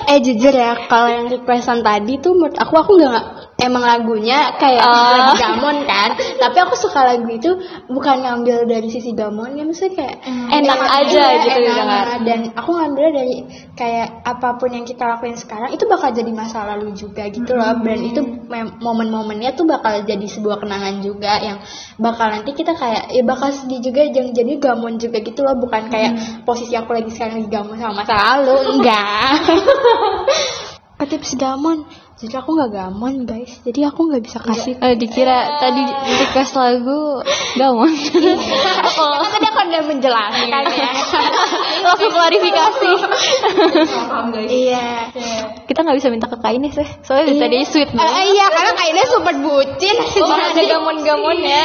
Eh 0.04 0.18
jujur 0.20 0.52
ya 0.52 0.76
kalau 0.84 1.08
yang 1.08 1.32
requestan 1.32 1.80
tadi 1.80 2.20
tuh 2.20 2.36
menurut 2.36 2.52
aku 2.60 2.76
aku 2.76 2.92
nggak 3.00 3.24
emang 3.56 3.80
lagunya 3.80 4.52
kayak 4.60 4.84
lagu 4.84 5.32
gamon 5.40 5.80
kan. 5.88 6.12
Tapi 6.12 6.58
aku 6.66 6.74
suka 6.78 7.00
lagu 7.02 7.28
itu 7.28 7.50
bukan 7.90 8.22
ngambil 8.22 8.66
dari 8.66 8.88
sisi 8.88 9.12
gamonnya 9.12 9.66
maksudnya 9.66 9.92
kayak 9.98 10.16
Enak 10.52 10.80
aja 10.80 11.24
iya, 11.32 11.42
gitu 11.42 11.58
enak. 11.58 11.68
didengar. 11.68 12.06
dan 12.22 12.40
aku 12.54 12.70
ngambil 12.76 13.06
dari 13.14 13.36
kayak 13.72 14.22
apa 14.22 14.60
pun 14.60 14.70
yang 14.70 14.84
kita 14.84 15.02
lakuin 15.08 15.34
sekarang 15.34 15.72
itu 15.72 15.84
bakal 15.88 16.12
jadi 16.12 16.30
masa 16.30 16.62
lalu 16.68 16.92
juga 16.92 17.26
gitu 17.28 17.56
loh. 17.56 17.80
Dan 17.80 17.98
itu 18.04 18.20
momen-momennya 18.78 19.56
tuh 19.56 19.64
bakal 19.64 20.04
jadi 20.04 20.26
sebuah 20.28 20.60
kenangan 20.62 21.00
juga 21.00 21.40
yang 21.40 21.58
bakal 21.98 22.28
nanti 22.30 22.52
kita 22.52 22.76
kayak 22.76 23.10
ya 23.10 23.22
bakal 23.24 23.50
sedih 23.50 23.80
juga 23.80 24.04
yang 24.06 24.30
jadi 24.30 24.52
gamon 24.60 25.00
juga 25.00 25.18
gitu 25.24 25.40
loh. 25.42 25.56
Bukan 25.56 25.88
kayak 25.88 26.44
posisi 26.44 26.76
aku 26.76 26.92
lagi 26.92 27.10
sekarang 27.10 27.42
lagi 27.42 27.50
gamon 27.50 27.76
sama 27.80 27.94
masa 28.04 28.14
lalu 28.14 28.56
enggak. 28.78 29.32
Tips 31.12 31.34
gamon 31.34 31.82
jadi 32.14 32.38
aku 32.38 32.50
nggak 32.52 32.70
gamon 32.70 33.14
guys 33.22 33.60
jadi 33.62 33.88
aku 33.88 34.06
nggak 34.06 34.22
bisa 34.22 34.38
kasih 34.38 34.74
Eh, 34.76 34.94
dikira 34.94 35.58
tadi 35.58 35.82
request 36.18 36.54
lagu 36.54 37.18
gamon. 37.54 37.88
oh. 37.88 39.24
tadi 39.32 39.44
aku 39.44 39.60
udah 39.62 39.82
menjelaskan 39.84 40.64
ya 40.68 40.90
Langsung 41.82 42.12
klarifikasi. 42.12 42.90
iya 44.46 45.10
Kita 45.64 45.82
nggak 45.82 45.96
bisa 45.98 46.08
minta 46.08 46.26
ke 46.26 46.36
Kak 46.36 46.52
Ines 46.52 46.74
ya. 46.74 46.86
Soalnya 47.00 47.26
dari 47.28 47.40
tadi 47.40 47.56
sweet 47.64 47.88
Eh, 47.88 47.96
banget. 47.96 48.22
iya 48.28 48.46
karena 48.48 48.72
kayaknya 48.72 49.04
super 49.08 49.34
bucin 49.36 49.96
Nggak 49.98 50.48
ada 50.52 50.62
gamon-gamonnya. 50.68 51.62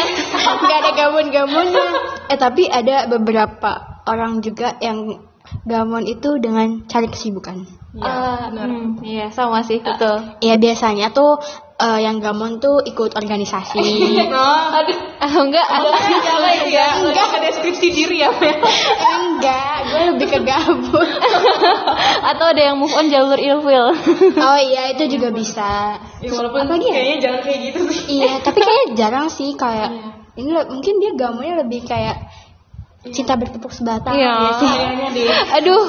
nggak 0.57 0.77
ada 0.79 0.91
gamon-gamonnya 0.95 1.85
eh 2.27 2.37
tapi 2.37 2.65
ada 2.65 3.05
beberapa 3.07 3.71
orang 4.03 4.39
juga 4.39 4.75
yang 4.79 5.21
gamon 5.63 6.03
itu 6.03 6.39
dengan 6.39 6.83
cari 6.85 7.07
kesibukan 7.07 7.63
Ah, 7.99 8.47
hmm, 8.47 8.99
Iya, 8.99 9.29
sama 9.29 9.59
sih, 9.59 9.79
betul. 9.79 10.21
ya 10.39 10.53
biasanya 10.55 11.09
tuh 11.09 11.41
eh, 11.75 11.99
yang 11.99 12.17
gamon 12.17 12.57
tuh 12.57 12.81
ikut 12.81 13.13
organisasi 13.13 13.77
Aduh, 14.73 14.97
ah, 15.17 15.33
enggak. 15.35 15.65
enggak 16.99 17.27
ke 17.27 17.37
deskripsi 17.39 17.87
diri 17.89 18.17
ya 18.19 18.29
enggak 18.99 19.75
gue 19.87 20.01
lebih 20.11 20.27
ke 20.27 20.39
gabut 20.41 21.09
Atau 22.29 22.45
ada 22.47 22.61
yang 22.63 22.75
move 22.75 22.91
on 22.91 23.07
jalur 23.07 23.35
ilfil. 23.35 23.87
oh 24.35 24.59
iya 24.59 24.91
itu 24.91 25.07
juga 25.09 25.29
bisa 25.29 25.97
walaupun 26.19 26.65
Apalagi 26.65 26.85
ya? 26.85 26.93
kayaknya 26.93 27.17
jangan 27.19 27.41
kayak 27.41 27.59
gitu 27.63 27.79
sih 27.87 28.01
Iya, 28.19 28.31
tapi 28.41 28.59
kayaknya 28.59 28.85
jarang 28.95 29.27
sih 29.27 29.53
kayak 29.53 29.89
ini 30.35 30.49
le- 30.51 30.67
mungkin 30.67 30.93
dia 30.97 31.11
gamonya 31.13 31.53
lebih 31.57 31.81
kayak 31.83 32.29
cinta 33.07 33.33
bertepuk 33.33 33.69
sebatang. 33.69 34.13
Iya. 34.13 34.33
ya 34.35 34.51
sih. 34.53 34.69
Aduh, 35.55 35.83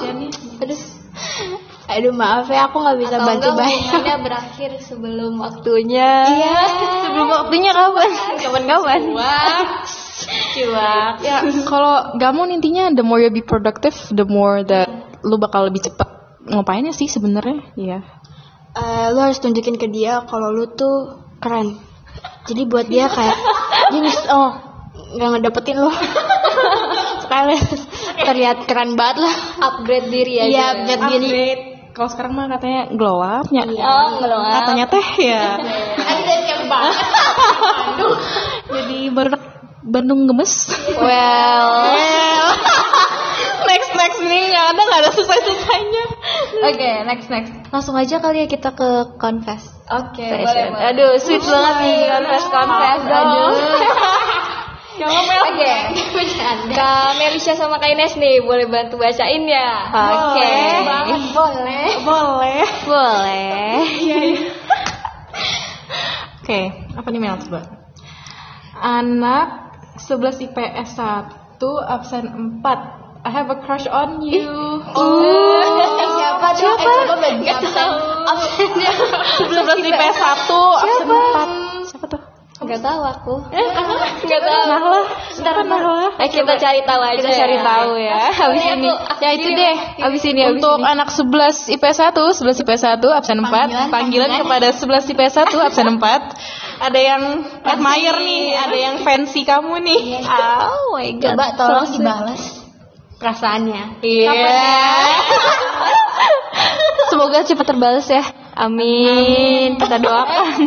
Aduh, 0.59 0.79
aduh 1.89 2.13
maaf 2.13 2.47
ya 2.47 2.69
aku 2.69 2.85
nggak 2.85 2.99
bisa 3.01 3.17
Atau 3.17 3.27
bantu 3.33 3.49
banyak. 3.57 4.19
berakhir 4.21 4.71
sebelum 4.85 5.33
waktunya. 5.45 6.11
Iya. 6.29 6.59
Sebelum 7.09 7.29
waktunya 7.33 7.71
kapan? 7.73 8.11
Kapan-kapan? 8.45 9.01
Cuak. 10.53 11.15
Ya, 11.25 11.37
kalau 11.65 12.13
gamon 12.19 12.53
intinya 12.53 12.93
the 12.93 13.01
more 13.01 13.23
you 13.23 13.33
be 13.33 13.41
productive, 13.41 13.95
the 14.13 14.29
more 14.29 14.61
that 14.67 14.91
lu 15.25 15.41
bakal 15.41 15.65
lebih 15.65 15.89
cepat 15.89 16.09
ngapainnya 16.45 16.93
sih 16.93 17.09
sebenarnya. 17.09 17.65
Iya. 17.75 17.99
Eh, 18.77 19.07
lu 19.11 19.19
harus 19.19 19.41
tunjukin 19.41 19.81
ke 19.81 19.89
dia 19.89 20.23
kalau 20.29 20.53
lu 20.53 20.69
tuh 20.69 21.25
keren. 21.41 21.81
Jadi 22.45 22.63
buat 22.69 22.85
dia 22.85 23.09
kayak 23.09 23.37
jenis 23.97 24.29
oh 24.29 24.53
nggak 25.17 25.29
ngedapetin 25.41 25.81
lu. 25.81 25.93
Sekali 27.25 27.57
terlihat 28.19 28.69
keren 28.69 28.93
banget 28.93 29.25
lah. 29.25 29.35
Upgrade 29.73 30.09
diri 30.11 30.35
aja. 30.37 30.49
Iya, 30.49 30.67
upgrade 30.77 31.25
diri. 31.25 31.49
Kalau 31.99 32.15
sekarang 32.15 32.39
mah 32.39 32.47
katanya 32.47 32.95
glow 32.95 33.19
up, 33.19 33.51
nya. 33.51 33.67
Oh, 33.67 34.23
belum. 34.23 34.39
Katanya 34.39 34.87
teh 34.87 35.09
ya. 35.19 35.59
Ada 36.15 36.35
yang 36.47 36.65
banget. 36.71 36.97
Jadi 38.71 38.99
baru 39.11 39.35
Bandung 39.83 40.31
gemes. 40.31 40.71
Well, 40.95 41.91
next 43.71 43.91
next 43.99 44.21
nih 44.23 44.43
nggak 44.47 44.67
ada 44.77 44.83
nggak 44.85 45.01
ada 45.03 45.11
selesai 45.11 45.39
selesainya. 45.43 46.05
oke, 46.71 46.91
next 47.11 47.27
next. 47.35 47.51
Langsung 47.75 47.99
aja 47.99 48.23
kali 48.23 48.45
ya 48.45 48.47
kita 48.47 48.79
ke 48.79 49.19
confess. 49.19 49.67
Oke, 49.91 50.23
session. 50.23 50.47
boleh, 50.47 50.67
boleh. 50.71 50.89
Aduh, 50.95 51.13
sweet 51.19 51.43
banget 51.43 51.75
nih 51.83 51.99
confess 52.15 52.45
confess. 52.47 53.01
Aduh. 53.11 53.51
Oke. 55.07 55.73
Kak 56.75 57.11
Melisha 57.17 57.55
sama 57.55 57.79
Kak 57.79 57.87
Ines 57.89 58.19
nih 58.19 58.43
boleh 58.43 58.67
bantu 58.67 58.99
bacain 58.99 59.47
ya? 59.47 59.69
Oke. 59.95 60.51
Boleh. 61.31 61.87
Boleh. 62.03 62.63
Boleh. 62.83 63.73
Oke, 66.43 66.61
apa 66.97 67.09
nih 67.13 67.21
Mel 67.21 67.37
coba? 67.45 67.61
Anak 68.81 69.47
11 70.01 70.49
IPS 70.49 70.97
1 70.97 71.61
absen 71.87 72.25
4. 72.65 72.97
I 73.19 73.31
have 73.35 73.51
a 73.51 73.59
crush 73.61 73.85
on 73.91 74.23
you. 74.23 74.47
Siapa 76.19 76.49
tuh? 76.55 76.71
Eh, 76.71 76.87
coba 76.87 77.03
absen. 77.61 77.85
Absennya. 78.25 78.93
11 79.45 79.91
IPS 79.91 80.17
1 80.17 80.47
absen 80.81 81.07
4. 81.11 81.58
Enggak 82.69 82.85
tahu 82.85 83.01
aku. 83.01 83.35
Enggak 83.49 84.43
tahu. 84.45 84.63
Nahla. 84.69 85.01
Siapa 85.33 85.65
Nahla? 85.65 86.21
Eh 86.21 86.29
kita 86.29 86.61
cari 86.61 86.85
tahu 86.85 87.01
aja. 87.01 87.17
Kita 87.17 87.33
cari 87.33 87.57
ya. 87.57 87.65
tahu 87.65 87.91
ya. 87.97 88.21
Habis 88.29 88.61
Iya, 88.61 88.73
ini. 88.77 88.91
Ya 89.25 89.31
itu 89.33 89.49
deh. 89.57 89.77
Habis 90.05 90.23
ini 90.29 90.43
Untuk 90.53 90.77
anak 90.85 91.09
11 91.09 91.73
IPS 91.81 92.13
1, 92.13 92.13
11 92.13 92.61
IPS 92.61 92.83
1 93.01 93.09
absen 93.09 93.41
4. 93.41 93.49
Panggilan, 93.49 93.89
Panggilan 93.89 94.31
kepada 94.45 94.69
11 94.77 95.09
IPS 95.17 95.49
1 95.49 95.65
absen 95.65 95.97
4. 95.97 96.29
Ada 96.79 97.01
yang 97.01 97.23
admire 97.65 98.21
nih, 98.21 98.45
ada 98.53 98.77
yang 98.77 99.01
fancy 99.01 99.49
kamu 99.49 99.81
nih. 99.81 100.21
Oh 100.29 100.93
my 100.93 101.09
god. 101.17 101.41
Coba 101.41 101.47
tolong 101.57 101.89
dibalas 101.89 102.69
perasaannya. 103.17 104.05
Iya. 104.05 104.31
Semoga 107.09 107.41
cepat 107.43 107.67
terbalas 107.67 108.07
ya. 108.07 108.23
Amin. 108.59 109.79
Kita 109.79 110.03
doakan. 110.03 110.67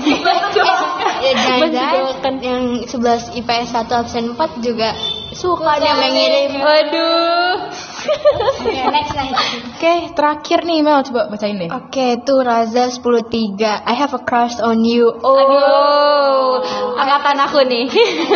Ya 1.22 1.32
jangan-jangan 1.38 2.36
yang 2.42 2.64
11 2.82 3.38
IPS 3.38 3.70
1 3.78 3.94
absen 3.94 4.24
4 4.34 4.66
juga 4.66 4.90
suka 5.38 5.78
dia 5.78 5.94
mengirim. 5.94 6.58
Waduh. 6.58 7.91
Oke, 8.02 8.82
next 8.90 9.14
next. 9.14 9.38
Oke, 9.72 9.94
terakhir 10.14 10.60
nih 10.64 10.80
Mel 10.82 11.02
coba 11.04 11.28
bacain 11.28 11.58
deh. 11.58 11.70
Oke, 11.70 12.18
itu 12.18 12.34
Raza 12.38 12.90
103. 12.90 13.84
I 13.84 13.94
have 13.94 14.14
a 14.14 14.22
crush 14.22 14.58
on 14.58 14.82
you. 14.82 15.10
Oh. 15.22 16.62
Aduh. 16.62 16.98
Angkatan 16.98 17.38
aku 17.42 17.60
nih. 17.66 17.86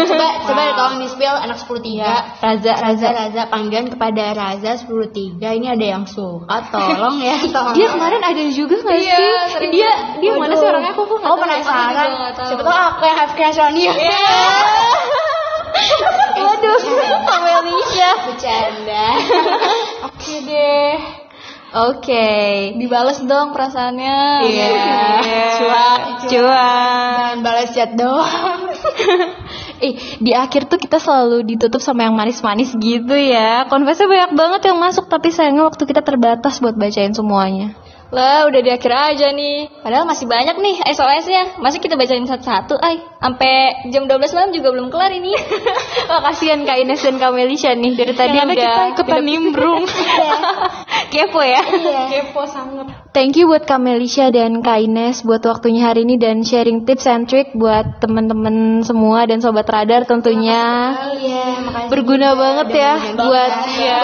coba 0.09 0.27
coba 0.43 0.61
tolong 0.73 0.97
di 0.99 1.07
spill 1.07 1.35
anak 1.35 1.57
103. 1.57 2.41
Raza, 2.41 2.71
Raza 2.75 3.07
Raza 3.07 3.41
panggilan 3.47 3.87
kepada 3.89 4.23
Raza 4.33 4.71
103. 4.81 5.37
Ini 5.41 5.67
ada 5.71 5.85
yang 5.85 6.05
suka, 6.05 6.65
tolong 6.69 7.21
ya. 7.21 7.37
Tolong. 7.45 7.73
Dia 7.73 7.87
kemarin 7.93 8.21
ada 8.21 8.41
juga 8.49 8.75
nggak 8.77 8.97
Iya, 8.97 9.17
sih? 9.53 9.69
Dia 9.69 9.91
dia 10.17 10.31
mana 10.33 10.53
sih 10.53 10.65
orangnya? 10.65 10.91
Aku 10.93 11.05
kok 11.05 11.17
nggak 11.17 11.29
Oh 11.29 11.35
tahu. 11.35 11.43
penasaran. 11.43 12.09
Siapa 12.35 12.61
tahu 12.61 12.79
aku 12.91 13.03
yang 13.03 13.17
have 13.17 13.33
crush 13.33 13.59
on 13.59 13.75
you. 13.75 13.93
Waduh, 16.35 16.79
Amelia. 17.25 18.11
Bercanda. 18.27 19.05
Oke 20.07 20.35
deh. 20.45 20.95
Oke. 21.75 22.27
Dibales 22.79 23.19
dong 23.27 23.51
perasaannya. 23.51 24.17
Iya. 24.47 24.67
Cuak, 25.59 26.01
Cuak. 26.23 26.31
Jangan 26.31 27.35
balas 27.43 27.69
chat 27.75 27.91
doang. 27.99 28.71
Eh, 29.83 29.99
di 30.23 30.31
akhir 30.31 30.71
tuh 30.71 30.79
kita 30.79 31.03
selalu 31.03 31.43
ditutup 31.43 31.83
sama 31.83 32.07
yang 32.07 32.15
manis-manis 32.15 32.71
gitu 32.79 33.11
ya. 33.11 33.67
Confessnya 33.67 34.07
banyak 34.07 34.31
banget 34.39 34.61
yang 34.71 34.79
masuk, 34.79 35.11
tapi 35.11 35.35
sayangnya 35.35 35.67
waktu 35.67 35.83
kita 35.83 35.99
terbatas 35.99 36.63
buat 36.63 36.79
bacain 36.79 37.11
semuanya. 37.11 37.75
Lah 38.13 38.45
udah 38.45 38.61
di 38.61 38.69
akhir 38.69 38.91
aja 38.93 39.33
nih. 39.33 39.81
Padahal 39.81 40.05
masih 40.05 40.29
banyak 40.29 40.55
nih 40.61 40.75
SOS-nya. 40.93 41.57
Masih 41.57 41.79
kita 41.81 41.97
bacain 41.97 42.25
satu-satu, 42.25 42.77
ay. 42.77 43.01
Sampai 43.21 43.89
jam 43.89 44.05
12 44.05 44.37
malam 44.37 44.51
juga 44.53 44.69
belum 44.69 44.93
kelar 44.93 45.09
ini. 45.09 45.33
Wah, 46.09 46.21
kasihan 46.29 46.61
Kak 46.61 46.77
Ines 46.77 47.01
dan 47.01 47.17
Kak 47.17 47.33
Melisha 47.33 47.73
nih. 47.73 47.97
Dari 47.97 48.13
tadi 48.13 48.37
Yang 48.37 48.45
ada 48.45 48.53
udah 48.53 48.69
kita 48.69 48.81
ikutan 48.93 49.23
nimbrung. 49.25 49.83
kepo 51.13 51.41
ya. 51.41 51.61
Kepo 52.11 52.45
sangat. 52.45 53.05
Thank 53.15 53.39
you 53.39 53.47
buat 53.47 53.63
Kak 53.63 53.79
Melisha 53.79 54.27
dan 54.29 54.59
Kak 54.59 54.83
Ines 54.83 55.23
buat 55.23 55.39
waktunya 55.41 55.87
hari 55.87 56.03
ini 56.03 56.19
dan 56.19 56.43
sharing 56.43 56.83
tips 56.83 57.07
and 57.07 57.25
trick 57.31 57.55
buat 57.55 58.03
teman-teman 58.03 58.83
semua 58.83 59.23
dan 59.23 59.39
sobat 59.39 59.65
radar 59.71 60.03
tentunya. 60.03 60.91
Iya, 61.15 61.63
makasih. 61.63 61.89
Berguna 61.95 62.35
banget 62.35 62.67
ya 62.75 62.93
buat 63.15 63.53
Iya, 63.71 64.01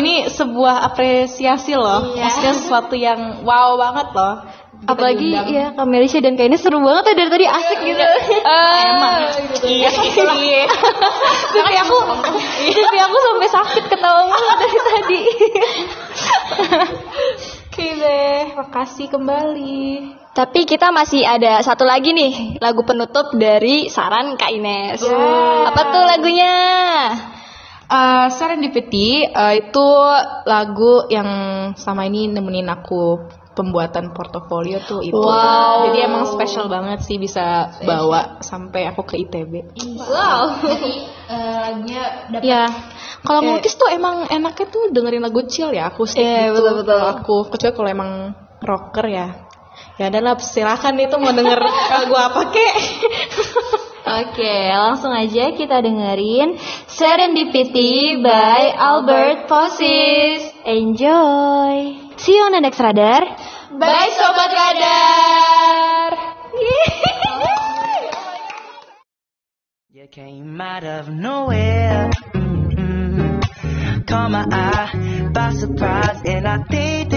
ini 0.00 0.32
sebuah 0.32 0.80
apresiasi 0.88 1.76
loh. 1.76 2.16
Maksudnya 2.16 2.54
sesuatu 2.56 2.96
yang 2.96 3.27
wow 3.44 3.76
banget 3.80 4.08
loh. 4.14 4.34
Kita 4.78 4.94
apalagi 4.94 5.26
diundang. 5.34 5.50
ya 5.50 5.66
Kak 5.74 5.86
Melisha 5.90 6.22
dan 6.22 6.38
Kak 6.38 6.46
Ines 6.46 6.62
seru 6.62 6.78
banget 6.78 7.10
ya 7.10 7.14
dari 7.18 7.30
tadi 7.34 7.46
asik 7.50 7.78
gitu. 7.82 8.06
Emang. 8.46 9.20
Iya. 9.66 9.90
Iya. 10.38 10.64
Pipi 11.50 11.74
aku, 11.82 11.96
pipi 12.70 12.98
aku 13.02 13.16
sampai 13.18 13.48
sakit 13.50 13.84
ketawa 13.90 14.20
mulu 14.30 14.50
dari 14.54 14.78
tadi. 14.78 15.20
Oke 17.78 17.86
deh, 17.94 18.58
makasih 18.58 19.06
kembali. 19.06 19.86
Tapi 20.34 20.60
kita 20.66 20.94
masih 20.94 21.26
ada 21.26 21.58
satu 21.66 21.82
lagi 21.82 22.14
nih 22.14 22.62
lagu 22.62 22.86
penutup 22.86 23.34
dari 23.34 23.90
saran 23.90 24.38
Kak 24.38 24.50
Ines. 24.54 25.02
Apa 25.66 25.80
tuh 25.90 26.04
lagunya? 26.06 26.54
Uh, 27.88 28.28
Serendipity 28.28 29.24
uh, 29.32 29.56
itu 29.56 29.86
lagu 30.44 31.08
yang 31.08 31.28
sama 31.72 32.04
ini 32.04 32.28
nemenin 32.28 32.68
aku 32.68 33.16
pembuatan 33.58 34.14
portofolio 34.14 34.78
tuh 34.84 35.02
itu. 35.02 35.18
Wow. 35.18 35.90
Jadi 35.90 35.98
emang 36.06 36.30
spesial 36.30 36.70
banget 36.70 37.02
sih 37.02 37.18
bisa 37.18 37.74
bawa 37.82 38.38
sampai 38.38 38.86
aku 38.86 39.02
ke 39.02 39.18
ITB. 39.18 39.74
Wow. 39.98 40.62
lagunya 41.28 42.04
dapat 42.30 42.46
Ya, 42.46 42.70
kalau 43.26 43.42
ngelukis 43.42 43.74
tuh 43.74 43.90
emang 43.90 44.30
enaknya 44.30 44.66
tuh 44.70 44.94
dengerin 44.94 45.24
lagu 45.26 45.42
chill 45.50 45.74
ya, 45.74 45.90
aku 45.90 46.06
sih 46.06 46.22
Iya, 46.22 46.54
gitu. 46.54 46.62
betul-betul. 46.62 46.96
Kalau 46.96 47.12
aku 47.18 47.36
kecuali 47.50 47.74
kalau 47.74 47.90
emang 47.90 48.10
rocker 48.62 49.06
ya. 49.10 49.28
Ya 49.98 50.14
adalah 50.14 50.38
silakan 50.38 50.94
itu 51.02 51.16
mau 51.18 51.34
denger 51.34 51.58
lagu 51.98 52.14
apa 52.14 52.40
kek. 52.54 52.74
Oke, 54.08 54.56
langsung 54.72 55.12
aja 55.12 55.52
kita 55.52 55.84
dengerin 55.84 56.56
Serendipity 56.88 58.16
by 58.24 58.72
Albert 58.72 59.44
Possis. 59.44 60.48
Enjoy. 60.64 61.92
See 62.16 62.32
you 62.32 62.42
on 62.48 62.56
the 62.56 62.64
next 62.64 62.80
radar. 62.80 63.20
Bye 63.76 64.10
Sobat 64.16 64.50
Radar. 64.50 66.10
You 69.90 70.06
came 70.06 70.60
out 70.60 70.84
of 70.84 71.10
nowhere. 71.10 72.08
mm 72.32 73.42
Caught 74.06 74.30
my 74.30 74.44
eye 74.48 74.88
by 75.34 75.52
surprise, 75.52 76.22
and 76.24 76.46
I 76.46 76.62
think 76.70 77.07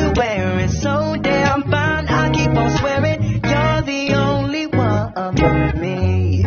to 0.00 0.12
wear 0.16 0.58
it 0.60 0.70
so 0.70 1.16
damn 1.20 1.62
fine. 1.70 2.06
I 2.08 2.30
keep 2.30 2.50
on 2.50 2.70
swearing 2.78 3.22
you're 3.22 3.82
the 3.82 4.12
only 4.14 4.66
one 4.66 5.12
for 5.36 5.72
me. 5.78 6.42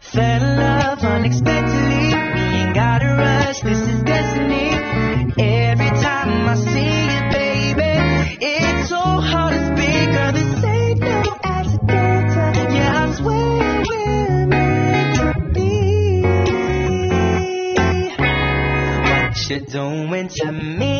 Fell 0.00 0.42
in 0.42 0.56
love 0.56 0.98
unexpectedly. 1.04 2.06
We 2.34 2.42
ain't 2.60 2.74
got 2.74 3.02
a 3.02 3.06
rush. 3.22 3.60
This 3.60 3.78
is 3.80 4.02
destiny. 4.02 4.68
Every 5.38 5.90
time 6.06 6.48
I 6.48 6.54
see 6.54 6.94
you, 7.12 7.20
baby, 7.38 7.92
it's 8.40 8.88
so 8.88 9.00
hard 9.00 9.52
to 9.54 9.60
speak. 9.66 10.10
Girl, 10.12 10.32
this 10.32 10.64
ain't 10.64 11.00
no 11.00 11.36
accident. 11.44 12.72
Yeah, 12.74 13.02
I 13.02 13.12
swear 13.12 13.56
it 13.68 13.80
will 13.88 14.46
meant 14.48 15.16
to 15.16 15.26
be. 15.54 15.70
What 19.08 19.50
you 19.50 19.58
doing 19.60 20.28
to 20.28 20.52
me? 20.52 20.91